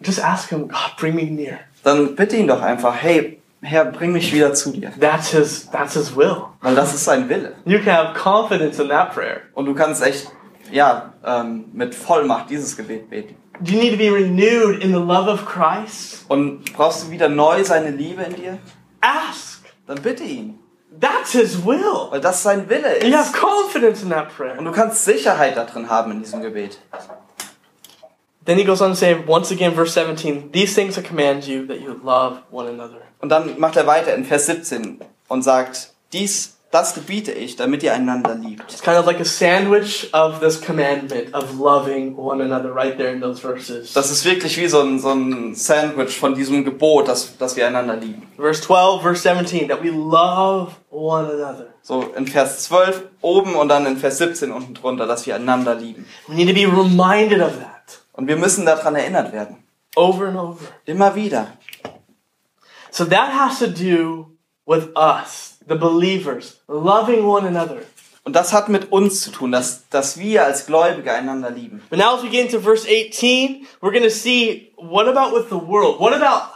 just 0.00 0.20
ask 0.24 0.48
Him, 0.50 0.68
God, 0.68 0.96
bring 0.98 1.14
me 1.14 1.24
near. 1.24 1.60
Dann 1.82 2.14
bitte 2.16 2.36
ihn 2.36 2.46
doch 2.46 2.62
einfach, 2.62 2.94
hey, 3.00 3.38
Herr, 3.64 3.84
bring 3.84 4.12
mich 4.12 4.32
wieder 4.32 4.54
zu 4.54 4.72
dir. 4.72 4.92
That's 4.98 5.28
His, 5.30 5.70
that's 5.70 5.94
His 5.94 6.16
will. 6.16 6.36
Weil 6.60 6.74
das 6.74 6.94
ist 6.94 7.04
sein 7.04 7.28
Wille. 7.28 7.54
You 7.64 7.78
can 7.78 7.92
have 7.94 8.14
confidence 8.18 8.78
in 8.80 8.88
that 8.88 9.14
prayer. 9.14 9.42
Und 9.54 9.66
du 9.66 9.74
kannst 9.74 10.02
echt, 10.02 10.28
ja, 10.72 11.12
ähm, 11.24 11.66
mit 11.72 11.94
Vollmacht 11.94 12.50
dieses 12.50 12.76
Gebet 12.76 13.08
beten. 13.08 13.36
Do 13.60 13.72
you 13.72 13.78
need 13.80 13.92
to 13.92 13.98
be 13.98 14.10
renewed 14.12 14.82
in 14.82 14.90
the 14.90 14.98
love 14.98 15.30
of 15.30 15.44
Christ? 15.46 16.24
Und 16.28 16.72
brauchst 16.72 17.04
du 17.06 17.10
wieder 17.12 17.28
neu 17.28 17.62
seine 17.62 17.90
Liebe 17.90 18.22
in 18.22 18.34
dir? 18.34 18.58
Ask. 19.00 19.62
Dann 19.86 20.02
bitte 20.02 20.24
ihn. 20.24 20.58
That's 21.00 21.30
His 21.32 21.64
will. 21.64 22.08
Weil 22.10 22.20
das 22.20 22.42
sein 22.42 22.68
Wille 22.68 23.04
You 23.06 23.16
have 23.16 23.30
ist. 23.30 23.40
confidence 23.40 24.02
in 24.02 24.10
that 24.10 24.26
Und 24.28 24.36
prayer. 24.36 24.56
du 24.56 24.72
kannst 24.72 25.04
Sicherheit 25.04 25.56
da 25.56 25.64
drin 25.64 25.88
haben 25.88 26.10
in 26.10 26.18
diesem 26.22 26.42
Gebet. 26.42 26.80
Then 28.44 28.58
he 28.58 28.64
goes 28.64 28.82
on 28.82 28.90
to 28.90 28.96
say, 28.96 29.14
once 29.14 29.52
again, 29.52 29.72
verse 29.72 29.92
17, 29.92 30.50
these 30.50 30.74
things 30.74 30.98
I 30.98 31.02
command 31.02 31.46
you 31.46 31.66
that 31.66 31.80
you 31.80 32.00
love 32.02 32.42
one 32.50 32.68
another. 32.68 33.02
Und 33.20 33.28
dann 33.28 33.58
macht 33.60 33.76
er 33.76 33.86
weiter 33.86 34.14
in 34.14 34.24
Vers 34.24 34.46
17 34.46 34.98
und 35.28 35.42
sagt, 35.42 35.92
dies, 36.12 36.56
das 36.72 36.94
gebiete 36.94 37.32
ich, 37.32 37.56
damit 37.56 37.82
ihr 37.82 37.92
einander 37.92 38.34
liebt. 38.34 38.62
It's 38.72 38.82
kind 38.82 38.96
of 38.96 39.04
like 39.04 39.20
a 39.20 39.24
sandwich 39.24 40.08
of 40.14 40.40
this 40.40 40.58
commandment 40.58 41.34
of 41.34 41.58
loving 41.58 42.16
one 42.16 42.42
another 42.42 42.74
right 42.74 42.96
there 42.96 43.12
in 43.12 43.20
those 43.20 43.40
verses. 43.40 43.92
Das 43.92 44.10
ist 44.10 44.24
wirklich 44.24 44.56
wie 44.56 44.66
so 44.66 44.80
ein, 44.80 44.98
so 44.98 45.10
ein 45.10 45.54
Sandwich 45.54 46.18
von 46.18 46.34
diesem 46.34 46.64
Gebot, 46.64 47.08
dass, 47.08 47.36
dass 47.36 47.56
wir 47.56 47.66
einander 47.66 47.96
lieben. 47.96 48.26
Verse 48.36 48.62
12, 48.62 49.02
verse 49.02 49.22
17, 49.22 49.68
that 49.68 49.84
we 49.84 49.90
love 49.90 50.72
one 50.90 51.30
another. 51.30 51.74
So 51.82 52.10
in 52.16 52.26
Vers 52.26 52.64
12 52.64 53.02
oben 53.20 53.54
und 53.54 53.68
dann 53.68 53.84
in 53.84 53.98
Vers 53.98 54.18
17 54.18 54.50
unten 54.50 54.72
drunter, 54.72 55.06
dass 55.06 55.26
wir 55.26 55.36
einander 55.36 55.74
lieben. 55.74 56.06
We 56.26 56.34
need 56.34 56.48
to 56.48 56.54
be 56.54 56.66
reminded 56.66 57.42
of 57.42 57.58
that 57.60 57.71
Und 58.12 58.28
wir 58.28 58.36
müssen 58.36 58.66
daran 58.66 58.94
erinnert 58.94 59.32
werden. 59.32 59.62
over 59.96 60.28
and 60.28 60.36
over. 60.36 60.66
Immer 60.86 61.14
wieder. 61.14 61.58
So 62.90 63.04
that 63.04 63.32
has 63.32 63.58
to 63.58 63.66
do 63.66 64.36
with 64.66 64.90
us, 64.96 65.58
the 65.66 65.76
believers, 65.76 66.60
loving 66.68 67.24
one 67.26 67.46
another. 67.46 67.82
Und 68.24 68.36
das 68.36 68.52
hat 68.52 68.68
mit 68.68 68.92
uns 68.92 69.20
zu 69.22 69.32
tun, 69.32 69.50
dass, 69.50 69.88
dass 69.88 70.16
wir 70.16 70.44
als 70.44 70.66
Gläubige 70.66 71.12
einander 71.12 71.50
lieben. 71.50 71.82
But 71.90 71.98
now 71.98 72.14
as 72.14 72.22
we 72.22 72.28
get 72.28 72.44
into 72.44 72.60
verse 72.60 72.86
18, 72.86 73.66
we're 73.80 73.90
going 73.90 74.04
to 74.04 74.10
see 74.10 74.72
what 74.76 75.08
about 75.08 75.34
with 75.34 75.48
the 75.48 75.56
world? 75.56 75.98
What 75.98 76.12
about 76.12 76.52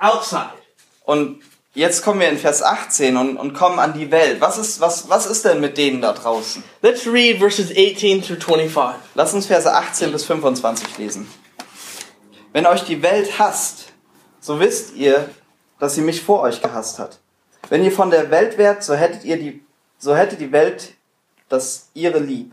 outside? 0.00 0.58
Und 1.04 1.40
jetzt 1.74 2.02
kommen 2.02 2.20
wir 2.20 2.28
in 2.28 2.38
Vers 2.38 2.62
18 2.62 3.16
und, 3.16 3.36
und 3.36 3.52
kommen 3.52 3.78
an 3.78 3.92
die 3.92 4.10
Welt. 4.10 4.40
Was 4.40 4.58
ist, 4.58 4.80
was, 4.80 5.08
was 5.08 5.26
ist 5.26 5.44
denn 5.44 5.60
mit 5.60 5.76
denen 5.76 6.00
da 6.00 6.12
draußen? 6.12 6.62
Let's 6.82 7.06
read 7.06 7.38
verses 7.38 7.70
18 7.70 8.22
through 8.22 8.40
25. 8.40 9.00
Lass 9.14 9.34
uns 9.34 9.46
Verse 9.46 9.72
18 9.72 10.12
bis 10.12 10.24
25 10.24 10.98
lesen. 10.98 11.28
Wenn 12.52 12.66
euch 12.66 12.84
die 12.84 13.02
Welt 13.02 13.38
hasst, 13.38 13.92
so 14.40 14.60
wisst 14.60 14.94
ihr, 14.94 15.28
dass 15.78 15.94
sie 15.94 16.02
mich 16.02 16.22
vor 16.22 16.40
euch 16.40 16.62
gehasst 16.62 16.98
hat. 16.98 17.18
Wenn 17.68 17.84
ihr 17.84 17.92
von 17.92 18.10
der 18.10 18.30
Welt 18.30 18.58
wärt, 18.58 18.84
so 18.84 18.94
hättet 18.94 19.24
ihr 19.24 19.36
die, 19.38 19.64
so 19.98 20.14
hätte 20.14 20.36
die 20.36 20.52
Welt 20.52 20.94
das 21.48 21.88
ihre 21.94 22.18
lieb. 22.18 22.52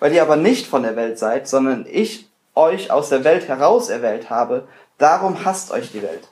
Weil 0.00 0.12
ihr 0.12 0.22
aber 0.22 0.36
nicht 0.36 0.66
von 0.66 0.82
der 0.82 0.96
Welt 0.96 1.18
seid, 1.18 1.48
sondern 1.48 1.86
ich 1.88 2.28
euch 2.54 2.90
aus 2.90 3.08
der 3.08 3.24
Welt 3.24 3.46
heraus 3.46 3.88
erwählt 3.88 4.30
habe, 4.30 4.66
darum 4.96 5.44
hasst 5.44 5.70
euch 5.70 5.92
die 5.92 6.02
Welt. 6.02 6.28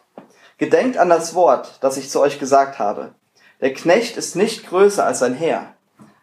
Gedenkt 0.59 0.97
an 0.97 1.09
das 1.11 1.35
Wort, 1.35 1.79
das 1.81 1.97
ich 1.97 2.09
zu 2.11 2.21
euch 2.21 2.39
gesagt 2.39 2.79
habe. 2.79 3.15
Der 3.61 3.75
Knecht 3.75 4.17
ist 4.17 4.37
nicht 4.37 4.69
größer 4.69 5.05
als 5.05 5.19
sein 5.19 5.35
Herr. 5.35 5.75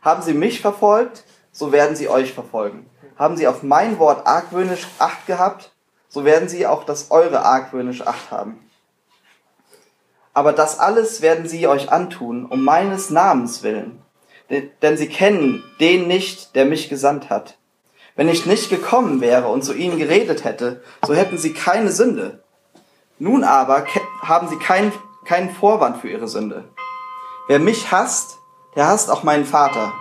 Haben 0.01 0.21
sie 0.21 0.33
mich 0.33 0.61
verfolgt, 0.61 1.23
so 1.51 1.71
werden 1.71 1.95
sie 1.95 2.09
euch 2.09 2.33
verfolgen. 2.33 2.89
Haben 3.15 3.37
sie 3.37 3.47
auf 3.47 3.61
mein 3.63 3.99
Wort 3.99 4.25
argwöhnisch 4.25 4.87
Acht 4.97 5.27
gehabt, 5.27 5.71
so 6.09 6.25
werden 6.25 6.49
sie 6.49 6.65
auch 6.65 6.83
das 6.83 7.11
eure 7.11 7.43
argwöhnisch 7.43 8.01
Acht 8.05 8.31
haben. 8.31 8.59
Aber 10.33 10.51
das 10.51 10.79
alles 10.79 11.21
werden 11.21 11.47
sie 11.47 11.67
euch 11.67 11.91
antun, 11.91 12.45
um 12.45 12.63
meines 12.63 13.11
Namens 13.11 13.61
willen. 13.61 14.01
De- 14.49 14.69
Denn 14.81 14.97
sie 14.97 15.07
kennen 15.07 15.63
den 15.79 16.07
nicht, 16.07 16.55
der 16.55 16.65
mich 16.65 16.89
gesandt 16.89 17.29
hat. 17.29 17.57
Wenn 18.15 18.29
ich 18.29 18.45
nicht 18.47 18.69
gekommen 18.69 19.21
wäre 19.21 19.47
und 19.49 19.63
zu 19.63 19.73
ihnen 19.73 19.97
geredet 19.97 20.43
hätte, 20.43 20.83
so 21.05 21.13
hätten 21.13 21.37
sie 21.37 21.53
keine 21.53 21.91
Sünde. 21.91 22.42
Nun 23.19 23.43
aber 23.43 23.85
haben 24.21 24.47
sie 24.47 24.57
keinen, 24.57 24.91
keinen 25.23 25.53
Vorwand 25.53 25.97
für 25.97 26.09
ihre 26.09 26.27
Sünde. 26.27 26.65
Wer 27.47 27.59
mich 27.59 27.91
hasst, 27.91 28.39
der 28.75 28.87
hasst 28.87 29.11
auch 29.11 29.23
meinen 29.23 29.45
Vater. 29.45 29.93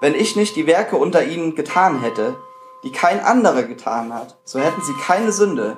Wenn 0.00 0.14
ich 0.14 0.36
nicht 0.36 0.56
die 0.56 0.66
Werke 0.66 0.96
unter 0.96 1.24
ihnen 1.24 1.54
getan 1.54 2.00
hätte, 2.00 2.36
die 2.82 2.92
kein 2.92 3.20
anderer 3.20 3.62
getan 3.62 4.12
hat, 4.12 4.36
so 4.44 4.58
hätten 4.58 4.82
sie 4.82 4.94
keine 4.94 5.32
Sünde. 5.32 5.76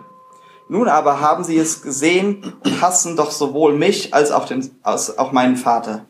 Nun 0.69 0.89
aber 0.89 1.21
haben 1.21 1.45
sie 1.45 1.57
es 1.57 1.83
gesehen 1.83 2.55
und 2.65 2.83
hassen 2.83 3.17
doch 3.17 3.31
sowohl 3.31 3.75
mich 3.75 4.13
als 4.13 4.31
auch, 4.31 4.45
den, 4.45 4.79
als 4.83 5.19
auch 5.19 5.33
meinen 5.33 5.57
Vater. 5.57 6.05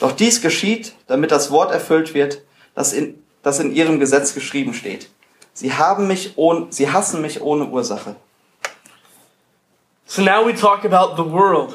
Doch 0.00 0.12
dies 0.12 0.42
geschieht, 0.42 0.96
damit 1.06 1.30
das 1.30 1.50
Wort 1.50 1.72
erfüllt 1.72 2.12
wird, 2.12 2.42
das 2.74 2.92
in, 2.92 3.22
das 3.42 3.60
in 3.60 3.72
ihrem 3.72 4.00
Gesetz 4.00 4.34
geschrieben 4.34 4.74
steht. 4.74 5.08
Sie 5.52 5.72
haben 5.72 6.06
mich 6.06 6.34
ohne, 6.36 6.66
sie 6.70 6.90
hassen 6.90 7.22
mich 7.22 7.40
ohne 7.40 7.66
Ursache. 7.66 8.16
So 10.06 10.22
now 10.22 10.44
we 10.44 10.52
talk 10.52 10.84
about 10.84 11.16
the 11.16 11.24
world. 11.24 11.74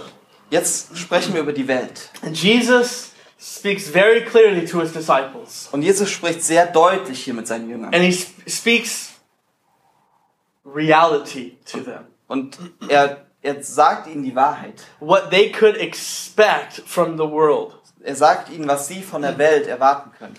Jetzt 0.50 0.98
sprechen 0.98 1.34
wir 1.34 1.42
über 1.42 1.54
die 1.54 1.68
Welt. 1.68 2.10
And 2.22 2.36
Jesus 2.36 3.12
speaks 3.38 3.90
very 3.90 4.22
clearly 4.22 4.66
to 4.66 4.80
his 4.80 4.94
disciples. 4.94 5.68
Und 5.72 5.82
Jesus 5.82 6.10
spricht 6.10 6.42
sehr 6.42 6.66
deutlich 6.66 7.24
hier 7.24 7.34
mit 7.34 7.48
seinen 7.48 7.70
Jüngern. 7.70 7.94
And 7.94 8.04
he 8.04 8.14
speaks 8.50 9.20
reality 10.66 11.58
to 11.66 11.80
them. 11.82 12.08
Und 12.28 12.58
er, 12.88 13.26
er 13.42 13.62
sagt 13.64 14.08
ihnen 14.08 14.24
die 14.24 14.36
Wahrheit. 14.36 14.82
What 15.02 15.30
they 15.30 15.52
could 15.52 15.76
expect 15.76 16.82
from 16.86 17.18
the 17.18 17.30
world. 17.30 17.74
Er 18.02 18.16
sagt 18.16 18.50
ihnen, 18.50 18.68
was 18.68 18.88
sie 18.88 19.02
von 19.02 19.24
der 19.24 19.38
Welt 19.38 19.68
erwarten 19.68 20.12
können. 20.18 20.36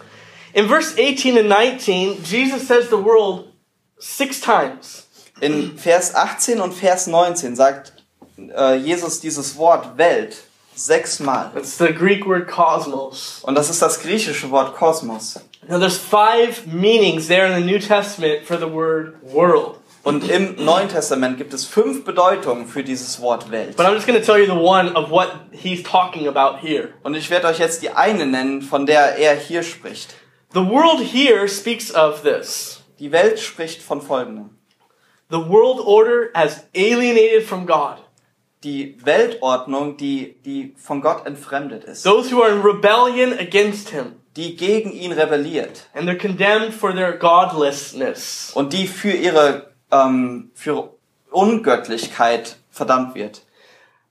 In 0.55 0.67
verse 0.67 0.95
18 0.99 1.39
and 1.39 1.49
19, 1.49 2.23
Jesus 2.25 2.67
says 2.67 2.89
the 2.89 2.97
world 2.97 3.53
six 3.99 4.41
times. 4.41 5.07
In 5.43 5.77
Vers 5.77 6.15
18 6.15 6.61
und 6.61 6.73
Vers 6.73 7.09
19 7.09 7.57
sagt 7.57 7.95
äh, 8.57 8.77
Jesus 8.77 9.19
dieses 9.19 9.57
Wort 9.57 9.99
Welt 9.99 10.37
sechsmal. 10.73 11.51
It's 11.57 11.79
the 11.79 11.93
Greek 11.93 12.25
word 12.25 12.47
cosmos. 12.47 13.41
Und 13.43 13.57
das 13.57 13.69
ist 13.69 13.83
das 13.83 14.01
griechische 14.01 14.53
Wort 14.53 14.77
Kosmos. 14.77 15.41
Now 15.67 15.81
there's 15.81 15.97
five 15.97 16.65
meanings 16.67 17.27
there 17.27 17.45
in 17.45 17.61
the 17.61 17.73
New 17.73 17.81
Testament 17.81 18.47
for 18.47 18.57
the 18.57 18.73
word 18.73 19.17
world. 19.33 19.79
Und 20.05 20.31
im 20.31 20.65
Neuen 20.65 20.89
Testament 20.89 21.39
gibt 21.39 21.53
es 21.53 21.65
fünf 21.65 22.05
Bedeutungen 22.05 22.69
für 22.69 22.85
dieses 22.85 23.21
Wort 23.21 23.51
Welt. 23.51 23.77
But 23.77 23.87
I'm 23.87 23.95
just 23.95 24.07
going 24.07 24.21
to 24.21 24.25
tell 24.25 24.39
you 24.39 24.47
the 24.47 24.53
one 24.53 24.95
of 24.95 25.11
what 25.11 25.29
he's 25.51 25.83
talking 25.83 26.29
about 26.29 26.59
here. 26.61 26.91
Und 27.03 27.17
ich 27.17 27.31
werde 27.31 27.49
euch 27.49 27.59
jetzt 27.59 27.83
die 27.83 27.91
eine 27.91 28.27
nennen, 28.27 28.63
von 28.63 28.87
der 28.87 29.19
er 29.19 29.35
hier 29.35 29.65
spricht. 29.65 30.15
The 30.55 30.61
world 30.61 31.01
here 31.01 31.49
speaks 31.49 31.93
of 31.93 32.23
this. 32.23 32.81
Die 33.01 33.11
Welt 33.11 33.41
spricht 33.41 33.83
von 33.83 34.01
folgendem. 34.01 34.51
The 35.33 35.41
world 35.41 35.81
order 35.81 36.31
as 36.35 36.67
alienated 36.75 37.47
from 37.47 37.65
God. 37.65 37.97
Die 38.65 38.99
Weltordnung, 39.03 39.97
die, 39.97 40.37
die 40.45 40.75
von 40.77 41.01
Gott 41.01 41.27
entfremdet 41.27 41.85
ist. 41.85 42.03
Those 42.03 42.31
who 42.31 42.43
are 42.43 42.53
in 42.53 42.61
rebellion 42.61 43.33
against 43.39 43.89
him. 43.89 44.21
Die 44.37 44.57
gegen 44.57 44.93
ihn 44.93 45.13
rebelliert. 45.13 45.87
And 45.95 46.07
they're 46.07 46.19
condemned 46.19 46.75
for 46.75 46.93
their 46.93 47.17
godlessness. 47.17 48.53
Und 48.55 48.75
die 48.75 48.87
für 48.87 49.13
ihre, 49.13 49.73
ähm, 49.91 50.51
für 50.53 50.91
Ungöttlichkeit 51.31 52.57
verdammt 52.71 53.15
wird. 53.15 53.41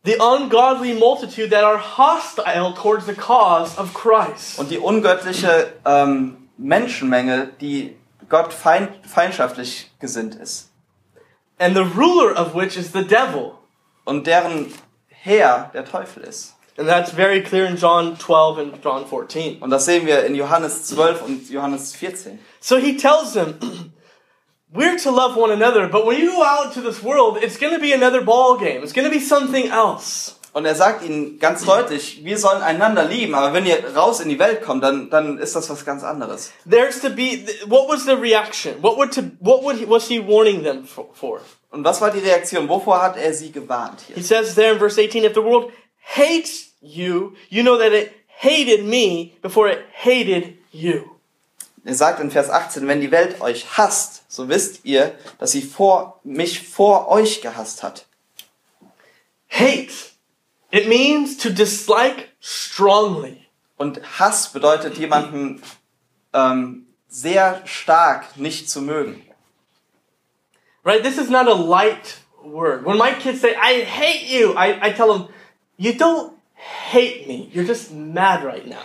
The 0.03 0.17
ungodly 0.19 0.95
multitude 0.95 1.51
that 1.51 1.63
are 1.63 1.77
hostile 1.77 2.73
towards 2.73 3.05
the 3.05 3.13
cause 3.13 3.79
of 3.79 3.93
Christ. 3.93 4.57
Und 4.57 4.71
die 4.71 4.79
ungöttliche 4.79 5.71
ähm, 5.85 6.49
Menschenmenge, 6.57 7.51
die 7.61 7.95
Gott 8.27 8.53
feind, 8.53 8.89
feindschaftlich 9.05 9.91
gesinnt 9.99 10.33
ist. 10.33 10.70
And 11.61 11.75
the 11.75 11.85
ruler 11.85 12.33
of 12.33 12.55
which 12.55 12.75
is 12.75 12.91
the 12.91 13.03
devil. 13.03 13.59
Und 14.03 14.25
deren 14.25 14.73
Herr 15.09 15.69
der 15.73 15.85
Teufel 15.85 16.23
ist. 16.23 16.55
And 16.75 16.89
that's 16.89 17.11
very 17.11 17.41
clear 17.41 17.65
in 17.65 17.77
John 17.77 18.17
12 18.17 18.57
and 18.57 18.83
John 18.83 19.05
14. 19.05 19.59
Und 19.61 19.69
das 19.69 19.85
sehen 19.85 20.07
wir 20.07 20.25
in 20.25 20.33
Johannes 20.33 20.87
12 20.87 21.21
und 21.21 21.49
Johannes 21.51 21.95
14. 21.95 22.39
So 22.59 22.77
he 22.77 22.97
tells 22.97 23.33
them, 23.33 23.59
we're 24.73 24.97
to 24.97 25.11
love 25.11 25.37
one 25.37 25.51
another, 25.51 25.87
but 25.87 26.07
when 26.07 26.19
you 26.19 26.31
go 26.31 26.43
out 26.43 26.65
into 26.65 26.81
this 26.81 27.03
world, 27.03 27.37
it's 27.43 27.57
going 27.57 27.73
to 27.73 27.79
be 27.79 27.93
another 27.93 28.21
ball 28.21 28.57
game. 28.57 28.81
It's 28.81 28.93
going 28.93 29.07
to 29.07 29.13
be 29.15 29.19
something 29.19 29.67
else. 29.67 30.39
Und 30.53 30.65
er 30.65 30.75
sagt 30.75 31.03
ihnen 31.03 31.39
ganz 31.39 31.63
deutlich, 31.63 32.25
wir 32.25 32.37
sollen 32.37 32.61
einander 32.61 33.05
lieben, 33.05 33.35
aber 33.35 33.53
wenn 33.53 33.65
ihr 33.65 33.95
raus 33.95 34.19
in 34.19 34.27
die 34.27 34.37
Welt 34.37 34.61
kommt, 34.61 34.83
dann, 34.83 35.09
dann 35.09 35.37
ist 35.37 35.55
das 35.55 35.69
was 35.69 35.85
ganz 35.85 36.03
anderes. 36.03 36.51
There's 36.69 36.99
to 36.99 37.09
be 37.09 37.45
what 37.67 37.87
was 37.87 38.03
the 38.03 38.11
reaction? 38.11 38.75
What 38.81 38.97
would 38.97 39.13
to 39.13 39.21
what 39.39 39.63
would 39.63 39.77
he, 39.77 39.87
was 39.87 40.07
he 40.07 40.19
warning 40.19 40.63
them 40.63 40.85
for? 40.85 41.39
Und 41.69 41.85
was 41.85 42.01
war 42.01 42.11
die 42.11 42.19
Reaktion? 42.19 42.67
Wovor 42.67 43.01
hat 43.01 43.15
er 43.15 43.33
sie 43.33 43.51
gewarnt 43.51 44.01
He 44.07 44.15
hier? 44.15 44.23
says 44.23 44.55
there 44.55 44.73
in 44.73 44.79
verse 44.79 44.99
18, 44.99 45.23
if 45.23 45.33
the 45.33 45.41
world 45.43 45.71
hates 46.01 46.73
you, 46.81 47.33
you 47.49 47.63
know 47.63 47.77
that 47.77 47.93
it 47.93 48.11
hated 48.41 48.83
me 48.85 49.33
before 49.41 49.69
it 49.69 49.79
hated 49.93 50.57
you. 50.73 51.03
Er 51.85 51.95
sagt 51.95 52.19
in 52.19 52.29
Vers 52.29 52.49
18, 52.49 52.87
wenn 52.87 53.01
die 53.01 53.11
Welt 53.11 53.41
euch 53.41 53.65
hasst, 53.77 54.23
so 54.27 54.49
wisst 54.49 54.81
ihr, 54.83 55.15
dass 55.39 55.51
sie 55.51 55.61
vor, 55.61 56.19
mich 56.23 56.67
vor 56.67 57.07
euch 57.07 57.41
gehasst 57.41 57.81
hat. 57.83 58.05
Hate. 59.49 60.10
It 60.71 60.87
means 60.87 61.37
to 61.37 61.49
dislike 61.49 62.29
strongly. 62.39 63.47
Und 63.77 63.99
Hass 64.19 64.53
bedeutet 64.53 64.97
jemanden 64.97 65.61
ähm, 66.33 66.85
sehr 67.07 67.61
stark 67.65 68.37
nicht 68.37 68.69
zu 68.69 68.81
mögen. 68.81 69.21
Right? 70.83 71.03
This 71.03 71.17
is 71.17 71.29
not 71.29 71.47
a 71.47 71.53
light 71.53 72.17
word. 72.43 72.85
When 72.85 72.97
my 72.97 73.11
kids 73.11 73.41
say, 73.41 73.55
I 73.55 73.83
hate 73.83 74.27
you, 74.27 74.53
I, 74.53 74.79
I 74.81 74.93
tell 74.93 75.07
them, 75.07 75.27
you 75.77 75.93
don't 75.93 76.33
hate 76.55 77.27
me. 77.27 77.49
You're 77.53 77.65
just 77.65 77.91
mad 77.91 78.43
right 78.43 78.65
now. 78.65 78.83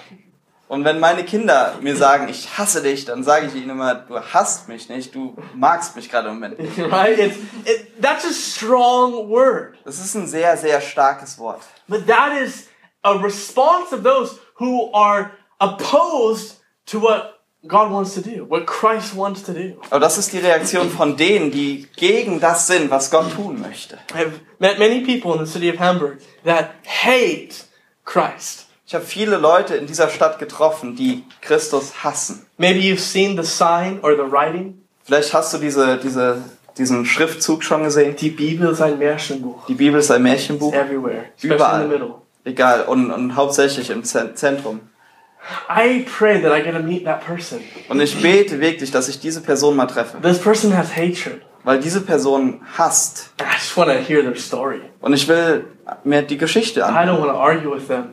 Und 0.68 0.84
wenn 0.84 0.98
meine 0.98 1.24
Kinder 1.24 1.76
mir 1.80 1.94
sagen, 1.94 2.28
ich 2.28 2.58
hasse 2.58 2.82
dich, 2.82 3.04
dann 3.04 3.22
sage 3.22 3.46
ich 3.46 3.54
ihnen 3.54 3.70
immer, 3.70 3.94
du 3.94 4.18
hasst 4.18 4.68
mich 4.68 4.88
nicht, 4.88 5.14
du 5.14 5.36
magst 5.54 5.94
mich 5.94 6.10
gerade 6.10 6.28
im 6.28 6.34
Moment 6.34 6.58
right? 6.90 7.18
It's, 7.18 7.36
it, 7.64 8.02
that's 8.02 8.24
a 8.24 8.32
strong 8.32 9.28
word. 9.28 9.76
Das 9.84 10.00
ist 10.00 10.16
ein 10.16 10.26
sehr, 10.26 10.56
sehr 10.56 10.80
starkes 10.80 11.38
Wort. 11.38 11.62
But 11.88 12.06
that 12.06 12.36
is 12.42 12.68
a 13.04 13.18
response 13.18 13.92
of 13.92 14.02
those 14.02 14.38
who 14.56 14.90
are 14.92 15.32
opposed 15.60 16.56
to 16.86 16.98
what 16.98 17.40
God 17.66 17.90
wants 17.90 18.14
to 18.14 18.20
do, 18.20 18.44
what 18.44 18.66
Christ 18.66 19.14
wants 19.14 19.42
to 19.44 19.52
do. 19.52 19.76
Aber 19.90 20.00
das 20.00 20.18
ist 20.18 20.32
die 20.32 20.38
Reaktion 20.38 20.90
von 20.90 21.16
denen, 21.16 21.50
die 21.50 21.88
gegen 21.96 22.40
das 22.40 22.66
sind, 22.66 22.90
was 22.90 23.10
Gott 23.10 23.32
tun 23.34 23.60
möchte. 23.60 23.98
I've 24.14 24.40
met 24.58 24.78
many 24.78 25.00
people 25.04 25.32
in 25.32 25.44
the 25.44 25.50
city 25.50 25.68
of 25.68 25.78
Hamburg 25.78 26.20
that 26.44 26.70
hate 26.84 27.64
Christ. 28.04 28.66
Ich 28.86 28.94
habe 28.94 29.04
viele 29.04 29.36
Leute 29.36 29.74
in 29.74 29.86
dieser 29.86 30.08
Stadt 30.08 30.38
getroffen, 30.38 30.94
die 30.94 31.24
Christus 31.40 32.04
hassen. 32.04 32.46
Maybe 32.56 32.78
you've 32.78 33.00
seen 33.00 33.36
the 33.36 33.42
sign 33.42 33.98
or 34.02 34.14
the 34.14 34.30
writing. 34.30 34.80
Vielleicht 35.02 35.34
hast 35.34 35.52
du 35.54 35.58
diese, 35.58 35.98
diese, 35.98 36.44
diesen 36.78 37.04
Schriftzug 37.06 37.62
schon 37.64 37.82
gesehen. 37.84 38.16
Die 38.16 38.30
Bibel 38.30 38.70
ist 38.70 38.80
ein 38.80 38.98
Märchenbuch. 38.98 39.66
Die 39.66 39.74
Bibel 39.74 39.98
ist 40.00 40.10
ein 40.10 40.22
Märchenbuch. 40.22 40.74
Everywhere, 40.74 41.24
especially 41.36 41.54
Überall. 41.54 42.14
Egal, 42.44 42.82
und, 42.82 43.10
und 43.10 43.34
hauptsächlich 43.34 43.90
im 43.90 44.04
Zen- 44.04 44.36
Zentrum. 44.36 44.80
I 45.68 46.04
pray 46.18 46.40
that 46.42 46.52
I 46.52 46.62
get 46.62 46.74
to 46.74 46.82
meet 46.82 47.04
that 47.04 47.24
person. 47.24 47.60
Und 47.88 48.00
ich 48.00 48.20
bete 48.20 48.60
wirklich, 48.60 48.90
dass 48.90 49.08
ich 49.08 49.20
diese 49.20 49.40
Person 49.40 49.76
mal 49.76 49.86
treffe. 49.86 50.20
This 50.20 50.38
person 50.38 50.76
has 50.76 50.94
hatred. 50.96 51.42
Weil 51.64 51.80
diese 51.80 52.00
Person 52.00 52.60
hasst. 52.76 53.30
I 53.40 53.44
just 53.54 53.76
want 53.76 53.90
to 53.90 53.96
hear 53.98 54.22
their 54.22 54.36
story. 54.36 54.80
Und 55.00 55.12
ich 55.12 55.26
will 55.28 55.64
mir 56.04 56.22
die 56.22 56.36
Geschichte 56.38 56.80
I 56.80 56.82
an. 56.84 57.08
don't 57.08 57.18
want 57.20 57.30
to 57.32 57.38
argue 57.38 57.72
with 57.74 57.86
them. 57.88 58.10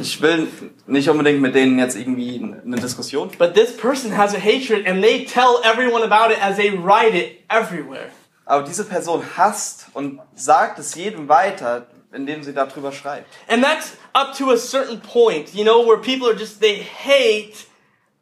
Ich 0.00 0.20
will 0.20 0.48
nicht 0.86 1.08
unbedingt 1.08 1.40
mit 1.40 1.54
denen 1.54 1.78
jetzt 1.78 1.96
irgendwie 1.96 2.36
eine 2.36 2.76
Diskussion. 2.76 3.30
But 3.38 3.54
this 3.54 3.76
person 3.76 4.16
has 4.16 4.34
a 4.34 4.38
hatred 4.38 4.86
and 4.86 5.02
they 5.02 5.24
tell 5.24 5.60
everyone 5.62 6.02
about 6.02 6.32
it 6.32 6.42
as 6.42 6.56
they 6.56 6.70
write 6.70 7.16
it 7.16 7.38
everywhere. 7.48 8.10
Aber 8.46 8.64
diese 8.64 8.84
Person 8.84 9.22
hasst 9.36 9.86
und 9.94 10.20
sagt 10.34 10.78
es 10.78 10.94
jedem 10.94 11.28
weiter, 11.28 11.86
indem 12.12 12.42
sie 12.42 12.52
darüber 12.52 12.92
schreibt. 12.92 13.26
And 13.48 13.64
that's 13.64 13.92
up 14.12 14.36
to 14.36 14.50
a 14.50 14.56
certain 14.56 15.00
point, 15.00 15.54
you 15.54 15.64
know, 15.64 15.86
where 15.86 15.98
people 15.98 16.28
are 16.28 16.38
just, 16.38 16.60
they 16.60 16.82
hate 16.82 17.66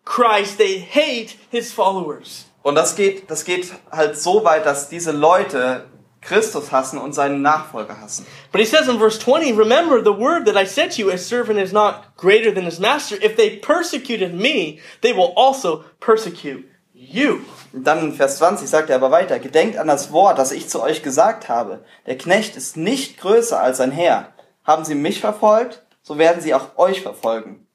Christ, 0.04 0.58
they 0.58 0.80
hate 0.80 1.34
his 1.50 1.72
followers. 1.72 2.46
Und 2.62 2.76
das 2.76 2.94
geht, 2.94 3.28
das 3.30 3.44
geht 3.44 3.72
halt 3.90 4.16
so 4.18 4.44
weit, 4.44 4.66
dass 4.66 4.88
diese 4.88 5.10
Leute 5.10 5.86
Christus 6.22 6.70
hassen 6.72 6.98
und 6.98 7.12
seinen 7.14 7.42
Nachfolger 7.42 8.00
hassen. 8.00 8.26
But 8.52 8.60
he 8.60 8.66
says 8.66 8.88
in 8.88 8.98
verse 8.98 9.18
20, 9.18 9.52
Remember 9.58 10.00
the 10.02 10.16
word 10.18 10.46
that 10.46 10.56
I 10.56 10.64
said 10.66 10.92
to 10.92 11.02
you, 11.02 11.10
a 11.10 11.18
servant 11.18 11.58
is 11.58 11.72
not 11.72 12.16
greater 12.16 12.52
than 12.54 12.64
his 12.64 12.78
master. 12.78 13.16
If 13.16 13.36
they 13.36 13.56
persecuted 13.58 14.32
me, 14.34 14.78
they 15.02 15.12
will 15.14 15.32
also 15.36 15.84
persecute 16.00 16.64
you. 16.94 17.40
Und 17.72 17.84
dann 17.84 17.98
in 18.00 18.12
Vers 18.12 18.38
20 18.38 18.68
sagt 18.68 18.90
er 18.90 18.96
aber 18.96 19.10
weiter, 19.10 19.38
gedenkt 19.38 19.76
an 19.78 19.88
das 19.88 20.12
Wort, 20.12 20.38
das 20.38 20.52
ich 20.52 20.68
zu 20.68 20.82
euch 20.82 21.02
gesagt 21.02 21.48
habe. 21.48 21.84
Der 22.06 22.16
Knecht 22.18 22.56
ist 22.56 22.76
nicht 22.76 23.18
größer 23.18 23.60
als 23.60 23.78
sein 23.78 23.90
Herr. 23.90 24.32
Haben 24.64 24.84
sie 24.84 24.94
mich 24.94 25.20
verfolgt, 25.20 25.82
so 26.02 26.18
werden 26.18 26.40
sie 26.42 26.54
auch 26.54 26.76
euch 26.76 27.00
verfolgen. 27.02 27.66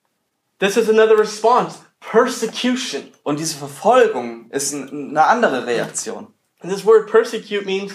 This 0.60 0.78
is 0.78 0.90
another 0.90 1.18
response 1.20 1.80
persecution. 2.00 3.12
Und 3.24 3.40
diese 3.40 3.58
Verfolgung 3.58 4.50
ist 4.52 4.74
ein- 4.74 5.10
eine 5.10 5.26
andere 5.26 5.66
Reaktion. 5.66 6.28
And 6.62 6.72
this 6.72 6.86
word 6.86 7.10
persecute 7.10 7.66
means 7.66 7.94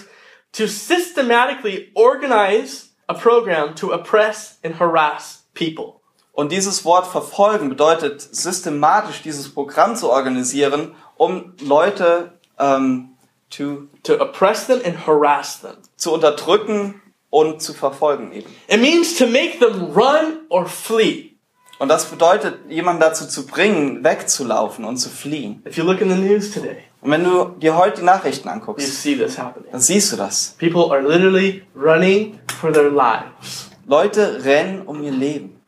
to 0.53 0.67
systematically 0.67 1.91
organize 1.95 2.89
a 3.07 3.13
program 3.13 3.75
to 3.75 3.91
oppress 3.91 4.59
and 4.63 4.75
harass 4.79 5.43
people. 5.53 5.99
Und 6.31 6.51
dieses 6.51 6.83
Wort 6.83 7.05
verfolgen 7.07 7.69
bedeutet 7.69 8.21
systematisch 8.21 9.21
dieses 9.21 9.53
Programm 9.53 9.95
zu 9.95 10.09
organisieren, 10.09 10.95
um 11.17 11.53
Leute 11.61 12.39
ähm, 12.57 13.09
to, 13.51 13.87
To 14.03 14.19
oppress 14.19 14.65
them 14.65 14.81
and 14.83 15.05
harass 15.05 15.61
them. 15.61 15.77
zu 15.95 16.11
unterdrücken 16.11 17.01
und 17.29 17.61
zu 17.61 17.73
verfolgen 17.73 18.31
eben. 18.31 18.49
It 18.67 18.81
means 18.81 19.15
to 19.17 19.27
make 19.27 19.59
them 19.59 19.91
run 19.93 20.39
or 20.49 20.65
flee. 20.65 21.32
Und 21.79 21.89
das 21.89 22.05
bedeutet, 22.09 22.59
jemanden 22.69 23.01
dazu 23.01 23.27
zu 23.27 23.45
bringen, 23.45 24.03
wegzulaufen 24.03 24.85
und 24.85 24.97
zu 24.97 25.09
fliehen. 25.09 25.61
If 25.67 25.77
you 25.77 25.83
look 25.83 26.01
in 26.01 26.09
the 26.09 26.15
news 26.15 26.51
today, 26.51 26.83
Und 27.01 27.11
wenn 27.11 27.23
du 27.23 27.45
dir 27.59 27.75
heute 27.75 27.99
die 28.01 28.05
Nachrichten 28.05 28.47
you 28.47 28.53
anguckst, 28.53 29.01
see 29.01 29.15
this 29.15 29.37
happening. 29.37 29.71
dann 29.71 29.81
siehst 29.81 30.11
du 30.13 30.15
das. 30.15 30.55
People 30.59 30.91
are 30.91 31.01
literally 31.01 31.63
running 31.75 32.39
for 32.59 32.71
their 32.71 32.89
lives. 32.89 33.69
Leute 33.85 34.43
rennen 34.45 34.83
um 34.83 35.03
ihr 35.03 35.11
Leben. 35.11 35.59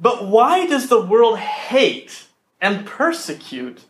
But 0.00 0.30
why 0.30 0.66
does 0.66 0.88
the 0.88 1.00
world 1.00 1.38
hate 1.38 2.26
and 2.60 2.86
persecute 2.86 3.82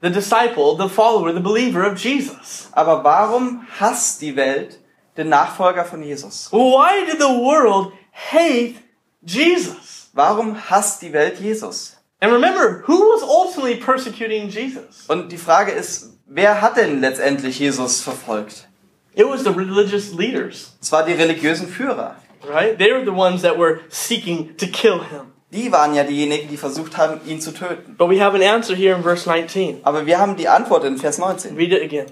the 0.00 0.10
disciple, 0.10 0.76
the 0.76 0.88
follower, 0.88 1.32
the 1.32 1.40
believer 1.40 1.84
of 1.84 1.98
Jesus? 1.98 2.68
Aber 2.72 3.02
warum 3.04 3.66
hasst 3.78 4.20
die 4.22 4.36
Welt 4.36 4.78
den 5.16 5.28
Nachfolger 5.28 5.84
von 5.84 6.02
Jesus? 6.02 6.48
Why 6.52 7.04
did 7.06 7.18
the 7.18 7.28
world 7.28 7.92
hate 8.12 8.74
Jesus? 9.22 10.10
Warum 10.12 10.56
hasst 10.70 11.02
die 11.02 11.12
Welt 11.12 11.38
Jesus? 11.40 11.96
And 12.20 12.32
remember, 12.32 12.82
who 12.86 12.98
was 13.12 13.22
ultimately 13.22 13.76
persecuting 13.76 14.48
Jesus? 14.48 15.04
Und 15.08 15.30
die 15.30 15.36
Frage 15.36 15.72
ist, 15.72 16.10
wer 16.26 16.62
hat 16.62 16.76
denn 16.76 17.00
letztendlich 17.00 17.58
Jesus 17.58 18.00
verfolgt? 18.00 18.68
It 19.14 19.26
was 19.26 19.44
the 19.44 19.50
religious 19.50 20.12
leaders, 20.12 20.74
Es 20.80 20.92
war 20.92 21.04
die 21.04 21.12
religiösen 21.12 21.68
Führer. 21.68 22.16
right? 22.48 22.78
They 22.78 22.92
were 22.92 23.04
the 23.04 23.10
ones 23.10 23.42
that 23.42 23.58
were 23.58 23.80
seeking 23.88 24.56
to 24.56 24.66
kill 24.66 25.00
him. 25.00 25.32
Die 25.52 25.70
waren 25.72 25.94
ja 25.94 26.04
diejenigen, 26.04 26.48
die 26.48 26.56
versucht 26.56 26.96
haben, 26.96 27.20
ihn 27.26 27.40
zu 27.40 27.52
töten. 27.52 27.96
But 27.96 28.10
we 28.10 28.20
have 28.22 28.34
an 28.34 28.42
answer 28.42 28.74
here 28.74 28.94
in 28.96 29.02
verse 29.02 29.26
19. 29.28 29.80
Aber 29.84 30.04
wir 30.04 30.18
haben 30.18 30.36
die 30.36 30.48
Antwort 30.48 30.84
in 30.84 30.98
Vers 30.98 31.18
19. 31.18 31.56
Read 31.56 31.72
it 31.72 31.82
again. 31.82 32.06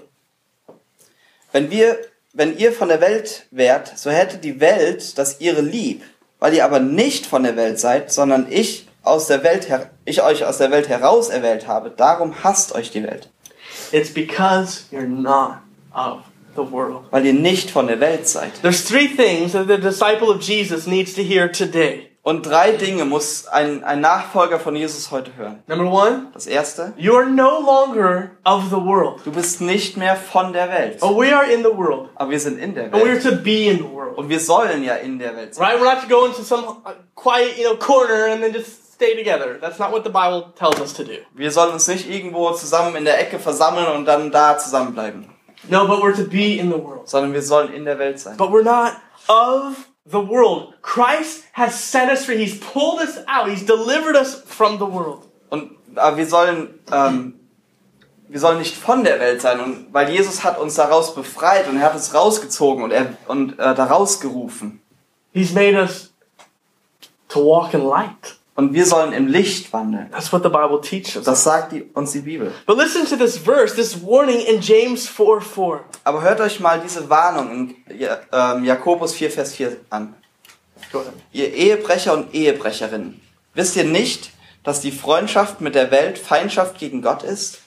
Wenn 1.51 1.69
wir, 1.69 1.97
wenn 2.35 2.57
ihr 2.57 2.71
von 2.71 2.89
der 2.89 3.01
Welt 3.01 3.47
wärt, 3.49 3.97
so 3.97 4.11
hätte 4.11 4.37
die 4.37 4.59
Welt 4.59 5.17
das 5.17 5.39
ihre 5.39 5.61
lieb. 5.61 6.03
Weil 6.39 6.53
ihr 6.53 6.65
aber 6.65 6.79
nicht 6.79 7.25
von 7.25 7.43
der 7.43 7.55
Welt 7.55 7.79
seid, 7.79 8.11
sondern 8.11 8.47
ich 8.49 8.87
aus 9.03 9.27
der 9.27 9.43
Welt 9.43 9.69
her, 9.69 9.89
ich 10.03 10.21
euch 10.21 10.43
aus 10.45 10.57
der 10.57 10.69
Welt 10.69 10.89
heraus 10.89 11.29
erwählt 11.29 11.67
habe. 11.67 11.91
Darum 11.91 12.43
hasst 12.43 12.75
euch 12.75 12.91
die 12.91 13.03
Welt. 13.03 13.29
It's 13.91 14.13
because 14.13 14.83
you're 14.91 15.07
not 15.07 15.59
of 15.93 16.23
the 16.55 16.71
world. 16.71 17.05
Weil 17.11 17.25
ihr 17.25 17.33
nicht 17.33 17.71
von 17.71 17.87
der 17.87 18.01
Welt 18.01 18.27
seid. 18.27 18.51
There's 18.61 18.83
three 18.83 19.07
things 19.07 19.53
that 19.53 19.67
the 19.67 19.77
disciple 19.77 20.29
of 20.29 20.41
Jesus 20.41 20.85
needs 20.87 21.13
to 21.13 21.21
hear 21.21 21.49
today. 21.49 22.11
Und 22.27 22.43
drei 22.43 22.71
Dinge 22.71 23.05
muss 23.05 23.45
ein, 23.45 23.83
ein 23.83 24.01
Nachfolger 24.01 24.59
von 24.59 24.75
Jesus 24.75 25.11
heute 25.11 25.35
hören. 25.37 25.61
Number 25.67 25.85
one, 25.91 26.31
Das 26.33 26.47
erste, 26.47 26.91
you 26.97 27.15
are 27.15 27.27
no 27.27 27.59
longer 27.61 28.31
of 28.43 28.63
the 28.71 28.77
world. 28.77 29.23
du 29.25 29.31
bist 29.31 29.61
nicht 29.61 29.95
mehr 29.95 30.15
von 30.15 30.51
der 30.51 30.67
Welt. 30.69 30.97
Oh, 31.03 31.15
we 31.15 31.31
are 31.31 31.45
in 31.45 31.59
the 31.61 31.69
world. 31.69 32.09
Aber 32.15 32.31
wir 32.31 32.39
sind 32.39 32.57
in 32.57 32.73
der 32.73 32.85
And 32.85 32.93
we 32.95 33.01
are 33.01 33.09
Welt. 33.09 33.23
to 33.23 33.35
be 33.43 33.67
in 33.67 33.77
the 33.77 33.83
world. 33.91 34.17
Und 34.17 34.27
wir 34.29 34.39
sollen 34.39 34.83
ja 34.83 34.95
in 34.95 35.19
der 35.19 35.35
Welt 35.35 35.53
sein. 35.53 35.67
Right? 35.67 35.79
We're 35.79 35.85
not 35.93 36.01
to 36.01 36.07
go 36.09 36.25
into 36.25 36.41
some 36.41 36.63
uh, 36.63 36.93
quiet, 37.13 37.59
you 37.59 37.65
know, 37.69 37.77
corner 37.77 38.31
and 38.31 38.41
then 38.41 38.53
just 38.53 38.93
stay 38.95 39.15
together. 39.15 39.59
That's 39.61 39.77
not 39.77 39.91
what 39.91 40.03
the 40.03 40.09
Bible 40.09 40.51
tells 40.57 40.81
us 40.81 40.93
to 40.95 41.03
do. 41.03 41.17
Wir 41.35 41.51
sollen 41.51 41.73
uns 41.73 41.87
nicht 41.87 42.09
irgendwo 42.09 42.51
zusammen 42.53 42.95
in 42.95 43.05
der 43.05 43.19
Ecke 43.21 43.37
versammeln 43.37 43.85
und 43.95 44.05
dann 44.05 44.31
da 44.31 44.57
zusammenbleiben. 44.57 45.27
No, 45.69 45.85
but 45.85 45.99
we're 46.01 46.15
to 46.15 46.27
be 46.27 46.57
in 46.57 46.71
the 46.71 46.83
world. 46.83 47.07
Sondern 47.07 47.33
wir 47.33 47.43
sollen 47.43 47.71
in 47.71 47.85
der 47.85 47.99
Welt 47.99 48.19
sein. 48.19 48.35
But 48.37 48.49
we're 48.49 48.63
not 48.63 48.93
of 49.27 49.75
the 50.05 50.19
world. 50.19 50.73
Christ 50.81 51.45
has 51.53 51.79
set 51.79 52.09
us 52.09 52.25
free. 52.25 52.37
He's 52.37 52.59
pulled 52.59 52.99
us 53.01 53.19
out. 53.27 53.49
He's 53.49 53.65
delivered 53.65 54.15
us 54.15 54.41
from 54.41 54.77
the 54.77 54.85
world. 54.85 55.23
Und 55.49 55.71
aber 55.95 56.17
wir 56.17 56.27
sollen, 56.27 56.79
ähm, 56.91 57.39
wir 58.27 58.39
sollen 58.39 58.59
nicht 58.59 58.75
von 58.75 59.03
der 59.03 59.19
Welt 59.19 59.41
sein. 59.41 59.59
Und 59.59 59.93
weil 59.93 60.09
Jesus 60.09 60.43
hat 60.43 60.59
uns 60.59 60.75
daraus 60.75 61.15
befreit 61.15 61.67
und 61.67 61.77
er 61.77 61.83
hat 61.83 61.93
uns 61.93 62.13
rausgezogen 62.13 62.83
und 62.83 62.91
er 62.91 63.17
und 63.27 63.59
äh, 63.59 63.75
daraus 63.75 64.19
gerufen. 64.19 64.81
He's 65.33 65.53
made 65.53 65.75
us 65.75 66.13
to 67.29 67.39
walk 67.39 67.73
in 67.73 67.81
light. 67.81 68.35
Und 68.55 68.73
wir 68.73 68.85
sollen 68.85 69.11
im 69.11 69.27
Licht 69.27 69.73
wandeln. 69.73 70.09
That's 70.11 70.31
what 70.31 70.41
the 70.43 70.49
Bible 70.49 70.79
teaches. 70.79 71.25
Das 71.25 71.43
sagt 71.43 71.73
die, 71.73 71.83
uns 71.93 72.13
die 72.13 72.21
Bibel. 72.21 72.53
But 72.65 72.77
listen 72.77 73.05
to 73.05 73.17
this 73.17 73.37
verse, 73.37 73.75
this 73.75 74.01
warning 74.01 74.39
in 74.39 74.61
James 74.61 75.09
4 75.09 75.41
4. 75.41 75.81
Aber 76.05 76.21
hört 76.21 76.39
euch 76.39 76.61
mal 76.61 76.79
diese 76.79 77.09
Warnung 77.09 77.51
in 77.51 77.75
ähm, 78.31 78.63
Jakobus 78.63 79.13
4, 79.13 79.29
Vers 79.29 79.55
4 79.55 79.77
an. 79.89 80.15
Ihr 81.33 81.53
Ehebrecher 81.53 82.13
und 82.13 82.33
Ehebrecherinnen, 82.33 83.19
wisst 83.53 83.75
ihr 83.75 83.83
nicht, 83.83 84.31
dass 84.63 84.79
die 84.79 84.91
Freundschaft 84.91 85.59
mit 85.59 85.75
der 85.75 85.91
Welt 85.91 86.17
Feindschaft 86.17 86.77
gegen 86.77 87.01
Gott 87.01 87.23
ist? 87.23 87.59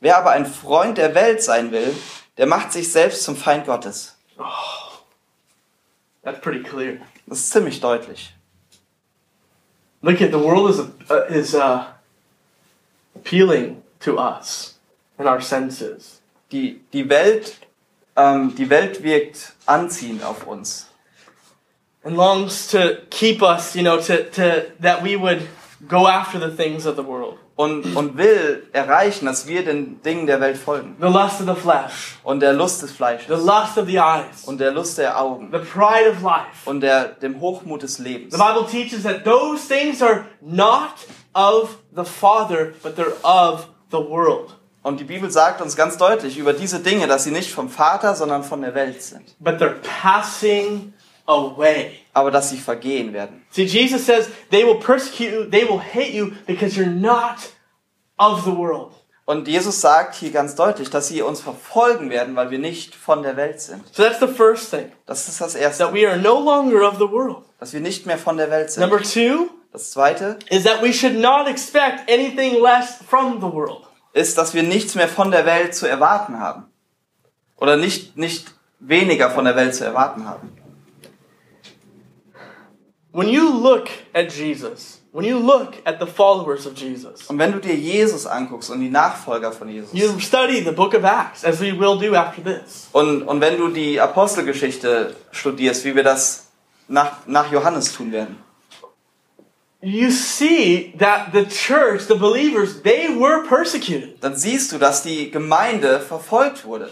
Wer 0.00 0.18
aber 0.18 0.30
ein 0.30 0.46
Freund 0.46 0.98
der 0.98 1.14
Welt 1.14 1.42
sein 1.42 1.70
will, 1.70 1.94
der 2.36 2.46
macht 2.46 2.72
sich 2.72 2.90
selbst 2.90 3.22
zum 3.22 3.36
Feind 3.36 3.66
Gottes. 3.66 4.16
That's 6.22 6.40
pretty 6.40 6.62
clear. 6.62 6.96
Das 7.26 7.38
ist 7.38 7.50
ziemlich 7.52 7.80
deutlich. 7.80 8.35
Look 10.06 10.22
at 10.22 10.30
the 10.30 10.38
world 10.38 10.70
is 10.70 10.78
uh, 11.10 11.26
is 11.28 11.54
uh, 11.54 11.86
appealing 13.14 13.82
to 14.00 14.18
us 14.18 14.74
and 15.18 15.28
our 15.28 15.40
senses. 15.40 16.20
Die, 16.48 16.76
die, 16.92 17.08
Welt, 17.08 17.56
ähm, 18.14 18.54
die 18.54 18.70
Welt 18.70 19.02
wirkt 19.02 19.52
anziehend 19.66 20.22
auf 20.22 20.46
uns. 20.46 20.86
and 22.06 22.16
longs 22.16 22.68
to 22.68 23.02
keep 23.10 23.42
us, 23.42 23.74
you 23.74 23.82
know, 23.82 24.00
to, 24.00 24.30
to 24.30 24.72
that 24.78 25.02
we 25.02 25.16
would 25.16 25.48
go 25.88 26.06
after 26.06 26.38
the 26.38 26.50
things 26.50 26.86
of 26.86 26.94
the 26.94 27.02
world. 27.02 27.38
Und, 27.56 27.96
und 27.96 28.18
will 28.18 28.68
erreichen, 28.74 29.24
dass 29.24 29.46
wir 29.46 29.64
den 29.64 30.02
Dingen 30.02 30.26
der 30.26 30.40
Welt 30.42 30.58
folgen. 30.58 30.94
The 31.00 31.06
lust 31.06 31.40
of 31.40 31.46
the 31.46 31.58
flesh, 31.58 32.18
Und 32.22 32.40
der 32.40 32.52
Lust 32.52 32.82
des 32.82 32.90
the 32.90 32.96
Fleisches. 32.96 33.28
lust 33.28 33.78
of 33.78 33.86
the 33.86 33.96
eyes, 33.96 34.44
Und 34.44 34.58
der 34.60 34.72
Lust 34.72 34.98
der 34.98 35.18
Augen. 35.18 35.50
the 35.50 35.58
pride 35.58 36.10
of 36.10 36.20
life. 36.22 36.66
Und 36.66 36.82
der, 36.82 37.06
dem 37.08 37.40
Hochmut 37.40 37.82
des 37.82 37.98
Lebens. 37.98 38.34
The 38.36 38.38
Bible 38.42 38.66
teaches 38.70 39.04
that 39.04 39.24
those 39.24 39.66
things 39.66 40.02
are 40.02 40.26
not 40.42 41.06
of 41.32 41.78
the 41.96 42.04
Father, 42.04 42.74
but 42.82 42.94
they're 42.98 43.16
of 43.22 43.68
the 43.90 43.96
world. 43.98 44.54
Und 44.82 45.00
die 45.00 45.04
Bibel 45.04 45.30
sagt 45.30 45.60
uns 45.62 45.74
ganz 45.76 45.96
deutlich 45.96 46.36
über 46.38 46.52
diese 46.52 46.80
Dinge, 46.80 47.06
dass 47.08 47.24
sie 47.24 47.30
nicht 47.30 47.50
vom 47.50 47.70
Vater, 47.70 48.14
sondern 48.14 48.44
von 48.44 48.60
der 48.60 48.74
Welt 48.74 49.02
sind. 49.02 49.34
But 49.40 49.54
they're 49.60 49.74
passing 50.02 50.92
away. 51.26 51.92
Aber 52.12 52.30
dass 52.30 52.50
sie 52.50 52.58
vergehen 52.58 53.12
werden. 53.12 53.44
See, 53.50 53.64
Jesus 53.64 54.04
says 54.06 54.28
they 54.50 54.64
will 54.64 54.78
persecute 54.78 55.32
you, 55.32 55.44
they 55.44 55.68
will 55.68 55.80
hate 55.80 56.12
you 56.12 56.32
because 56.46 56.76
you're 56.78 56.86
not 56.90 57.36
of 58.18 58.44
the 58.44 58.56
world. 58.56 58.92
Und 59.26 59.48
Jesus 59.48 59.80
sagt 59.80 60.14
hier 60.14 60.30
ganz 60.30 60.54
deutlich, 60.54 60.88
dass 60.88 61.08
sie 61.08 61.20
uns 61.20 61.40
verfolgen 61.40 62.10
werden, 62.10 62.36
weil 62.36 62.50
wir 62.52 62.60
nicht 62.60 62.94
von 62.94 63.24
der 63.24 63.36
Welt 63.36 63.60
sind. 63.60 63.82
So 63.92 64.04
that's 64.04 64.20
the 64.20 64.28
first 64.28 64.70
thing, 64.70 64.92
Das 65.04 65.26
ist 65.26 65.40
das 65.40 65.54
that 65.54 65.62
Erste, 65.62 65.92
we 65.92 66.08
are 66.08 66.16
no 66.16 66.38
longer 66.38 66.88
of 66.88 66.94
the 66.98 67.10
world. 67.10 67.38
dass 67.58 67.72
wir 67.72 67.80
nicht 67.80 68.06
mehr 68.06 68.18
von 68.18 68.36
der 68.36 68.50
Welt 68.50 68.70
sind. 68.70 68.82
Number 68.88 69.02
two, 69.02 69.48
Das 69.72 69.90
Zweite 69.90 70.38
is 70.48 70.62
that 70.62 70.80
we 70.80 70.92
should 70.92 71.18
not 71.18 71.48
expect 71.48 72.08
anything 72.08 72.62
less 72.62 72.98
from 73.08 73.40
the 73.40 73.52
world. 73.52 73.82
ist, 74.12 74.38
dass 74.38 74.54
wir 74.54 74.62
nichts 74.62 74.94
mehr 74.94 75.08
von 75.08 75.30
der 75.32 75.44
Welt 75.44 75.74
zu 75.74 75.86
erwarten 75.88 76.38
haben. 76.38 76.70
Oder 77.56 77.76
nicht, 77.76 78.16
nicht 78.16 78.46
weniger 78.78 79.30
von 79.30 79.44
der 79.44 79.56
Welt 79.56 79.74
zu 79.74 79.84
erwarten 79.84 80.26
haben. 80.28 80.52
When 83.16 83.30
you 83.30 83.48
look 83.50 83.88
at 84.14 84.28
Jesus, 84.28 85.00
when 85.10 85.24
you 85.24 85.38
look 85.38 85.76
at 85.86 85.98
the 85.98 86.06
followers 86.06 86.66
of 86.66 86.74
Jesus, 86.76 87.30
Und 87.30 87.38
wenn 87.38 87.50
du 87.50 87.60
dir 87.60 87.74
Jesus 87.74 88.26
anguckst 88.26 88.68
und 88.68 88.80
die 88.80 88.90
Nachfolger 88.90 89.52
von 89.52 89.70
Jesus 89.70 89.88
you 89.94 90.18
study 90.20 90.62
the 90.62 90.70
book 90.70 90.92
of 90.92 91.02
Acts, 91.02 91.42
as 91.42 91.58
we 91.58 91.72
will 91.72 91.96
do 91.98 92.14
after 92.14 92.42
this. 92.42 92.90
und, 92.92 93.22
und 93.22 93.40
wenn 93.40 93.56
du 93.56 93.68
die 93.68 93.98
Apostelgeschichte 93.98 95.16
studierst, 95.32 95.86
wie 95.86 95.96
wir 95.96 96.04
das 96.04 96.48
nach, 96.88 97.26
nach 97.26 97.50
Johannes 97.50 97.94
tun 97.94 98.12
werden, 98.12 98.36
you 99.80 100.10
see 100.10 100.92
that 100.98 101.28
the 101.32 101.46
church, 101.46 102.02
the 102.08 102.16
believers, 102.16 102.82
they 102.82 103.08
were 103.18 103.44
persecuted. 103.48 104.22
dann 104.22 104.36
siehst 104.36 104.72
du, 104.72 104.78
dass 104.78 105.02
die 105.02 105.30
Gemeinde 105.30 106.00
verfolgt 106.00 106.66
wurde. 106.66 106.90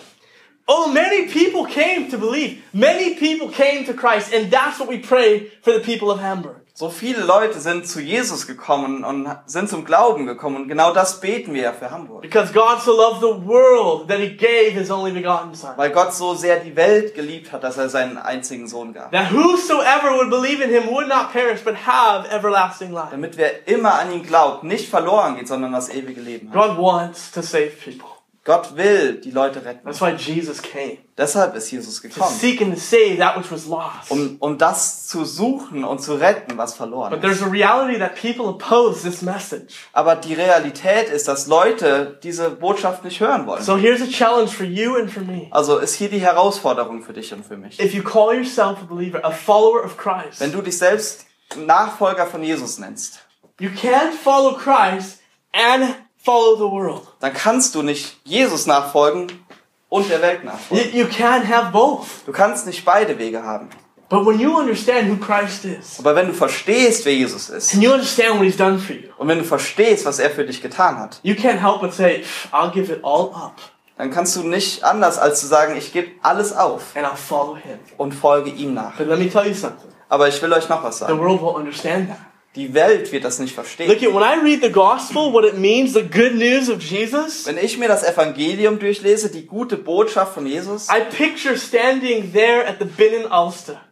Oh, 0.67 0.91
many 0.91 1.29
people 1.29 1.67
came 1.67 2.11
to 2.11 2.17
believe. 2.17 2.63
Many 2.73 3.17
people 3.17 3.49
came 3.51 3.85
to 3.85 3.93
Christ, 3.93 4.33
and 4.33 4.51
that's 4.51 4.81
what 4.81 4.89
we 4.89 4.99
pray 4.99 5.51
for 5.63 5.73
the 5.73 5.81
people 5.81 6.11
of 6.11 6.21
Hamburg. 6.21 6.65
So 6.77 6.91
viele 6.91 7.23
Leute 7.23 7.61
sind 7.61 7.87
zu 7.87 8.01
Jesus 8.01 8.49
gekommen 8.49 9.05
und 9.05 9.29
sind 9.47 9.69
zum 9.69 9.85
Glauben 9.85 10.27
gekommen 10.27 10.57
und 10.57 10.69
genau 10.69 10.93
das 10.93 11.21
beten 11.21 11.55
wir 11.55 11.63
ja 11.63 11.73
für 11.73 11.93
Hamburg. 11.93 12.23
Because 12.23 12.53
God 12.53 12.83
so 12.83 12.97
loved 12.97 13.21
the 13.21 13.47
world 13.47 14.09
that 14.09 14.19
he 14.19 14.31
gave 14.31 14.73
his 14.73 14.91
only 14.91 15.13
begotten 15.13 15.55
Son. 15.55 15.71
Weil 15.77 15.91
Gott 15.91 16.13
so 16.13 16.35
sehr 16.35 16.59
die 16.59 16.75
Welt 16.75 17.15
geliebt 17.15 17.53
hat, 17.53 17.63
dass 17.63 17.77
er 17.77 17.89
seinen 17.89 18.19
einzigen 18.19 18.67
Sohn 18.67 18.93
gab. 18.93 19.13
That 19.13 19.31
whosoever 19.33 20.17
would 20.17 20.31
believe 20.31 20.61
in 20.65 20.71
him 20.71 20.91
would 20.91 21.07
not 21.07 21.31
perish 21.31 21.61
but 21.63 21.77
have 21.87 22.29
everlasting 22.29 22.91
life. 22.91 23.11
Damit 23.13 23.37
wer 23.37 23.69
immer 23.69 23.95
an 24.01 24.13
ihn 24.13 24.25
glaubt, 24.25 24.65
nicht 24.65 24.89
verloren 24.89 25.37
geht, 25.37 25.47
sondern 25.47 25.73
das 25.73 25.89
ewige 25.91 26.23
Leben 26.23 26.53
hat. 26.53 26.55
God 26.55 26.77
wants 26.77 27.31
to 27.31 27.41
save 27.41 27.71
people. 27.85 28.14
Gott 28.45 28.77
will 28.77 29.21
die 29.23 29.31
Leute 29.31 29.65
retten. 29.65 29.85
That's 29.87 30.03
why 30.03 30.11
Jesus 30.11 30.61
came. 30.61 30.99
Deshalb 31.17 31.55
ist 31.55 31.71
Jesus 31.71 32.03
To 32.03 32.09
gekommen. 32.09 32.31
seek 32.39 32.61
and 32.61 32.75
to 32.75 32.79
save 32.81 33.17
that 33.19 33.39
which 33.39 33.51
was 33.51 33.65
lost. 33.67 34.11
Um, 34.11 34.37
um 34.39 34.59
das 34.59 35.07
zu 35.07 35.25
suchen 35.25 35.83
und 35.83 36.03
zu 36.03 36.15
retten, 36.15 36.59
was 36.59 36.75
verloren 36.75 37.09
But 37.11 37.21
ist. 37.21 37.23
there's 37.23 37.43
a 37.43 37.47
reality 37.51 37.99
that 37.99 38.17
people 38.21 38.47
oppose 38.47 39.03
this 39.03 39.23
message. 39.23 39.75
Aber 39.95 40.17
die 40.17 40.35
Realität 40.35 41.09
ist, 41.09 41.27
dass 41.27 41.47
Leute 41.47 42.19
diese 42.23 42.51
Botschaft 42.51 43.03
nicht 43.03 43.19
hören 43.19 43.47
wollen. 43.47 43.63
So 43.63 43.79
here's 43.79 44.03
a 44.03 44.07
challenge 44.09 44.49
for 44.51 44.67
you 44.67 44.97
and 44.97 45.11
for 45.11 45.23
me. 45.23 45.47
Also 45.51 45.79
ist 45.79 45.95
hier 45.95 46.11
die 46.11 46.21
Herausforderung 46.21 47.03
für 47.03 47.15
dich 47.15 47.33
und 47.33 47.47
für 47.47 47.57
mich. 47.57 47.81
If 47.81 47.95
you 47.95 48.03
call 48.03 48.35
yourself 48.37 48.79
a 48.83 48.85
believer, 48.87 49.25
a 49.25 49.31
follower 49.31 49.83
of 49.85 49.97
Christ, 49.97 50.41
Wenn 50.41 50.53
du 50.53 50.61
dich 50.61 50.77
selbst 50.77 51.25
Nachfolger 51.57 52.27
von 52.27 52.43
Jesus 52.43 52.79
nennst, 52.79 53.21
you 53.59 53.71
can't 53.71 54.13
follow 54.13 54.53
Christ 54.55 55.21
and 55.53 55.95
follow 56.25 56.57
the 56.57 56.63
world. 56.63 57.03
dann 57.21 57.33
kannst 57.35 57.75
du 57.75 57.83
nicht 57.83 58.17
Jesus 58.25 58.67
nachfolgen 58.67 59.45
und 59.89 60.09
der 60.11 60.23
Welt 60.23 60.41
You, 60.43 60.47
nachfolgen. 60.49 60.95
you 60.97 61.05
can't 61.07 61.47
have 61.47 61.71
both. 61.73 62.07
Du 62.27 62.33
kannst 62.33 62.67
nicht 62.67 62.85
beide 62.85 63.19
Wege 63.19 63.43
haben. 63.43 63.69
But 64.11 64.27
when 64.27 64.39
you 64.39 64.57
understand 64.57 65.09
who 65.11 65.17
Christ 65.17 65.65
is, 65.65 65.99
Aber 65.99 66.15
wenn 66.15 66.27
du 66.29 66.35
verstehst, 66.35 67.05
wer 67.05 67.15
Jesus 67.15 67.49
ist 67.49 67.73
and 67.75 67.83
you 67.83 67.91
understand 67.93 68.37
what 68.39 68.45
he's 68.47 68.57
done 68.57 68.79
for 68.79 68.95
you, 68.95 69.09
und 69.19 69.29
wenn 69.29 69.39
du 69.39 69.45
verstehst, 69.45 70.05
was 70.05 70.19
er 70.19 70.31
für 70.31 70.45
dich 70.45 70.61
getan 70.63 70.99
hat, 70.99 71.21
you 71.23 71.35
can't 71.35 71.61
help 71.61 71.81
but 71.81 71.93
say, 71.93 72.23
"Pff, 72.23 72.49
I'll 72.53 72.71
give 72.71 72.93
it 72.93 73.01
all 73.03 73.31
up 73.35 73.55
dann 73.97 74.11
kannst 74.11 74.35
du 74.35 74.43
nicht 74.43 74.83
anders 74.83 75.19
als 75.19 75.41
zu 75.41 75.47
sagen, 75.47 75.77
ich 75.77 75.93
gebe 75.93 76.09
alles 76.23 76.53
auf 76.53 76.83
and 76.97 77.07
I'll 77.07 77.15
follow 77.17 77.55
him. 77.57 77.79
und 77.97 78.13
folge 78.13 78.51
ihm 78.51 78.75
nach. 78.75 78.97
But 78.97 79.07
let 79.07 79.19
me 79.21 79.29
tell 79.31 79.47
you 79.47 79.55
something. 79.55 79.89
Aber 80.09 80.27
ich 80.29 80.41
will 80.43 80.53
euch 80.53 80.69
noch 80.69 80.83
was 80.83 80.99
The 80.99 81.05
sagen. 81.07 81.19
world 81.21 81.41
won't 81.41 81.55
understand 81.57 82.09
that. 82.09 82.19
Die 82.57 82.73
Welt 82.73 83.11
wird 83.11 83.25
das 83.25 83.41
nicht 83.41 83.53
verstehen. 83.53 83.89
Look 83.89 84.03
at 84.03 84.15
when 84.15 84.23
I 84.23 84.41
read 84.41 84.63
the 84.63 84.71
gospel, 84.71 85.33
what 85.33 85.45
it 85.45 85.59
means, 85.59 85.93
the 85.93 86.03
good 86.03 86.37
news 86.37 86.71
of 86.71 86.81
Jesus. 86.81 87.47
Wenn 87.47 87.59
ich 87.59 87.79
mir 87.79 87.89
das 87.89 88.05
Evangelium 88.05 88.79
durchlese, 88.79 89.29
die 89.29 89.45
gute 89.45 89.77
Botschaft 89.77 90.35
von 90.35 90.47
Jesus, 90.47 90.89
I 90.89 91.01
picture 91.17 91.57
standing 91.57 92.33
there 92.33 92.65
at 92.67 92.77
the 92.79 92.85
Binnen 92.85 93.29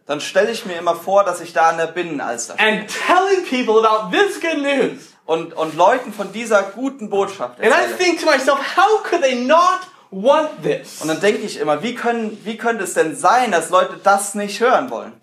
dann 0.05 0.21
stelle 0.21 0.51
ich 0.51 0.65
mir 0.65 0.77
immer 0.77 0.95
vor, 0.95 1.23
dass 1.25 1.41
ich 1.41 1.51
da 1.51 1.69
an 1.69 1.77
der 1.77 1.87
Binnenalster 1.87 2.53
stehe 2.53 2.67
and 2.67 2.89
telling 2.89 3.45
people 3.49 3.85
about 3.87 4.15
this 4.15 4.39
good 4.39 4.61
news. 4.61 5.13
und, 5.25 5.53
und 5.53 5.75
Leuten 5.75 6.13
von 6.13 6.31
dieser 6.31 6.63
guten 6.63 7.09
Botschaft 7.09 7.59
And 7.59 7.73
I 7.73 8.01
think 8.01 8.19
to 8.21 8.25
myself, 8.25 8.59
how 8.77 9.03
could 9.03 9.21
they 9.21 9.35
not 9.35 9.81
want 10.11 10.63
this? 10.63 11.01
Und 11.01 11.09
dann 11.09 11.19
denke 11.19 11.41
ich 11.41 11.59
immer, 11.59 11.83
wie, 11.83 11.95
können, 11.95 12.39
wie 12.43 12.57
könnte 12.57 12.83
es 12.83 12.93
denn 12.93 13.15
sein, 13.15 13.51
dass 13.51 13.69
Leute 13.69 13.99
das 14.01 14.35
nicht 14.35 14.59
hören 14.59 14.89
wollen? 14.89 15.13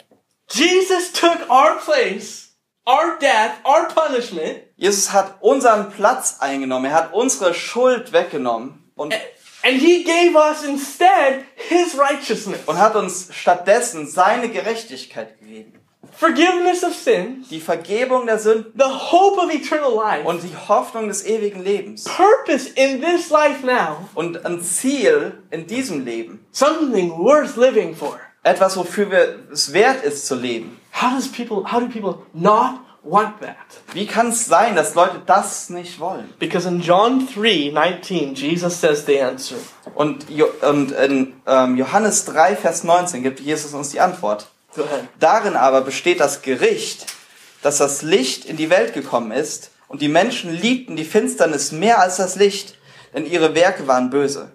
Jesus 0.50 1.12
took 1.12 1.48
our 1.48 1.78
place, 1.84 2.49
our 2.90 3.18
death, 3.20 3.52
our 3.64 3.86
punishment, 3.88 4.58
Jesus 4.76 5.12
hat 5.12 5.36
unseren 5.40 5.90
Platz 5.90 6.36
eingenommen, 6.40 6.86
er 6.90 6.96
hat 6.96 7.12
unsere 7.12 7.54
Schuld 7.54 8.12
weggenommen 8.12 8.90
und, 8.96 9.12
and 9.62 9.74
he 9.80 10.02
gave 10.04 10.34
us 10.36 10.62
instead 10.64 11.44
his 11.68 11.96
righteousness. 11.98 12.60
und 12.66 12.78
hat 12.78 12.96
uns 12.96 13.28
stattdessen 13.32 14.06
seine 14.06 14.48
Gerechtigkeit 14.48 15.38
gegeben. 15.38 15.74
Forgiveness 16.12 16.82
of 16.82 16.92
sins, 16.94 17.48
Die 17.50 17.60
Vergebung 17.60 18.26
der 18.26 18.38
Sünden 18.38 18.72
the 18.76 18.84
hope 18.84 19.38
of 19.40 19.52
eternal 19.54 19.94
life, 19.94 20.26
und 20.26 20.42
die 20.42 20.54
Hoffnung 20.68 21.08
des 21.08 21.24
ewigen 21.24 21.62
Lebens. 21.62 22.04
purpose 22.04 22.68
in 22.74 23.00
this 23.00 23.30
life 23.30 23.64
now, 23.64 24.08
Und 24.14 24.44
ein 24.44 24.60
Ziel 24.60 25.40
in 25.50 25.66
diesem 25.66 26.04
Leben. 26.04 26.44
something 26.52 27.10
worth 27.16 27.56
living 27.56 27.94
for. 27.94 28.18
Etwas, 28.42 28.76
wofür 28.76 29.10
wir 29.10 29.38
es 29.52 29.72
wert 29.72 30.02
ist 30.02 30.26
zu 30.26 30.34
leben. 30.34 30.79
How 30.92 31.14
does 31.14 31.28
people 31.28 31.70
how 31.70 31.80
do 31.80 31.88
people 31.88 32.22
not 32.32 32.80
want 33.02 33.40
that? 33.40 33.56
Wie 33.92 34.06
kann 34.06 34.28
es 34.28 34.46
sein, 34.46 34.76
dass 34.76 34.94
Leute 34.94 35.22
das 35.24 35.70
nicht 35.70 35.98
wollen? 36.00 36.32
Because 36.38 36.68
in 36.68 36.80
John 36.80 37.26
3, 37.32 37.70
19, 37.72 38.34
Jesus 38.34 38.80
says 38.80 39.04
the 39.06 39.20
answer. 39.20 39.56
Und, 39.94 40.28
Jo- 40.28 40.52
und 40.68 40.92
in 40.92 41.34
ähm, 41.46 41.76
Johannes 41.76 42.24
3, 42.26 42.56
Vers 42.56 42.84
19 42.84 43.22
gibt 43.22 43.40
Jesus 43.40 43.72
uns 43.74 43.90
die 43.90 44.00
Antwort. 44.00 44.46
Go 44.74 44.82
ahead. 44.82 45.08
Darin 45.18 45.56
aber 45.56 45.80
besteht 45.80 46.20
das 46.20 46.42
Gericht, 46.42 47.06
dass 47.62 47.78
das 47.78 48.02
Licht 48.02 48.44
in 48.44 48.56
die 48.56 48.70
Welt 48.70 48.94
gekommen 48.94 49.32
ist 49.32 49.70
und 49.88 50.02
die 50.02 50.08
Menschen 50.08 50.52
liebten 50.52 50.96
die 50.96 51.04
Finsternis 51.04 51.72
mehr 51.72 52.00
als 52.00 52.16
das 52.16 52.36
Licht, 52.36 52.76
denn 53.14 53.26
ihre 53.26 53.54
Werke 53.54 53.86
waren 53.86 54.10
böse. 54.10 54.52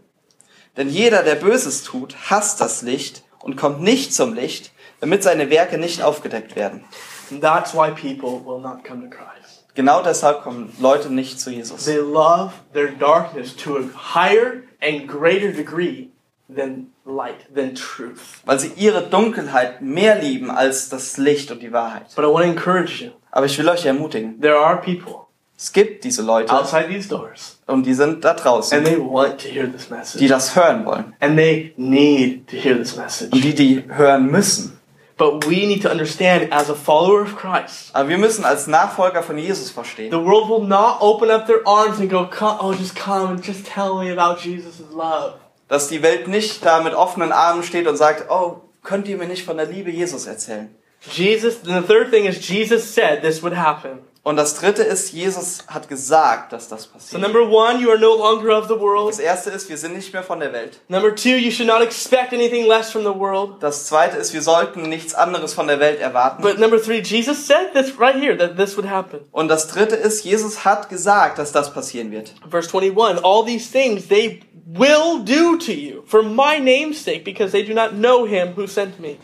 Denn 0.78 0.90
jeder, 0.90 1.24
der 1.24 1.36
Böses 1.36 1.84
tut, 1.84 2.16
hasst 2.30 2.62
das 2.62 2.82
Licht 2.82 3.24
und 3.40 3.56
kommt 3.56 3.82
nicht 3.82 4.14
zum 4.14 4.34
Licht, 4.34 4.72
damit 5.06 5.22
seine 5.22 5.52
Werke 5.52 5.78
nicht 5.78 6.02
aufgedeckt 6.02 6.56
werden. 6.56 6.84
And 7.30 7.40
that's 7.40 7.76
why 7.76 7.92
people 7.92 8.44
will 8.44 8.60
not 8.60 8.84
come 8.84 9.04
to 9.04 9.10
Christ. 9.10 9.64
Genau 9.76 10.02
deshalb 10.02 10.42
kommen 10.42 10.74
Leute 10.80 11.14
nicht 11.14 11.40
zu 11.40 11.52
Jesus. 11.52 11.86
They 11.86 11.98
love 11.98 12.54
their 12.74 12.88
darkness 12.88 13.56
to 13.56 13.78
a 13.78 14.16
higher 14.16 14.64
and 14.82 15.08
greater 15.08 15.52
degree 15.52 16.10
than 16.50 16.88
light, 17.06 17.54
than 17.54 17.76
truth. 17.76 18.42
Weil 18.46 18.60
sie 18.60 18.72
ihre 18.78 19.04
Dunkelheit 19.04 19.82
mehr 19.82 20.20
lieben 20.20 20.50
als 20.50 20.90
das 20.90 21.18
Licht 21.18 21.52
und 21.52 21.62
die 21.62 21.72
Wahrheit. 21.72 22.08
But 22.16 22.26
I 22.26 22.28
want 22.28 22.46
to 22.46 22.52
encourage 22.52 23.04
you. 23.04 23.12
Aber 23.30 23.46
ich 23.46 23.58
will 23.60 23.70
euch 23.70 23.86
ermutigen, 23.86 24.42
There 24.42 24.58
are 24.58 24.82
people 24.82 25.26
es 25.58 25.72
gibt 25.72 26.04
diese 26.04 26.22
Leute 26.22 26.52
outside 26.52 26.88
these 26.90 27.08
doors, 27.08 27.60
und 27.68 27.86
die 27.86 27.94
sind 27.94 28.26
da 28.26 28.32
and 28.32 28.44
draußen, 28.44 28.84
they 28.84 28.98
want 29.00 29.40
to 29.40 29.48
hear 29.48 29.72
this 29.72 29.88
die 29.88 29.94
message. 29.94 30.28
das 30.28 30.56
hören 30.56 30.86
wollen 30.86 31.14
And 31.22 31.38
they 31.38 31.74
need 31.78 32.48
to 32.50 32.58
hear 32.58 32.76
this 32.78 32.98
message. 32.98 33.32
und 33.32 33.42
die 33.44 33.54
die 33.54 33.84
hören 33.88 34.26
müssen. 34.26 34.78
But 35.18 35.46
we 35.48 35.66
need 35.66 35.82
to 35.84 35.90
understand 35.90 36.52
as 36.52 36.70
a 36.70 36.76
follower 36.76 37.22
of 37.22 37.38
Christ, 37.38 37.92
Aber 37.94 38.10
wir 38.10 38.18
müssen 38.18 38.44
als 38.44 38.68
Nachfolger 38.68 39.24
von 39.24 39.38
Jesus 39.38 39.70
verstehen, 39.72 40.12
the 40.12 40.18
world 40.18 40.50
will 40.50 40.68
not 40.68 40.98
open 41.02 41.30
up 41.32 41.46
their 41.48 41.66
arms 41.66 42.00
and 42.00 42.10
go, 42.10 42.28
"Come- 42.30 42.58
oh, 42.60 42.74
just 42.74 42.96
come 42.96 43.30
and 43.30 43.46
just 43.46 43.66
tell 43.66 43.96
me 43.96 44.12
about 44.12 44.42
Jesus' 44.42 44.80
love. 44.92 45.36
dass 45.70 45.88
die 45.88 46.02
Welt 46.04 46.28
nicht 46.28 46.66
da 46.66 46.82
mit 46.82 46.94
offenen 46.94 47.32
Armen 47.32 47.64
steht 47.64 47.88
und 47.88 47.96
sagt, 47.98 48.30
oh, 48.30 48.62
könnt 48.84 49.08
ihr 49.08 49.18
mir 49.18 49.26
nicht 49.28 49.46
von 49.46 49.58
der 49.58 49.66
Liebe 49.68 49.90
Jesus 49.90 50.28
erzählen? 50.28 50.76
Jesus, 51.12 51.56
and 51.66 51.82
the 51.82 51.88
third 51.94 52.10
thing 52.12 52.26
is 52.26 52.48
Jesus 52.48 52.84
said 52.94 53.22
this 53.22 53.42
would 53.42 53.56
happen. 53.56 54.00
Und 54.26 54.38
das 54.38 54.56
dritte 54.56 54.82
ist, 54.82 55.14
Jesus 55.14 55.60
hat 55.68 55.88
gesagt, 55.88 56.52
dass 56.52 56.68
das 56.68 56.86
So 56.86 56.90
passiert. 56.90 57.22
number 57.22 57.42
one, 57.48 57.80
you 57.80 57.92
are 57.92 58.00
no 58.00 58.16
longer 58.16 58.58
of 58.58 58.68
the 58.68 58.74
world. 58.80 59.10
Das 59.10 59.20
erste 59.20 59.52
ist, 59.52 59.70
wir 59.70 59.78
sind 59.78 59.96
nicht 59.96 60.12
mehr 60.12 60.24
von 60.24 60.40
der 60.40 60.52
Welt. 60.52 60.80
Number 60.88 61.14
two, 61.14 61.30
you 61.30 61.52
should 61.52 61.68
not 61.68 61.84
expect 61.84 62.34
anything 62.34 62.66
less 62.66 62.90
from 62.92 63.04
the 63.04 63.14
world. 63.14 63.62
Das 63.62 63.86
zweite 63.86 64.18
ist, 64.18 64.34
wir 64.34 64.42
sollten 64.42 64.90
nichts 64.90 65.14
anderes 65.14 65.54
von 65.54 65.68
der 65.68 65.80
Welt 65.80 66.00
erwarten. 66.00 66.42
But 66.42 66.58
number 66.58 66.82
three, 66.82 67.02
Jesus 67.04 67.46
said 67.46 67.74
this 67.76 68.00
right 68.00 68.16
here, 68.16 68.36
that 68.36 68.58
this 68.58 68.76
would 68.78 68.90
happen. 68.90 69.20
Und 69.32 69.48
das 69.48 69.68
dritte 69.68 69.96
ist, 69.96 70.26
Jesus 70.26 70.66
hat 70.66 70.90
gesagt, 70.90 71.38
dass 71.38 71.52
das 71.52 71.72
passieren 71.72 72.12
wird. 72.12 72.34
Verse 72.50 72.68
21, 72.76 73.24
all 73.24 73.46
these 73.46 73.72
things 73.72 74.08
they 74.08 74.40
will 74.66 75.24
do 75.24 75.56
to 75.58 75.72
you 75.72 76.02
for 76.08 76.24
my 76.24 76.60
name's 76.60 76.98
sake, 77.04 77.24
because 77.24 77.52
they 77.52 77.64
do 77.64 77.76
not 77.76 77.92
know 77.92 78.26
him 78.26 78.54
who 78.56 78.66
sent 78.66 79.00
me. 79.00 79.18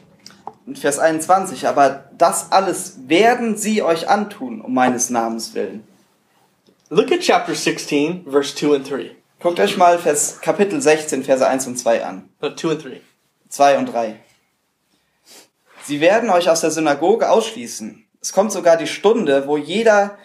Vers 0.74 1.00
21, 1.00 1.68
aber 1.68 2.10
das 2.18 2.52
alles 2.52 3.08
werden 3.08 3.58
sie 3.58 3.82
euch 3.82 4.10
antun, 4.10 4.62
um 4.62 4.74
meines 4.74 5.10
Namens 5.10 5.54
willen. 5.54 5.88
Look 6.90 7.12
at 7.12 7.22
chapter 7.22 7.56
16, 7.56 8.26
verse 8.30 8.56
2 8.56 8.76
and 8.76 8.90
3. 8.90 9.16
Guckt 9.40 9.60
euch 9.60 9.78
mal 9.78 9.98
Vers, 9.98 10.40
Kapitel 10.42 10.82
16, 10.82 11.24
Verse 11.24 11.48
1 11.48 11.66
und 11.66 11.78
2 11.78 12.06
an. 12.06 12.30
No, 12.42 12.54
2 12.54 12.70
and 12.70 12.84
3. 12.84 13.02
2 13.50 13.78
und 13.80 13.86
3. 13.88 14.20
Sie 15.84 16.00
werden 16.00 16.30
euch 16.30 16.50
aus 16.50 16.62
der 16.62 16.72
Synagoge 16.72 17.30
ausschließen. 17.30 18.06
Es 18.22 18.34
kommt 18.34 18.52
sogar 18.52 18.78
die 18.78 18.88
Stunde, 18.88 19.48
wo 19.48 19.58
jeder, 19.58 20.18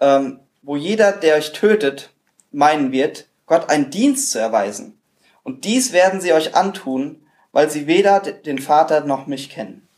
ähm, 0.00 0.40
wo 0.62 0.74
jeder, 0.74 1.12
der 1.12 1.36
euch 1.36 1.52
tötet, 1.52 2.10
meinen 2.50 2.90
wird, 2.90 3.28
Gott 3.46 3.70
einen 3.70 3.90
Dienst 3.90 4.32
zu 4.32 4.40
erweisen. 4.40 4.98
Und 5.44 5.64
dies 5.64 5.92
werden 5.92 6.20
sie 6.20 6.32
euch 6.32 6.56
antun, 6.56 7.25
weil 7.56 7.70
sie 7.70 7.86
weder 7.86 8.20
den 8.20 8.58
Vater 8.58 9.00
noch 9.00 9.26
mich 9.26 9.48
kennen. 9.48 9.88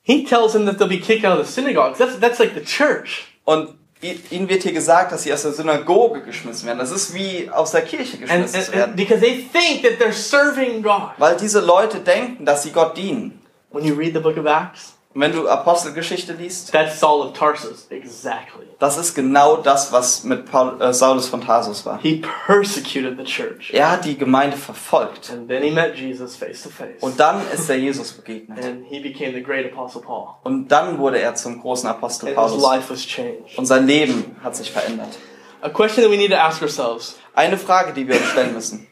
He 0.00 0.24
tells 0.24 0.52
them 0.52 0.64
that 0.64 0.78
they'll 0.78 0.88
be 0.88 0.98
kicked 0.98 1.26
out 1.26 1.38
of 1.38 1.46
the 1.46 1.52
synagogues. 1.52 1.98
That's, 1.98 2.18
that's 2.18 2.38
like 2.38 2.54
the 2.54 2.64
church. 2.64 3.26
Und 3.44 3.74
ihnen 4.00 4.48
wird 4.48 4.62
hier 4.62 4.72
gesagt, 4.72 5.12
dass 5.12 5.24
sie 5.24 5.32
aus 5.34 5.42
der 5.42 5.52
Synagoge 5.52 6.22
geschmissen 6.22 6.66
werden. 6.66 6.78
Das 6.78 6.90
ist 6.90 7.12
wie 7.12 7.50
aus 7.50 7.72
der 7.72 7.82
Kirche 7.82 8.16
geschmissen 8.16 8.60
and, 8.60 8.68
and 8.68 8.74
werden. 8.74 8.96
because 8.96 9.20
they 9.20 9.46
think 9.52 9.82
that 9.82 10.00
they're 10.00 10.10
serving 10.10 10.82
God. 10.82 11.10
Weil 11.18 11.36
diese 11.36 11.60
Leute 11.60 12.00
denken, 12.00 12.46
dass 12.46 12.62
sie 12.62 12.70
Gott 12.70 12.96
dienen. 12.96 13.42
When 13.70 13.84
you 13.84 13.94
read 13.94 14.14
the 14.14 14.20
book 14.20 14.38
of 14.38 14.46
Acts, 14.46 14.94
wenn 15.14 15.32
du 15.32 15.48
Apostelgeschichte 15.48 16.34
liest, 16.34 16.70
That's 16.72 17.00
Saul 17.00 17.26
of 17.26 17.32
Tarsus. 17.32 17.86
Exactly. 17.90 18.66
das 18.78 18.98
ist 18.98 19.14
genau 19.14 19.56
das, 19.56 19.90
was 19.92 20.22
mit 20.22 20.50
Paul, 20.50 20.80
äh, 20.80 20.92
Saulus 20.92 21.28
von 21.28 21.40
Tarsus 21.40 21.84
war. 21.86 21.98
He 22.00 22.22
persecuted 22.46 23.16
the 23.18 23.24
church. 23.24 23.70
Er 23.72 23.90
hat 23.90 24.04
die 24.04 24.16
Gemeinde 24.16 24.56
verfolgt. 24.56 25.30
And 25.30 25.48
then 25.48 25.62
he 25.62 25.70
met 25.70 25.96
Jesus 25.96 26.36
face 26.36 26.62
to 26.62 26.68
face. 26.68 27.02
Und 27.02 27.18
dann 27.18 27.40
ist 27.52 27.68
er 27.68 27.76
Jesus 27.76 28.12
begegnet. 28.12 28.64
And 28.64 28.84
he 28.86 29.00
became 29.00 29.32
the 29.32 29.42
great 29.42 29.72
apostle 29.72 30.02
Paul. 30.02 30.28
Und 30.44 30.68
dann 30.68 30.98
wurde 30.98 31.18
er 31.20 31.34
zum 31.34 31.60
großen 31.60 31.88
Apostel 31.88 32.28
And 32.28 32.38
his 32.38 32.52
Paulus. 32.52 32.62
life 32.62 32.90
was 32.92 33.00
changed. 33.04 33.56
Und 33.58 33.66
sein 33.66 33.86
Leben 33.86 34.36
hat 34.44 34.54
sich 34.54 34.70
verändert. 34.70 35.18
A 35.60 35.68
question 35.70 36.04
that 36.04 36.12
we 36.12 36.16
need 36.16 36.30
to 36.30 36.36
ask 36.36 36.62
ourselves 36.62 37.16
Eine 37.34 37.58
Frage, 37.58 37.92
die 37.92 38.06
wir 38.06 38.14
uns 38.14 38.26
stellen 38.26 38.54
müssen, 38.54 38.86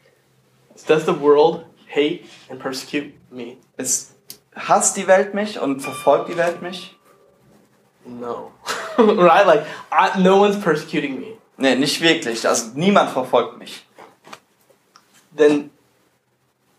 Does 0.87 1.05
the 1.05 1.17
world 1.19 1.65
hate 1.89 2.21
and 2.49 2.59
persecute 2.59 3.13
me? 3.31 3.55
ist, 3.77 4.15
hasst 4.57 4.97
die 4.97 5.07
Welt 5.07 5.33
mich 5.33 5.59
und 5.59 5.81
verfolgt 5.81 6.29
die 6.29 6.37
Welt 6.37 6.61
mich? 6.61 6.95
No. 8.05 8.51
right? 8.97 9.45
Like, 9.45 9.65
I, 9.91 10.19
no 10.19 10.37
one's 10.37 10.61
persecuting 10.61 11.19
me. 11.19 11.37
Nee, 11.57 11.75
nicht 11.75 12.01
wirklich. 12.01 12.47
Also 12.47 12.71
niemand 12.75 13.11
verfolgt 13.11 13.57
mich. 13.57 13.85
Then, 15.35 15.71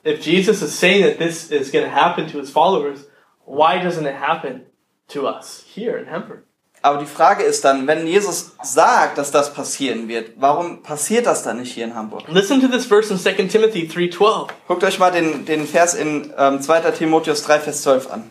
if 0.05 0.21
Jesus 0.21 0.63
is 0.63 0.79
saying 0.79 1.05
that 1.05 1.19
this 1.19 1.51
is 1.51 1.71
going 1.71 1.85
to 1.85 1.91
happen 1.91 2.27
to 2.29 2.39
his 2.39 2.51
followers, 2.51 3.07
why 3.45 3.79
doesn't 3.79 4.07
it 4.07 4.17
happen 4.17 4.67
to 5.09 5.27
us 5.27 5.65
here 5.75 5.97
in 5.97 6.07
Hamburg? 6.07 6.45
Aber 6.81 6.99
die 6.99 7.07
Frage 7.07 7.43
ist 7.43 7.65
dann, 7.65 7.87
wenn 7.87 8.07
Jesus 8.07 8.53
sagt, 8.63 9.19
dass 9.19 9.31
das 9.31 9.53
passieren 9.53 10.07
wird, 10.09 10.33
warum 10.37 10.83
passiert 10.83 11.27
das 11.27 11.43
dann 11.43 11.59
nicht 11.59 11.73
hier 11.73 11.85
in 11.85 11.95
Hamburg? 11.95 12.23
Listen 12.29 12.61
to 12.61 12.69
this 12.69 12.87
verse 12.87 13.13
in 13.13 13.19
2 13.19 13.33
Timothy 13.49 13.91
3.12. 13.93 14.49
Guckt 14.69 14.85
euch 14.85 14.99
mal 14.99 15.11
den, 15.11 15.45
den 15.45 15.67
Vers 15.67 15.95
in 15.95 16.33
ähm, 16.39 16.63
2. 16.63 16.93
Timotheus 16.93 17.43
3, 17.43 17.61
Vers 17.61 17.83
12 17.83 18.11
an. 18.11 18.31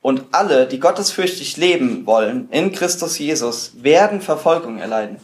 Und 0.00 0.24
alle, 0.32 0.66
die 0.66 0.80
gottesfürchtig 0.80 1.56
leben 1.56 2.06
wollen 2.06 2.48
in 2.50 2.72
Christus 2.72 3.18
Jesus, 3.18 3.72
werden 3.76 4.20
Verfolgung 4.20 4.78
erleiden. 4.78 5.18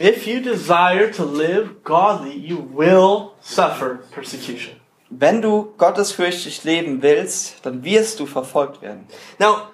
If 0.00 0.26
you 0.26 0.40
desire 0.40 1.10
to 1.12 1.24
live 1.24 1.82
godly, 1.84 2.36
you 2.36 2.68
will 2.74 3.30
suffer 3.40 4.00
persecution. 4.12 4.76
Wenn 5.08 5.40
du 5.40 5.72
gottesfürchtig 5.78 6.64
leben 6.64 7.00
willst, 7.00 7.64
dann 7.64 7.84
wirst 7.84 8.18
du 8.18 8.26
verfolgt 8.26 8.82
werden. 8.82 9.06
Now, 9.38 9.68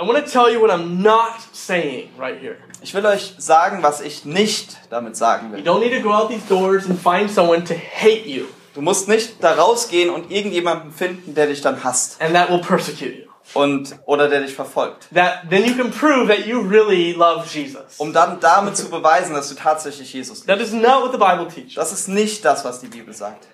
I 0.00 0.04
want 0.04 0.24
to 0.24 0.30
tell 0.30 0.48
you 0.50 0.60
what 0.60 0.70
I'm 0.70 1.02
not 1.02 1.40
saying 1.52 2.10
right 2.16 2.38
here. 2.40 2.56
Ich 2.82 2.94
will 2.94 3.04
euch 3.04 3.34
sagen, 3.38 3.82
was 3.82 4.00
ich 4.00 4.24
nicht 4.24 4.76
damit 4.90 5.16
sagen 5.16 5.48
You 5.50 5.56
will. 5.56 5.64
don't 5.64 5.80
need 5.80 5.92
to 5.96 6.00
go 6.02 6.12
out 6.12 6.28
these 6.30 6.46
doors 6.48 6.86
and 6.88 6.98
find 7.00 7.28
someone 7.30 7.64
to 7.64 7.74
hate 7.74 8.26
you, 8.26 8.46
Du 8.74 8.80
musst 8.82 9.08
nicht 9.08 9.42
da 9.42 9.54
rausgehen 9.54 10.10
und 10.10 10.30
irgendjemanden 10.30 10.92
finden, 10.92 11.34
der 11.34 11.48
dich 11.48 11.60
dann 11.62 11.82
hasst 11.82 12.20
and 12.22 12.32
that 12.34 12.48
will 12.48 12.60
persecute 12.60 13.12
you. 13.12 13.24
und 13.54 13.96
oder 14.06 14.28
der 14.28 14.42
dich 14.42 14.54
verfolgt, 14.54 15.08
That 15.12 15.50
then 15.50 15.64
you 15.64 15.74
can 15.74 15.90
prove 15.90 16.28
that 16.28 16.46
you 16.46 16.60
really 16.60 17.12
love 17.14 17.44
Jesus. 17.52 17.96
um 17.98 18.12
dann 18.12 18.38
damit 18.38 18.76
zu 18.76 18.88
beweisen, 18.90 19.34
dass 19.34 19.48
du 19.48 19.56
tatsächlich 19.56 20.12
Jesus 20.12 20.46
liebst. 20.46 20.46
That 20.46 20.60
is 20.60 20.72
not 20.72 21.02
what 21.02 21.10
the 21.10 21.18
Bible 21.18 21.48
teaches. 21.52 21.74
Das 21.74 21.90
ist 21.92 22.06
nicht 22.08 22.44
das, 22.44 22.64
was 22.64 22.78
die 22.80 22.86
Bibel 22.88 23.12
sagt. 23.12 23.48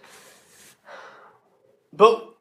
But 1.93 2.34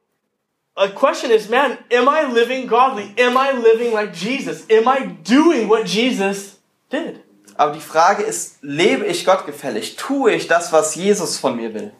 a 0.76 0.90
question 0.90 1.32
is, 1.32 1.50
man, 1.50 1.78
am 1.92 2.10
I 2.10 2.24
living 2.24 2.68
godly? 2.68 3.14
Am 3.18 3.38
I 3.38 3.52
living 3.52 3.94
like 3.94 4.14
Jesus? 4.14 4.66
Am 4.70 4.88
I 4.88 5.06
doing 5.06 5.68
what 5.68 5.86
Jesus 5.86 6.60
did? 6.90 7.22
Aber 7.56 7.74
die 7.74 7.80
Frage 7.80 8.24
ist, 8.24 8.58
lebe 8.64 9.06
ich 9.06 9.26
gottgefällig? 9.26 9.96
Tue 9.96 10.34
ich 10.34 10.48
das, 10.48 10.72
was 10.74 10.96
Jesus 10.96 11.38
von 11.38 11.56
mir 11.56 11.74
will? 11.74 11.92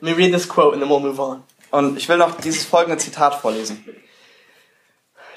Let 0.00 0.02
me 0.02 0.12
read 0.12 0.34
this 0.34 0.46
quote 0.46 0.74
and 0.74 0.82
then 0.82 0.88
we'll 0.88 1.00
move 1.00 1.20
on. 1.20 1.44
Und 1.70 1.96
ich 1.96 2.08
will 2.08 2.18
noch 2.18 2.40
dieses 2.40 2.64
folgende 2.64 2.98
Zitat 2.98 3.34
vorlesen. 3.40 3.84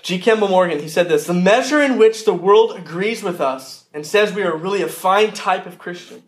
G. 0.01 0.19
Campbell 0.19 0.47
Morgan, 0.47 0.79
he 0.79 0.87
said 0.87 1.09
this 1.09 1.25
The 1.25 1.33
measure 1.33 1.81
in 1.81 1.97
which 1.97 2.25
the 2.25 2.33
world 2.33 2.75
agrees 2.75 3.21
with 3.21 3.39
us 3.39 3.85
and 3.93 4.05
says 4.05 4.33
we 4.33 4.43
are 4.43 4.55
really 4.55 4.81
a 4.81 4.87
fine 4.87 5.33
type 5.33 5.65
of 5.65 5.77
Christian, 5.77 6.23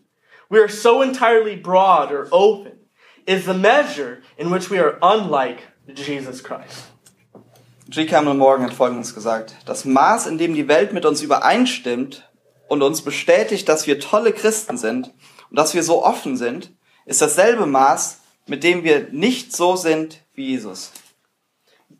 we 0.48 0.58
are 0.58 0.68
so 0.68 1.02
entirely 1.02 1.56
broad 1.56 2.12
or 2.12 2.28
open, 2.30 2.72
is 3.26 3.46
the 3.46 3.54
measure 3.54 4.22
in 4.36 4.50
which 4.50 4.70
we 4.70 4.78
are 4.78 4.98
unlike 5.02 5.60
Jesus 5.98 6.42
Christ. 6.42 6.90
G. 7.88 8.06
Campbell 8.06 8.34
Morgan 8.34 8.66
hat 8.66 8.74
folgendes 8.74 9.14
gesagt. 9.14 9.56
Das 9.66 9.84
Maß, 9.84 10.26
in 10.26 10.38
dem 10.38 10.54
die 10.54 10.68
Welt 10.68 10.92
mit 10.92 11.04
uns 11.04 11.22
übereinstimmt 11.22 12.28
und 12.68 12.82
uns 12.82 13.02
bestätigt, 13.02 13.68
dass 13.68 13.86
wir 13.86 13.98
tolle 13.98 14.32
Christen 14.32 14.78
sind 14.78 15.12
und 15.50 15.58
dass 15.58 15.74
wir 15.74 15.82
so 15.82 16.04
offen 16.04 16.36
sind, 16.36 16.70
ist 17.04 17.20
dasselbe 17.20 17.66
Maß, 17.66 18.20
mit 18.46 18.62
dem 18.62 18.84
wir 18.84 19.08
nicht 19.10 19.56
so 19.56 19.74
sind 19.76 20.20
wie 20.34 20.46
Jesus. 20.46 20.92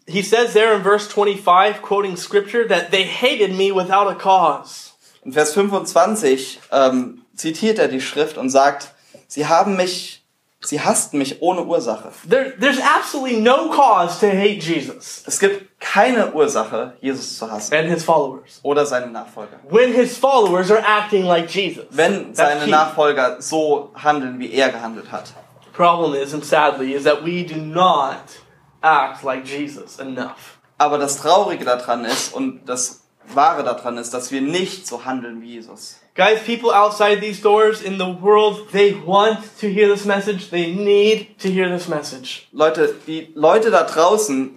He 0.06 0.22
says 0.22 0.52
there 0.52 0.74
in 0.74 0.82
verse 0.82 1.08
25, 1.08 1.82
quoting 1.82 2.16
scripture, 2.16 2.66
that 2.66 2.90
they 2.90 3.04
hated 3.04 3.56
me 3.56 3.72
without 3.72 4.08
a 4.08 4.14
cause. 4.14 4.92
In 5.24 5.32
Vers 5.32 5.52
25 5.54 6.60
ähm, 6.72 7.22
zitiert 7.34 7.78
er 7.78 7.88
die 7.88 8.00
Schrift 8.00 8.38
und 8.38 8.50
sagt, 8.50 8.94
sie 9.28 9.46
haben 9.46 9.76
mich, 9.76 10.19
sie 10.62 10.80
hassten 10.80 11.18
mich 11.18 11.40
ohne 11.42 11.64
Ursache. 11.64 12.10
There, 12.28 12.52
there's 12.58 12.78
absolutely 12.80 13.40
no 13.40 13.70
cause 13.70 14.20
to 14.20 14.26
hate 14.26 14.60
Jesus 14.62 15.22
Es 15.26 15.38
gibt 15.38 15.80
keine 15.80 16.32
Ursache, 16.32 16.94
Jesus 17.00 17.38
zu 17.38 17.50
hassen 17.50 17.74
and 17.74 17.88
his 17.88 18.04
followers 18.04 18.60
oder 18.62 18.84
seine 18.86 19.06
Nachfolger. 19.06 19.58
when 19.68 19.92
his 19.92 20.16
followers 20.18 20.70
are 20.70 20.82
acting 20.86 21.24
like 21.24 21.48
Jesus. 21.48 21.86
Wenn 21.90 22.34
seine. 22.34 22.66
Nachfolger 22.66 23.40
so 23.40 23.90
handeln, 23.94 24.38
wie 24.38 24.52
er 24.52 24.68
gehandelt 24.70 25.10
hat. 25.10 25.32
problem 25.72 26.14
is, 26.14 26.34
and 26.34 26.44
sadly, 26.44 26.92
is 26.94 27.04
that 27.04 27.22
we 27.24 27.42
do 27.42 27.56
not 27.56 28.38
act 28.82 29.24
like 29.24 29.46
Jesus 29.46 29.98
enough. 29.98 30.58
Aber 30.78 30.98
das 30.98 31.16
Traurige 31.18 31.64
daran 31.64 32.04
ist 32.04 32.34
und 32.34 32.66
das 32.66 33.02
Wahre 33.34 33.62
daran 33.64 33.98
ist, 33.98 34.12
dass 34.12 34.30
wir 34.30 34.40
nicht 34.40 34.86
so 34.86 35.04
handeln 35.04 35.40
wie 35.42 35.52
Jesus. 35.52 35.99
Guys, 36.14 36.42
people 36.42 36.70
outside 36.70 37.20
these 37.20 37.40
doors 37.40 37.80
in 37.82 37.98
the 37.98 38.08
world, 38.08 38.68
they 38.72 38.92
want 38.94 39.38
to 39.60 39.68
hear 39.68 39.88
this 39.88 40.04
message. 40.04 40.50
They 40.50 40.74
need 40.74 41.38
to 41.38 41.48
hear 41.48 41.68
this 41.68 41.88
message. 41.88 42.48
Leute, 42.52 42.96
die 43.06 43.28
Leute 43.34 43.70
da 43.70 43.84
draußen 43.84 44.50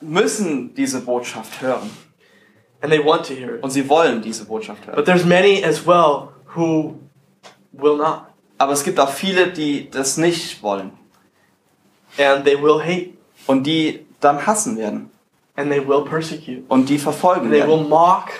müssen 0.00 0.74
diese 0.74 1.00
Botschaft 1.00 1.60
hören. 1.62 1.90
And 2.80 2.92
they 2.92 2.98
want 2.98 3.24
to 3.26 3.34
hear 3.34 3.56
it. 3.56 3.62
Und 3.62 3.70
sie 3.70 3.88
wollen 3.88 4.22
diese 4.22 4.44
Botschaft 4.44 4.86
hören. 4.86 4.96
But 4.96 5.04
there's 5.06 5.24
many 5.24 5.64
as 5.64 5.86
well 5.86 6.30
who 6.56 6.98
will 7.72 7.96
not. 7.96 8.22
Aber 8.58 8.72
es 8.72 8.82
gibt 8.82 8.98
auch 8.98 9.10
viele, 9.10 9.52
die 9.52 9.88
das 9.90 10.16
nicht 10.16 10.62
wollen. 10.62 10.92
And 12.18 12.44
they 12.44 12.60
will 12.60 12.80
hate. 12.80 13.10
Und 13.46 13.64
die 13.66 14.04
dann 14.20 14.44
hassen 14.46 14.76
werden. 14.76 15.10
And 15.56 15.70
they 15.70 15.80
will 15.86 16.02
persecute. 16.02 16.64
Und 16.68 16.88
die 16.88 16.98
verfolgen 16.98 17.46
And 17.46 17.52
they 17.52 17.62
will 17.62 17.78
werden. 17.78 17.88
mock. 17.88 18.30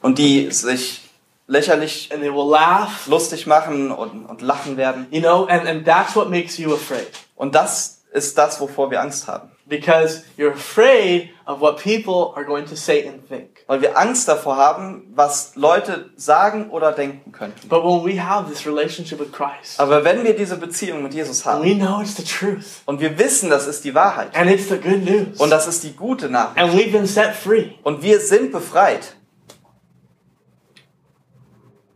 Und 0.00 0.18
die 0.18 0.50
sich 0.50 1.00
lächerlich 1.46 2.10
And 2.12 2.22
they 2.22 2.32
will 2.32 2.50
laugh. 2.50 3.06
lustig 3.06 3.46
machen 3.46 3.90
und, 3.90 4.26
und 4.26 4.40
lachen 4.42 4.76
werden. 4.76 5.06
You 5.10 5.20
know, 5.20 5.44
and, 5.46 5.66
and 5.68 5.84
that's 5.84 6.14
what 6.16 6.30
makes 6.30 6.58
you 6.58 6.72
afraid. 6.74 7.08
Und 7.36 7.54
das 7.54 8.02
ist 8.12 8.38
das, 8.38 8.60
wovor 8.60 8.90
wir 8.90 9.00
Angst 9.00 9.26
haben. 9.26 9.50
Because 9.66 10.22
you're 10.36 10.52
afraid 10.52 11.30
of 11.46 11.60
what 11.60 11.82
people 11.82 12.34
are 12.36 12.44
going 12.44 12.66
to 12.66 12.76
say 12.76 13.08
and 13.08 13.26
think. 13.26 13.64
Weil 13.66 13.80
wir 13.80 13.96
Angst 13.96 14.28
davor 14.28 14.56
haben, 14.56 15.10
was 15.14 15.56
Leute 15.56 16.10
sagen 16.16 16.68
oder 16.68 16.92
denken 16.92 17.32
könnten. 17.32 17.66
But 17.68 17.82
when 17.82 18.04
we 18.04 18.22
have 18.22 18.50
this 18.50 18.66
relationship 18.66 19.18
with 19.18 19.32
Christ, 19.32 19.80
Aber 19.80 20.04
wenn 20.04 20.22
wir 20.22 20.36
diese 20.36 20.58
Beziehung 20.58 21.02
mit 21.02 21.14
Jesus 21.14 21.46
haben 21.46 21.64
we 21.64 21.74
know 21.74 22.02
it's 22.02 22.14
the 22.16 22.24
truth, 22.24 22.82
und 22.84 23.00
wir 23.00 23.18
wissen, 23.18 23.48
das 23.48 23.66
ist 23.66 23.84
die 23.84 23.94
Wahrheit 23.94 24.36
and 24.36 24.50
it's 24.50 24.68
the 24.68 24.76
good 24.76 25.02
news, 25.02 25.40
und 25.40 25.48
das 25.48 25.66
ist 25.66 25.82
die 25.82 25.92
gute 25.96 26.28
Nachricht 26.28 26.58
and 26.58 26.74
we've 26.74 26.92
been 26.92 27.06
set 27.06 27.34
free, 27.34 27.70
und 27.82 28.02
wir 28.02 28.20
sind 28.20 28.52
befreit, 28.52 29.16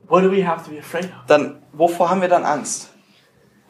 what 0.09 0.22
do 0.22 0.30
we 0.30 0.44
have 0.44 0.64
to 0.64 0.70
be 0.70 0.78
afraid 0.78 1.06
of? 1.06 1.26
dann 1.26 1.62
wovor 1.72 2.11
haben 2.11 2.20
wir 2.20 2.28
dann 2.28 2.44
Angst? 2.44 2.90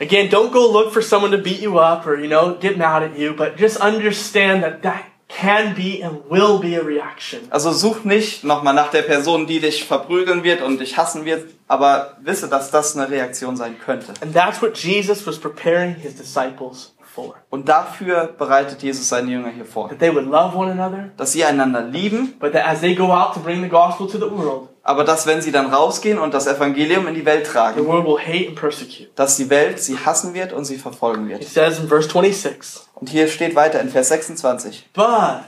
Again, 0.01 0.30
don't 0.30 0.53
go 0.53 0.70
look 0.70 0.93
for 0.93 1.03
someone 1.03 1.32
to 1.32 1.39
beat 1.39 1.61
you 1.61 1.78
up 1.78 2.07
or, 2.07 2.16
you 2.16 2.28
know, 2.28 2.55
get 2.55 2.78
mad 2.78 3.03
at 3.03 3.18
you, 3.18 3.34
but 3.34 3.57
just 3.57 3.78
understand 3.78 4.62
that 4.62 4.82
that 4.82 5.05
can 5.26 5.74
be 5.74 6.01
and 6.03 6.22
will 6.30 6.59
be 6.59 6.74
a 6.76 6.82
reaction. 6.82 7.49
Also 7.51 7.72
such 7.72 8.05
nicht 8.05 8.45
nochmal 8.45 8.74
nach 8.74 8.91
der 8.91 9.03
Person, 9.03 9.47
die 9.47 9.61
dich 9.61 9.84
verprügeln 9.84 10.43
wird 10.45 10.62
und 10.62 10.78
dich 10.80 10.97
hassen 10.97 11.24
wird, 11.24 11.51
aber 11.66 12.16
wisse, 12.22 12.49
dass 12.49 12.70
das 12.70 12.97
eine 12.97 13.11
Reaktion 13.11 13.57
sein 13.57 13.76
könnte. 13.78 14.14
And 14.20 14.32
that's 14.32 14.62
what 14.62 14.76
Jesus 14.78 15.26
was 15.26 15.39
preparing 15.39 15.97
his 15.97 16.14
disciples 16.14 16.95
for. 17.05 17.34
Und 17.51 17.68
dafür 17.68 18.34
bereitet 18.39 18.82
Jesus 18.82 19.09
seine 19.09 19.30
Jünger 19.30 19.51
hier 19.51 19.64
vor. 19.66 19.89
That 19.89 19.99
they 19.99 20.14
would 20.14 20.26
love 20.26 20.57
one 20.57 20.70
another, 20.70 21.11
Dass 21.16 21.32
sie 21.32 21.45
einander 21.45 21.82
lieben, 21.82 22.34
but 22.39 22.53
that 22.53 22.64
as 22.66 22.80
they 22.80 22.95
go 22.95 23.12
out 23.12 23.34
to 23.34 23.41
bring 23.41 23.62
the 23.62 23.68
gospel 23.68 24.09
to 24.09 24.16
the 24.16 24.30
world, 24.30 24.68
aber 24.89 25.05
dass 25.05 25.26
wenn 25.26 25.43
sie 25.43 25.53
dann 25.53 25.66
rausgehen 25.66 26.18
und 26.18 26.32
das 26.32 26.47
Evangelium 26.47 27.07
in 27.07 27.14
die 27.14 27.26
Welt 27.26 27.45
the 27.47 27.53
tragen, 27.53 27.86
world 27.86 28.07
will 28.07 28.18
hate 28.18 28.49
and 28.49 28.57
persecute. 28.57 29.11
dass 29.16 29.36
die 29.36 29.51
Welt 29.51 29.78
sie 29.80 29.99
hassen 29.99 30.32
wird 30.32 30.55
und 30.55 30.64
sie 30.64 30.78
verfolgen 30.78 31.28
wird. 31.28 31.45
says 31.45 31.78
in 31.78 31.89
verse 31.89 32.09
26, 32.09 32.80
Und 32.95 33.11
hier 33.11 33.28
steht 33.28 33.55
weiter 33.55 33.80
in 33.80 33.91
Vers 33.91 34.09
26. 34.09 34.89
but, 34.95 35.45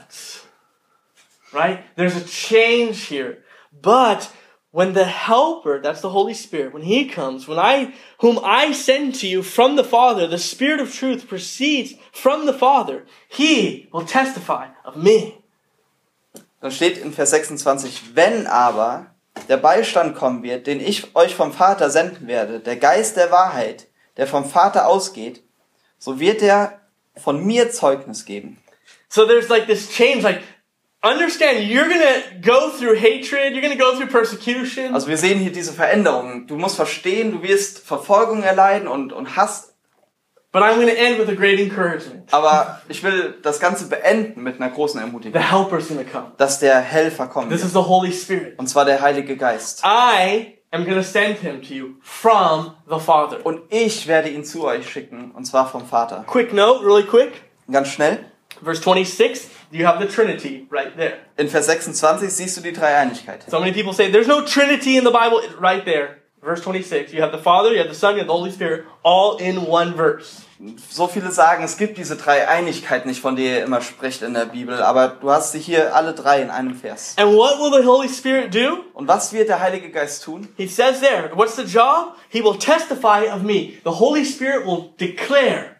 right? 1.53 1.79
There's 1.95 2.15
a 2.15 2.23
change 2.25 3.07
here. 3.09 3.37
But 3.81 4.29
when 4.71 4.93
the 4.93 5.05
helper, 5.05 5.81
that's 5.81 6.01
the 6.01 6.11
Holy 6.11 6.35
Spirit, 6.35 6.71
when 6.73 6.83
he 6.83 7.07
comes, 7.07 7.47
when 7.47 7.57
I, 7.57 7.93
whom 8.19 8.39
I 8.43 8.73
send 8.73 9.15
to 9.21 9.27
you 9.27 9.41
from 9.41 9.75
the 9.75 9.83
Father, 9.83 10.27
the 10.27 10.37
Spirit 10.37 10.79
of 10.79 10.93
truth 10.93 11.27
proceeds 11.27 11.95
from 12.13 12.45
the 12.45 12.53
Father, 12.53 13.05
he 13.27 13.89
will 13.91 14.05
testify 14.05 14.67
of 14.85 14.95
me. 14.95 15.33
Da 16.61 16.69
steht 16.69 16.99
in 16.99 17.11
Vers 17.11 17.31
26, 17.31 18.13
wenn 18.13 18.45
aber 18.45 19.07
der 19.49 19.57
Beistand 19.57 20.15
kommen 20.15 20.43
wird, 20.43 20.67
den 20.67 20.79
ich 20.79 21.15
euch 21.15 21.35
vom 21.35 21.53
Vater 21.53 21.89
senden 21.89 22.27
werde, 22.27 22.59
der 22.59 22.77
Geist 22.77 23.17
der 23.17 23.31
Wahrheit, 23.31 23.87
der 24.17 24.27
vom 24.27 24.45
Vater 24.45 24.87
ausgeht, 24.87 25.43
so 25.97 26.19
wird 26.19 26.41
er 26.41 26.79
von 27.15 27.45
mir 27.45 27.71
Zeugnis 27.71 28.25
geben. 28.25 28.57
So 29.09 29.25
there's 29.25 29.49
like 29.49 29.67
this 29.67 29.89
change, 29.91 30.21
like, 30.23 30.41
understand 31.01 31.59
you're 31.59 31.87
gonna 31.87 32.41
go 32.41 32.69
through 32.69 32.95
hatred, 32.95 33.53
you're 33.53 33.61
gonna 33.61 33.75
go 33.75 33.95
through 33.95 34.09
persecution, 34.09 34.93
Also 34.93 35.07
wir 35.07 35.17
sehen 35.17 35.39
hier 35.39 35.51
diese 35.51 35.73
Veränderungen. 35.73 36.47
Du 36.47 36.57
musst 36.57 36.75
verstehen, 36.75 37.31
du 37.31 37.43
wirst 37.43 37.79
Verfolgung 37.79 38.43
erleiden 38.43 38.87
und, 38.87 39.11
und 39.11 39.35
Hass. 39.35 39.70
But 40.51 40.61
I'm 40.63 40.75
gonna 40.79 40.91
end 40.91 41.19
with 41.19 41.29
a 41.29 41.35
great 41.35 41.59
encouragement. 41.59 42.31
Aber 42.33 42.81
ich 42.89 43.03
will 43.03 43.35
das 43.41 43.59
Ganze 43.59 43.87
beenden 43.87 44.43
mit 44.43 44.59
einer 44.61 44.71
großen 44.71 44.99
The 44.99 45.05
Ermutigung, 45.05 45.41
helper's 45.41 45.87
gonna 45.87 46.03
come. 46.03 46.31
dass 46.37 46.59
der 46.59 46.79
Helfer 46.79 47.27
kommen 47.27 47.49
This 47.49 47.63
is 47.63 47.73
the 47.73 47.79
Holy 47.79 48.11
Spirit. 48.11 48.57
Und 48.59 48.67
zwar 48.67 48.85
der 48.85 49.01
Heilige 49.01 49.37
Geist. 49.37 49.83
I 49.85 50.57
am 50.71 50.85
gonna 50.85 51.03
send 51.03 51.39
him 51.39 51.61
to 51.61 51.73
you 51.73 51.87
from 52.01 52.75
the 52.89 52.99
Father. 52.99 53.45
Und 53.45 53.61
ich 53.69 54.07
werde 54.07 54.29
ihn 54.29 54.43
zu 54.43 54.65
euch 54.65 54.89
schicken, 54.89 55.31
und 55.31 55.45
zwar 55.45 55.69
vom 55.69 55.85
Vater. 55.85 56.23
Quick 56.27 56.53
note, 56.53 56.85
really 56.85 57.03
quick. 57.03 57.31
Ganz 57.69 57.89
schnell. 57.89 58.19
Verse 58.63 58.81
26, 58.81 59.49
you 59.71 59.85
have 59.87 59.99
the 59.99 60.07
Trinity 60.07 60.67
right 60.69 60.95
there. 60.95 61.13
In 61.37 61.47
Vers 61.47 61.65
26 61.65 62.29
siehst 62.29 62.57
du 62.57 62.61
die 62.61 62.73
Dreieinigkeit. 62.73 63.49
So 63.49 63.59
many 63.59 63.71
people 63.71 63.93
say 63.93 64.11
there's 64.11 64.27
no 64.27 64.41
Trinity 64.41 64.97
in 64.97 65.05
the 65.05 65.11
Bible. 65.11 65.41
Right 65.59 65.83
there. 65.83 66.20
Verse 66.41 66.61
26. 66.63 67.13
You 67.13 67.21
have 67.21 67.31
the 67.31 67.41
Father, 67.41 67.71
you 67.71 67.77
have 67.79 67.89
the 67.89 67.95
Son, 67.95 68.15
you 68.15 68.19
have 68.19 68.27
the 68.27 68.33
Holy 68.33 68.51
Spirit, 68.51 68.85
all 69.03 69.37
in 69.37 69.67
one 69.67 69.93
verse. 69.93 70.41
So 70.89 71.07
viele 71.07 71.31
sagen, 71.31 71.63
es 71.63 71.77
gibt 71.77 71.97
diese 71.97 72.15
Dreieinigkeit 72.15 73.05
nicht, 73.05 73.19
von 73.19 73.35
der 73.35 73.45
ihr 73.45 73.63
immer 73.63 73.81
spricht 73.81 74.21
in 74.21 74.33
der 74.33 74.45
Bibel, 74.45 74.81
aber 74.81 75.07
du 75.07 75.31
hast 75.31 75.51
sie 75.53 75.59
hier 75.59 75.95
alle 75.95 76.13
drei 76.13 76.41
in 76.41 76.49
einem 76.51 76.75
Vers. 76.75 77.15
And 77.17 77.35
what 77.35 77.59
will 77.59 77.81
the 77.81 77.87
Holy 77.87 78.09
Spirit 78.09 78.53
do? 78.53 78.83
Und 78.93 79.07
was 79.07 79.33
wird 79.33 79.49
der 79.49 79.59
Heilige 79.59 79.89
Geist 79.89 80.23
tun? 80.23 80.47
He 80.57 80.67
says 80.67 80.99
there, 80.99 81.31
what's 81.35 81.55
the 81.55 81.63
job? 81.63 82.15
He 82.29 82.43
will 82.43 82.57
testify 82.57 83.27
of 83.31 83.41
me. 83.41 83.73
The 83.83 83.99
Holy 83.99 84.23
Spirit 84.23 84.65
will 84.65 84.93
declare 84.99 85.77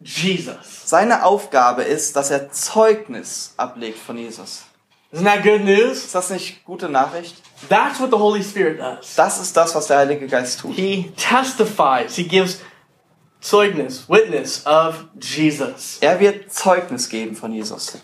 Jesus. 0.00 0.82
Seine 0.84 1.24
Aufgabe 1.24 1.82
ist, 1.82 2.14
dass 2.14 2.30
er 2.30 2.50
Zeugnis 2.50 3.54
ablegt 3.56 3.98
von 3.98 4.16
Jesus. 4.16 4.64
Isn't 5.12 5.24
that 5.24 5.42
good 5.42 5.64
news? 5.64 6.04
Ist 6.04 6.14
das 6.14 6.30
nicht 6.30 6.64
gute 6.64 6.88
Nachricht? 6.88 7.36
That's 7.68 7.98
what 8.00 8.10
the 8.10 8.18
Holy 8.18 8.42
Spirit 8.42 8.78
does. 8.78 9.14
Das 9.16 9.40
ist 9.40 9.56
das, 9.56 9.74
was 9.74 9.86
der 9.88 9.98
Heilige 9.98 10.26
Geist 10.28 10.60
tut. 10.60 10.74
He 10.74 11.12
testifies. 11.16 12.14
He 12.16 12.24
gives 12.24 12.60
Zeugnis, 13.40 14.08
witness 14.08 14.64
of 14.66 15.04
Jesus. 15.20 15.98
Er 16.00 16.18
wird 16.20 16.52
Zeugnis 16.52 17.08
geben 17.08 17.36
von 17.36 17.52
Jesus. 17.52 17.98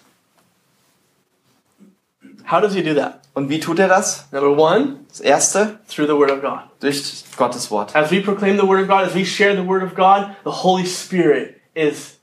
How 2.51 2.61
does 2.61 2.75
he 2.75 2.83
do 2.83 2.95
that? 2.95 3.21
Und 3.35 3.49
wie 3.49 3.59
tut 3.59 3.79
er 3.79 3.89
das? 3.89 4.27
Number 4.33 4.51
one, 4.57 5.01
Das 5.09 5.21
erste, 5.21 5.81
through 5.89 6.07
the 6.07 6.15
Word 6.17 6.31
of 6.31 6.41
God. 6.43 6.61
durch 6.81 7.25
Gottes 7.37 7.71
Wort. 7.71 7.95
As 7.97 8.11
we 8.11 8.21
proclaim 8.21 8.57
the 8.57 8.67
Word 8.67 8.83
of 8.83 8.89
God, 8.89 9.05
as 9.05 9.15
we 9.15 9.25
share 9.25 9.55
the 9.57 9.67
Word 9.67 9.83
of 9.83 9.95
God, 9.95 10.37
the 10.45 10.63
Holy 10.63 10.85
Spirit 10.87 11.61
is 11.75 12.19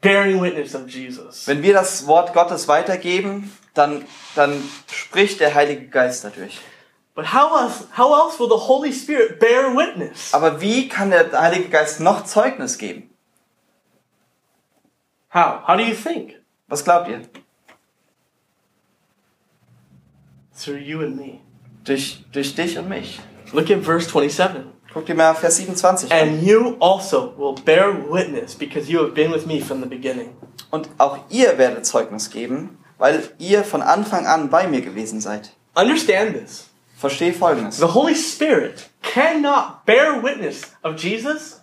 bearing 0.00 0.40
witness 0.40 0.74
of 0.74 0.88
Jesus. 0.88 1.46
Wenn 1.46 1.62
wir 1.62 1.74
das 1.74 2.06
Wort 2.06 2.32
Gottes 2.32 2.66
weitergeben, 2.68 3.52
dann, 3.74 4.04
dann 4.34 4.62
spricht 4.90 5.40
der 5.40 5.54
Heilige 5.54 5.86
Geist 5.88 6.24
dadurch. 6.24 6.58
But 7.16 7.24
how 7.32 7.56
else, 7.56 7.86
how 7.92 8.12
else 8.14 8.38
will 8.38 8.48
the 8.48 8.66
Holy 8.68 8.92
Spirit 8.92 9.40
bear 9.40 9.74
witness? 9.74 10.34
Aber 10.34 10.60
wie 10.60 10.86
kann 10.88 11.10
der 11.10 11.32
Heilige 11.32 11.70
Geist 11.70 11.98
noch 11.98 12.24
Zeugnis 12.24 12.76
geben? 12.76 13.08
How? 15.32 15.62
How 15.66 15.76
do 15.76 15.82
you 15.82 15.94
think? 15.94 16.34
Was 16.68 16.84
glaubt 16.84 17.08
ihr? 17.08 17.22
Through 20.54 20.76
you 20.76 21.00
and 21.00 21.16
me. 21.16 21.40
Durch, 21.84 22.22
durch 22.32 22.54
dich 22.54 22.78
und 22.78 22.88
mich. 22.90 23.18
Look 23.52 23.70
at 23.70 23.82
verse 23.82 24.08
27. 24.10 24.64
Guck 24.92 25.06
dir 25.06 25.14
mal 25.14 25.34
Vers 25.34 25.56
27 25.56 26.12
an. 26.12 26.18
And 26.18 26.42
you 26.42 26.76
also 26.80 27.34
will 27.38 27.54
bear 27.64 27.92
witness 28.10 28.54
because 28.54 28.90
you 28.90 29.00
have 29.00 29.14
been 29.14 29.32
with 29.32 29.46
me 29.46 29.60
from 29.60 29.80
the 29.80 29.88
beginning. 29.88 30.36
Und 30.70 30.90
auch 30.98 31.18
ihr 31.30 31.56
werdet 31.56 31.86
Zeugnis 31.86 32.30
geben, 32.30 32.78
weil 32.98 33.22
ihr 33.38 33.64
von 33.64 33.80
Anfang 33.80 34.26
an 34.26 34.50
bei 34.50 34.66
mir 34.66 34.82
gewesen 34.82 35.20
seid. 35.20 35.50
Understand 35.74 36.34
this. 36.34 36.65
Versteh 36.98 37.32
Folgendes. 37.32 37.78
The 37.78 37.94
Holy 37.94 38.14
Spirit 38.14 38.88
cannot 39.02 39.84
bear 39.84 40.22
witness 40.22 40.62
of 40.82 40.96
Jesus 41.02 41.60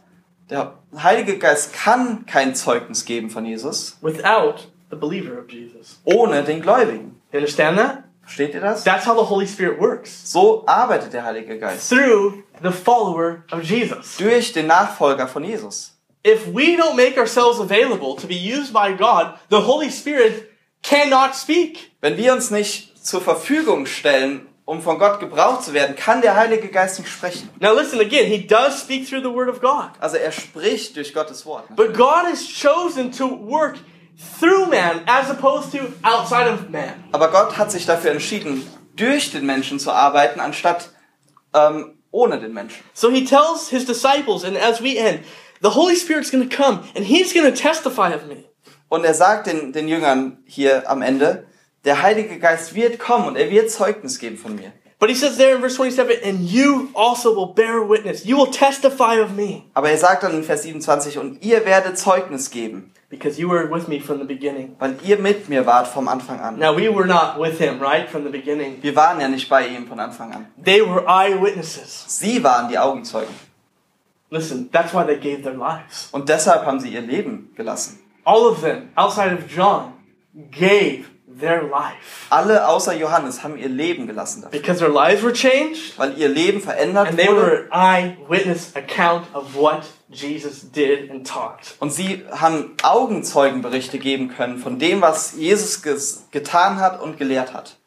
Der 0.49 0.73
Heilige 0.95 1.37
Geist 1.39 1.73
kann 1.73 2.25
kein 2.25 2.53
Zeugnis 2.53 3.05
geben 3.05 3.29
von 3.29 3.45
Jesus 3.45 3.97
without 4.01 4.67
the 4.91 4.95
believer 4.95 5.39
of 5.39 5.49
Jesus. 5.49 5.99
ohne 6.03 6.43
den 6.43 6.61
Gläubigen. 6.61 7.19
You 7.31 7.39
understand 7.39 7.77
that? 7.77 8.03
Versteht 8.21 8.53
ihr 8.53 8.61
das? 8.61 8.83
That's 8.83 9.05
how 9.05 9.15
the 9.15 9.27
Holy 9.29 9.47
Spirit 9.47 9.79
works. 9.79 10.31
So 10.31 10.63
arbeitet 10.67 11.13
der 11.13 11.23
Heilige 11.25 11.57
Geist. 11.57 11.89
Through 11.89 12.43
the 12.61 12.71
follower 12.71 13.43
of 13.51 13.63
Jesus. 13.63 14.17
Durch 14.17 14.53
den 14.53 14.67
Nachfolger 14.67 15.27
von 15.27 15.43
Jesus. 15.43 15.97
If 16.25 16.47
we 16.53 16.77
don't 16.77 16.95
make 16.95 17.17
ourselves 17.17 17.59
available 17.59 18.15
to 18.15 18.27
be 18.27 18.35
used 18.35 18.71
by 18.71 18.93
God, 18.95 19.33
the 19.49 19.65
Holy 19.65 19.89
Spirit 19.89 20.47
cannot 20.83 21.35
speak. 21.35 21.91
Wenn 22.01 22.15
wir 22.17 22.31
uns 22.33 22.49
nicht 22.51 23.03
zur 23.05 23.19
Verfügung 23.21 23.85
stellen, 23.85 24.47
um 24.65 24.81
von 24.81 24.97
Gott 24.97 25.19
gebraucht 25.19 25.63
zu 25.63 25.73
werden, 25.73 25.95
kann 25.95 26.21
der 26.21 26.35
Heilige 26.35 26.69
Geist 26.69 26.99
nicht 26.99 27.11
sprechen. 27.11 27.49
Now 27.59 27.73
listen 27.73 27.99
again, 27.99 28.25
he 28.25 28.45
does 28.45 28.79
speak 28.79 29.07
through 29.07 29.21
the 29.21 29.33
word 29.33 29.49
of 29.49 29.59
God. 29.59 29.89
Also 29.99 30.17
er 30.17 30.31
spricht 30.31 30.95
durch 30.95 31.13
Gottes 31.13 31.45
Wort. 31.45 31.75
But 31.75 31.93
God 31.93 32.25
has 32.25 32.45
chosen 32.47 33.11
to 33.11 33.25
work 33.25 33.77
through 34.39 34.67
man 34.67 35.01
as 35.05 35.29
opposed 35.29 35.71
to 35.71 35.79
outside 36.03 36.49
of 36.49 36.69
man. 36.69 37.03
Aber 37.11 37.29
Gott 37.29 37.57
hat 37.57 37.71
sich 37.71 37.85
dafür 37.85 38.11
entschieden, 38.11 38.65
durch 38.95 39.31
den 39.31 39.45
Menschen 39.45 39.79
zu 39.79 39.91
arbeiten, 39.91 40.39
anstatt 40.39 40.91
ähm, 41.53 41.97
ohne 42.11 42.39
den 42.39 42.53
Menschen. 42.53 42.83
So 42.93 43.09
he 43.09 43.25
tells 43.25 43.69
his 43.69 43.85
disciples, 43.85 44.45
and 44.45 44.55
as 44.55 44.81
we 44.81 44.97
end, 44.97 45.21
the 45.61 45.69
Holy 45.69 45.95
Spirit's 45.95 46.31
going 46.31 46.47
to 46.47 46.55
come 46.55 46.81
and 46.95 47.05
he's 47.05 47.33
going 47.33 47.45
to 47.45 47.59
testify 47.59 48.13
of 48.13 48.27
me. 48.27 48.45
Und 48.87 49.03
er 49.03 49.15
sagt 49.15 49.47
den, 49.47 49.73
den 49.73 49.87
Jüngern 49.87 50.43
hier 50.45 50.89
am 50.89 51.01
Ende, 51.01 51.47
der 51.85 52.01
Heilige 52.01 52.39
Geist 52.39 52.75
wird 52.75 52.99
kommen 52.99 53.27
und 53.27 53.35
er 53.35 53.49
wird 53.49 53.69
Zeugnis 53.71 54.19
geben 54.19 54.37
von 54.37 54.55
mir. 54.55 54.71
But 54.99 55.09
he 55.09 55.15
says 55.15 55.35
there 55.37 55.53
in 55.53 55.59
verse 55.59 55.75
27, 55.75 56.23
and 56.23 56.49
you 56.49 56.87
also 56.93 57.35
will 57.35 57.53
bear 57.53 57.81
witness. 57.81 58.23
You 58.23 58.37
will 58.37 58.49
testify 58.51 59.19
of 59.21 59.31
me 59.35 59.63
Aber 59.73 59.89
er 59.89 59.97
sagt 59.97 60.23
dann 60.23 60.33
in 60.33 60.43
Vers 60.43 60.63
27, 60.63 61.17
und 61.17 61.43
ihr 61.43 61.65
werdet 61.65 61.97
Zeugnis 61.97 62.51
geben, 62.51 62.93
because 63.09 63.37
you 63.37 63.49
were 63.49 63.69
with 63.69 63.89
me 63.89 63.99
from 63.99 64.19
the 64.19 64.23
beginning. 64.23 64.77
weil 64.79 64.95
ihr 65.03 65.17
mit 65.19 65.49
mir 65.49 65.65
wart 65.65 65.87
vom 65.87 66.07
Anfang 66.07 66.39
an. 66.39 66.57
Now 66.57 66.73
we 66.73 66.87
were 66.87 67.05
not 67.05 67.37
with 67.37 67.57
him, 67.59 67.81
right? 67.81 68.07
From 68.09 68.23
the 68.23 68.29
beginning. 68.29 68.77
Wir 68.81 68.95
waren 68.95 69.19
ja 69.19 69.27
nicht 69.27 69.49
bei 69.49 69.67
ihm 69.67 69.87
von 69.87 69.99
Anfang 69.99 70.31
an. 70.31 70.47
They 70.63 70.79
were 70.81 71.03
eyewitnesses. 71.05 72.05
Sie 72.07 72.41
waren 72.41 72.69
die 72.69 72.79
Augenzeugen. 72.79 73.33
Listen, 74.29 74.71
that's 74.71 74.93
why 74.93 75.03
they 75.03 75.17
gave 75.17 75.43
their 75.43 75.53
lives. 75.53 76.07
Und 76.13 76.29
deshalb 76.29 76.65
haben 76.65 76.79
sie 76.79 76.89
ihr 76.89 77.01
Leben 77.01 77.51
gelassen. 77.55 77.99
All 78.23 78.45
of 78.45 78.61
them, 78.61 78.89
outside 78.95 79.33
of 79.33 79.51
John, 79.53 79.91
gave 80.49 81.03
their 81.39 81.61
life. 81.63 82.27
Alle 82.29 82.67
außer 82.67 82.93
Johannes 82.95 83.43
haben 83.43 83.57
ihr 83.57 83.69
Leben 83.69 84.07
gelassen 84.07 84.41
dafür. 84.41 84.59
Because 84.59 84.79
their 84.79 84.89
lives 84.89 85.23
were 85.23 85.33
changed, 85.33 85.97
Weil 85.97 86.17
ihr 86.17 86.29
Leben 86.29 86.61
verändert 86.61 87.09
and 87.09 87.17
they 87.17 87.27
wurde. 87.27 87.41
were 87.41 87.67
an 87.71 88.17
eyewitness 88.27 88.75
account 88.75 89.25
of 89.33 89.55
what 89.55 89.83
Jesus 90.09 90.69
did 90.71 91.09
and 91.09 91.27
taught. 91.27 91.75
Und 91.79 91.91
sie 91.91 92.23
haben 92.31 92.75
Augenzeugenberichte 92.83 93.99
geben 93.99 94.29
können 94.29 94.57
von 94.59 94.79
dem, 94.79 95.01
was 95.01 95.33
Jesus 95.35 95.81
getan 96.31 96.79
hat 96.79 97.01
und 97.01 97.17
gelehrt 97.17 97.53
hat. 97.53 97.77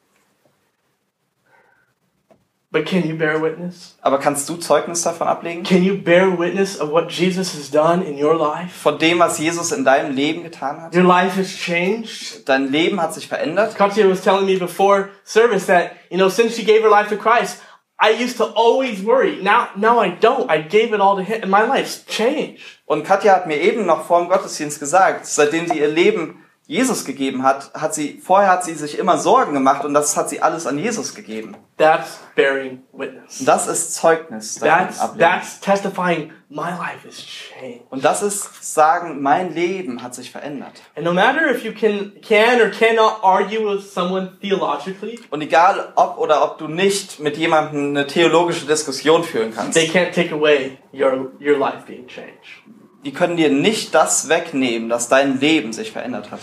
But 2.73 2.85
can 2.85 3.09
you 3.09 3.17
bear 3.17 3.41
witness? 3.41 3.97
Aber 4.03 4.19
kannst 4.19 4.49
du 4.49 4.57
Zeugnis 4.57 5.03
davon 5.03 5.29
ablegen? 5.29 5.63
Can 5.63 5.85
you 5.85 5.97
bear 5.97 6.37
witness 6.37 6.81
of 6.81 6.91
what 6.91 7.11
Jesus 7.11 7.55
has 7.55 7.71
done 7.71 8.03
in 8.03 8.19
your 8.23 8.37
life? 8.37 8.73
Von 8.83 8.99
dem, 8.99 9.21
was 9.21 9.39
Jesus 9.39 9.71
in 9.71 9.85
deinem 9.85 10.15
Leben 10.15 10.43
getan 10.43 10.83
hat? 10.83 10.95
Your 10.95 11.05
life 11.05 11.37
has 11.37 11.49
changed. 11.49 12.49
Dein 12.49 12.73
Leben 12.73 13.01
hat 13.01 13.15
sich 13.15 13.29
verändert. 13.29 13.77
Katya 13.77 14.09
was 14.09 14.21
telling 14.21 14.47
me 14.47 14.59
before 14.59 15.11
service 15.25 15.67
that, 15.67 15.93
you 16.11 16.19
know, 16.19 16.29
since 16.29 16.57
she 16.57 16.65
gave 16.65 16.83
her 16.83 16.91
life 16.91 17.09
to 17.09 17.17
Christ, 17.17 17.63
I 17.99 18.11
used 18.11 18.37
to 18.39 18.45
always 18.55 19.03
worry. 19.03 19.41
Now, 19.43 19.71
now 19.77 20.01
I 20.01 20.11
don't. 20.11 20.51
I 20.51 20.61
gave 20.61 20.93
it 20.93 21.01
all 21.01 21.17
to 21.17 21.23
Him, 21.23 21.43
and 21.43 21.51
my 21.51 21.63
life's 21.63 22.05
changed. 22.05 22.61
Und 22.85 23.05
Katja 23.05 23.33
hat 23.33 23.47
mir 23.47 23.61
eben 23.61 23.87
noch 23.87 24.07
vor 24.07 24.21
dem 24.21 24.29
Gottesdienst 24.29 24.81
gesagt, 24.81 25.25
seitdem 25.27 25.67
sie 25.67 25.79
ihr 25.79 25.89
Lem 25.89 26.43
Jesus 26.69 27.05
gegeben 27.05 27.45
hat, 27.45 27.71
hat 27.75 27.95
sie, 27.95 28.21
vorher 28.21 28.51
hat 28.51 28.65
sie 28.65 28.75
sich 28.75 28.99
immer 28.99 29.19
Sorgen 29.19 29.55
gemacht 29.55 29.85
und 29.85 29.95
das 29.95 30.17
hat 30.17 30.29
sie 30.29 30.43
alles 30.43 30.67
an 30.67 30.79
Jesus 30.79 31.15
gegeben. 31.15 31.57
That's 31.77 32.19
bearing 32.35 32.83
witness. 32.93 33.39
Und 33.39 33.47
das 33.47 33.69
ist 33.69 33.95
Zeugnis. 33.95 34.57
That's 34.57 34.99
that's 35.17 35.61
testifying 35.61 36.33
my 36.49 36.71
life 36.71 37.07
is 37.07 37.25
changed. 37.25 37.83
Und 37.91 38.05
das 38.05 38.23
ist 38.23 38.75
sagen, 38.75 39.23
mein 39.23 39.55
Leben 39.55 40.03
hat 40.03 40.17
sich 40.17 40.33
verändert. 40.33 40.83
And 40.97 41.05
no 41.05 41.13
matter 41.13 41.49
if 41.49 41.65
you 41.65 41.73
can 41.73 42.13
can 42.21 42.61
or 42.61 42.71
cannot 42.71 43.23
argue 43.23 43.65
with 43.65 43.93
someone 43.93 44.37
theologically, 44.41 45.21
Und 45.31 45.43
egal 45.43 45.93
ob 45.95 46.19
oder 46.19 46.43
ob 46.43 46.59
du 46.59 46.67
nicht 46.67 47.21
mit 47.21 47.37
jemandem 47.37 47.91
eine 47.91 48.09
theologische 48.09 48.67
Diskussion 48.67 49.23
führen 49.23 49.55
kannst, 49.55 49.75
they 49.75 49.87
can't 49.87 50.11
take 50.11 50.35
away 50.35 50.79
your 50.93 51.31
your 51.41 51.59
life 51.59 51.85
being 51.87 52.09
changed. 52.09 52.65
die 53.05 53.13
können 53.13 53.37
dir 53.37 53.51
nicht 53.51 53.95
das 53.95 54.29
wegnehmen, 54.29 54.89
dass 54.89 55.09
dein 55.09 55.39
Leben 55.39 55.73
sich 55.73 55.93
verändert 55.93 56.33
hat. 56.33 56.41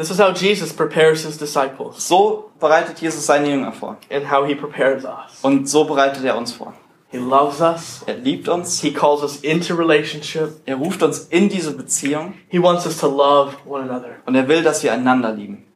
This 0.00 0.10
is 0.10 0.18
how 0.18 0.32
Jesus 0.32 0.72
prepares 0.72 1.24
his 1.24 1.36
disciples 1.36 2.02
So 2.02 2.50
bereitet 2.58 3.02
Jesus 3.02 3.26
seine 3.26 3.48
Jünger 3.48 3.72
vor. 3.72 3.98
and 4.10 4.24
how 4.24 4.46
he 4.46 4.54
prepares 4.54 5.04
us. 5.04 5.40
Und 5.42 5.68
so 5.68 5.84
bereitet 5.84 6.24
er 6.24 6.38
uns 6.38 6.52
vor. 6.52 6.72
He 7.10 7.18
loves 7.18 7.60
us. 7.60 8.02
Er 8.06 8.14
liebt 8.14 8.48
uns. 8.48 8.80
He 8.80 8.92
calls 8.92 9.22
us 9.22 9.40
into 9.42 9.74
relationship. 9.74 10.62
Er 10.64 10.76
ruft 10.76 11.02
uns 11.02 11.26
in 11.30 11.50
diese 11.50 11.72
Beziehung. 11.76 12.32
He 12.48 12.58
wants 12.58 12.86
us 12.86 12.96
to 13.00 13.08
love 13.08 13.56
one 13.66 13.82
another. 13.82 14.16
Und 14.24 14.36
er 14.36 14.48
will, 14.48 14.62
dass 14.62 14.82
wir 14.82 14.90
einander 14.92 15.32
lieben. 15.32 15.66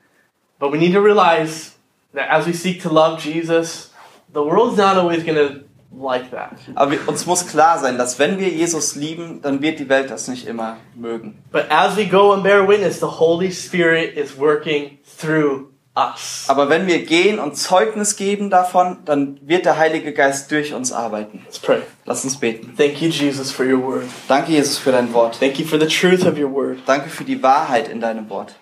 But 0.58 0.72
we 0.72 0.78
need 0.78 0.94
to 0.94 1.02
realize 1.02 1.72
that 2.14 2.30
as 2.30 2.46
we 2.46 2.54
seek 2.54 2.80
to 2.82 2.88
love 2.88 3.20
Jesus, 3.20 3.90
the 4.32 4.40
world's 4.40 4.78
not 4.78 4.96
always 4.96 5.22
going 5.22 5.36
to 5.36 5.64
like 6.00 6.30
that. 6.30 6.52
Aber 6.74 6.92
wir, 6.92 7.08
uns 7.08 7.26
muss 7.26 7.46
klar 7.46 7.78
sein, 7.78 7.98
dass 7.98 8.18
wenn 8.18 8.38
wir 8.38 8.48
Jesus 8.48 8.94
lieben, 8.94 9.40
dann 9.42 9.62
wird 9.62 9.78
die 9.78 9.88
Welt 9.88 10.10
das 10.10 10.28
nicht 10.28 10.46
immer 10.46 10.78
mögen. 10.94 11.42
But 11.52 11.66
as 11.70 11.96
we 11.96 12.06
go 12.06 12.32
and 12.32 12.42
bear 12.42 12.66
witness, 12.66 13.00
the 13.00 13.06
Holy 13.06 13.52
Spirit 13.52 14.16
is 14.16 14.38
working 14.38 14.98
through 15.20 15.68
us. 15.96 16.46
Aber 16.48 16.68
wenn 16.68 16.86
wir 16.86 17.04
gehen 17.04 17.38
und 17.38 17.56
Zeugnis 17.56 18.16
geben 18.16 18.50
davon, 18.50 18.98
dann 19.04 19.38
wird 19.42 19.64
der 19.64 19.78
Heilige 19.78 20.12
Geist 20.12 20.50
durch 20.50 20.74
uns 20.74 20.92
arbeiten. 20.92 21.42
Let's 21.44 21.58
pray. 21.58 21.82
Lass 22.04 22.24
uns 22.24 22.36
beten. 22.36 22.74
Thank 22.76 23.00
you, 23.00 23.08
Jesus, 23.08 23.50
for 23.50 23.64
your 23.64 23.82
word. 23.82 24.04
Danke, 24.28 24.52
Jesus, 24.52 24.78
für 24.78 24.92
dein 24.92 25.12
Wort. 25.12 25.38
Thank 25.38 25.58
you 25.58 25.66
for 25.66 25.78
the 25.78 25.86
truth 25.86 26.26
of 26.26 26.38
your 26.38 26.52
word. 26.52 26.78
Danke 26.86 27.08
für 27.08 27.24
die 27.24 27.42
Wahrheit 27.42 27.88
in 27.88 28.00
deinem 28.00 28.28
Wort. 28.28 28.54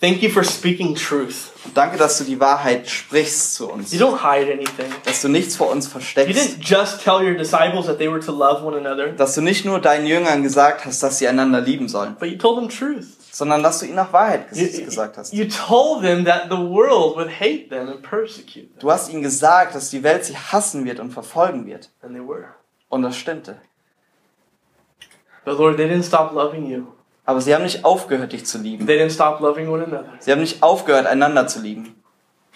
Thank 0.00 0.22
you 0.22 0.30
for 0.30 0.44
speaking 0.44 0.94
truth. 0.94 1.50
Danke, 1.74 1.96
dass 1.98 2.18
du 2.18 2.24
die 2.24 2.38
Wahrheit 2.38 2.88
sprichst 2.88 3.56
zu 3.56 3.68
uns. 3.68 3.92
You 3.92 3.98
don't 3.98 4.18
hide 4.22 4.52
anything. 4.52 4.92
Dass 5.04 5.22
du 5.22 5.28
nichts 5.28 5.56
vor 5.56 5.70
uns 5.70 5.86
You 5.86 5.90
versteckst. 5.92 6.38
didn't 6.38 6.58
just 6.62 7.02
tell 7.02 7.20
your 7.20 7.34
disciples 7.34 7.86
that 7.86 7.98
they 7.98 8.08
were 8.08 8.20
to 8.20 8.30
love 8.30 8.62
one 8.64 8.76
another, 8.76 9.08
Dass 9.08 9.34
du 9.34 9.40
nicht 9.40 9.64
nur 9.64 9.80
deinen 9.80 10.06
Jüngern 10.06 10.44
gesagt 10.44 10.84
hast, 10.84 11.02
dass 11.02 11.18
sie 11.18 11.26
einander 11.26 11.60
lieben 11.60 11.88
sollen, 11.88 12.14
but 12.20 12.28
you 12.28 12.38
told 12.38 12.58
them 12.60 12.68
truth. 12.68 13.06
sondern 13.32 13.60
dass 13.64 13.80
du 13.80 13.86
ihnen 13.86 13.98
auch 13.98 14.12
Wahrheit 14.12 14.46
You, 14.52 14.66
ges 14.66 14.84
gesagt 14.84 15.16
hast. 15.18 15.32
you 15.34 15.46
told 15.46 16.02
them 16.02 16.24
that 16.24 16.44
the 16.48 16.56
world 16.58 17.16
would 17.16 17.28
hate 17.40 17.68
them 17.68 17.88
and 17.88 18.00
persecute 18.00 18.68
them. 18.68 18.78
Du 18.78 18.92
hast 18.92 19.08
ihnen 19.12 19.22
gesagt, 19.22 19.74
dass 19.74 19.90
die 19.90 20.04
Welt 20.04 20.24
sie 20.24 20.36
hassen 20.36 20.84
wird 20.84 21.00
und 21.00 21.10
verfolgen 21.10 21.66
wird. 21.66 21.90
And 22.02 22.12
they 22.14 22.22
were. 22.24 22.54
Und 22.88 23.02
das 23.02 23.16
stimmte. 23.16 23.56
But 25.44 25.58
Lord, 25.58 25.76
they 25.76 25.88
didn't 25.88 26.04
stop 26.06 26.32
loving 26.32 26.66
you. 26.70 26.86
Aber 27.28 27.42
sie 27.42 27.54
haben 27.54 27.64
nicht 27.64 27.84
aufgehört, 27.84 28.32
dich 28.32 28.46
zu 28.46 28.56
lieben. 28.56 28.86
They 28.86 28.98
didn't 28.98 29.12
stop 29.12 29.40
loving 29.40 29.68
one 29.68 29.84
another. 29.84 30.04
Sie 30.18 30.32
haben 30.32 30.40
nicht 30.40 30.62
aufgehört, 30.62 31.04
einander 31.06 31.46
zu 31.46 31.60
lieben. 31.60 31.94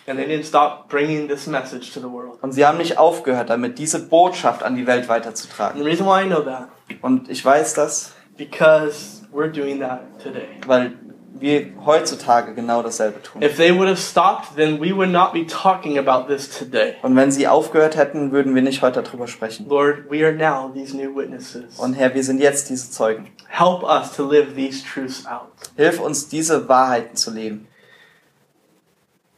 And 0.06 0.18
they 0.18 0.26
didn't 0.26 0.46
stop 0.46 0.88
bringing 0.88 1.28
this 1.28 1.46
message 1.46 1.92
to 1.92 2.00
the 2.00 2.06
world. 2.10 2.42
Und 2.42 2.52
sie 2.52 2.64
haben 2.64 2.78
nicht 2.78 2.96
aufgehört, 2.96 3.50
damit 3.50 3.78
diese 3.78 4.08
Botschaft 4.08 4.62
an 4.62 4.74
die 4.74 4.86
Welt 4.86 5.00
And 5.02 5.08
weiterzutragen. 5.10 5.78
the 5.82 5.86
reason 5.86 6.06
why 6.06 6.22
I 6.22 6.26
know 6.26 6.40
that, 6.40 6.68
Und 7.02 7.28
ich 7.28 7.44
weiß 7.44 7.74
das, 7.74 8.14
because 8.38 9.22
we're 9.30 9.50
doing 9.52 9.78
that 9.80 10.00
today. 10.22 10.48
weil 10.66 10.94
wir 11.42 11.66
heutzutage 11.84 12.54
genau 12.54 12.82
dasselbe 12.82 13.20
tun. 13.22 13.42
If 13.42 13.56
they 13.56 13.72
would 13.76 13.88
have 13.88 13.98
stopped, 14.00 14.56
then 14.56 14.80
we 14.80 14.96
would 14.96 15.10
not 15.10 15.32
be 15.32 15.44
talking 15.46 15.98
about 15.98 16.32
this 16.32 16.48
today. 16.48 16.94
Und 17.02 17.14
wenn 17.16 17.30
sie 17.30 17.46
aufgehört 17.48 17.96
hätten, 17.96 18.32
würden 18.32 18.54
wir 18.54 18.62
nicht 18.62 18.80
heute 18.82 19.02
darüber 19.02 19.26
sprechen. 19.26 19.68
Lord, 19.68 20.10
we 20.10 20.24
are 20.24 20.32
now 20.32 20.70
these 20.72 20.96
new 20.96 21.14
witnesses. 21.14 21.78
Und 21.78 21.94
Herr, 21.94 22.14
wir 22.14 22.24
sind 22.24 22.40
jetzt 22.40 22.70
diese 22.70 22.90
Zeugen. 22.90 23.28
Help 23.48 23.82
us 23.82 24.12
to 24.16 24.26
live 24.26 24.54
these 24.54 24.82
truths 24.84 25.26
out, 25.26 25.48
Hilf 25.76 26.00
uns, 26.00 26.28
diese 26.28 26.68
Wahrheiten 26.68 27.16
zu 27.16 27.30
leben. 27.30 27.66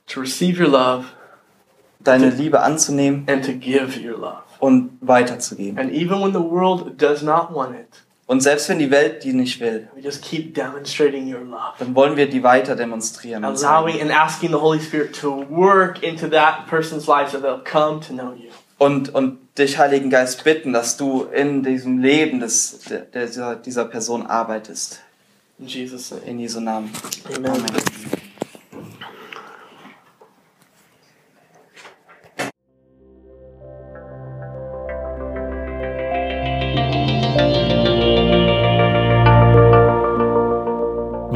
to 0.06 0.20
receive 0.20 0.58
your 0.60 0.68
love 0.68 1.06
Deine 2.00 2.28
Liebe 2.28 2.60
anzunehmen 2.60 3.24
and 3.26 3.42
to 3.46 3.52
give 3.52 3.98
your 3.98 4.18
love. 4.18 4.42
und 4.60 4.98
weiterzugeben. 5.00 5.78
And 5.78 5.90
even 5.90 6.20
when 6.22 6.32
the 6.32 6.38
world 6.38 7.00
does 7.00 7.22
not 7.22 7.50
want 7.54 7.74
it, 7.74 8.03
Und 8.26 8.40
selbst 8.40 8.68
wenn 8.70 8.78
die 8.78 8.90
Welt 8.90 9.22
die 9.22 9.34
nicht 9.34 9.60
will, 9.60 9.88
we 9.94 10.00
just 10.00 10.22
keep 10.22 10.54
demonstrating 10.54 11.26
your 11.32 11.40
love. 11.40 11.74
dann 11.78 11.94
wollen 11.94 12.16
wir 12.16 12.28
die 12.28 12.42
weiter 12.42 12.74
demonstrieren. 12.74 13.44
Und 13.44 13.62
Allowing 13.62 13.96
zeigen. 13.98 14.10
and 14.10 14.18
asking 14.18 14.48
the 14.50 14.56
Holy 14.56 14.80
Spirit 14.80 15.14
to 15.20 15.44
work 15.50 16.02
into 16.02 16.28
that 16.28 16.66
person's 16.66 17.06
life 17.06 17.30
so 17.32 17.38
they'll 17.38 17.62
come 17.64 18.00
to 18.00 18.14
know 18.14 18.32
you. 18.32 18.48
und, 18.78 19.14
und 19.14 19.38
dich, 19.58 19.78
Heiligen 19.78 20.08
Geist, 20.10 20.42
bitten, 20.42 20.72
dass 20.72 20.96
du 20.96 21.24
in 21.24 21.62
diesem 21.62 21.98
Leben 21.98 22.40
des, 22.40 22.80
der, 22.88 23.26
dieser, 23.26 23.56
dieser 23.56 23.84
Person 23.84 24.26
arbeitest. 24.26 25.00
In 25.58 25.66
Jesus' 25.66 26.10
name. 26.10 26.22
In 26.24 26.38
Jesu 26.40 26.60
Namen. 26.60 26.90
Amen. 27.36 27.50
Amen. 27.50 27.66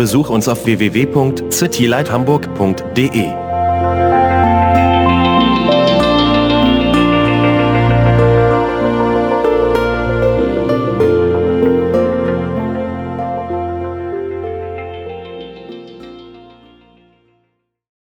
Besuch 0.08 0.30
uns 0.30 0.48
auf 0.48 0.64
www.citylighthamburg.de. 0.64 3.47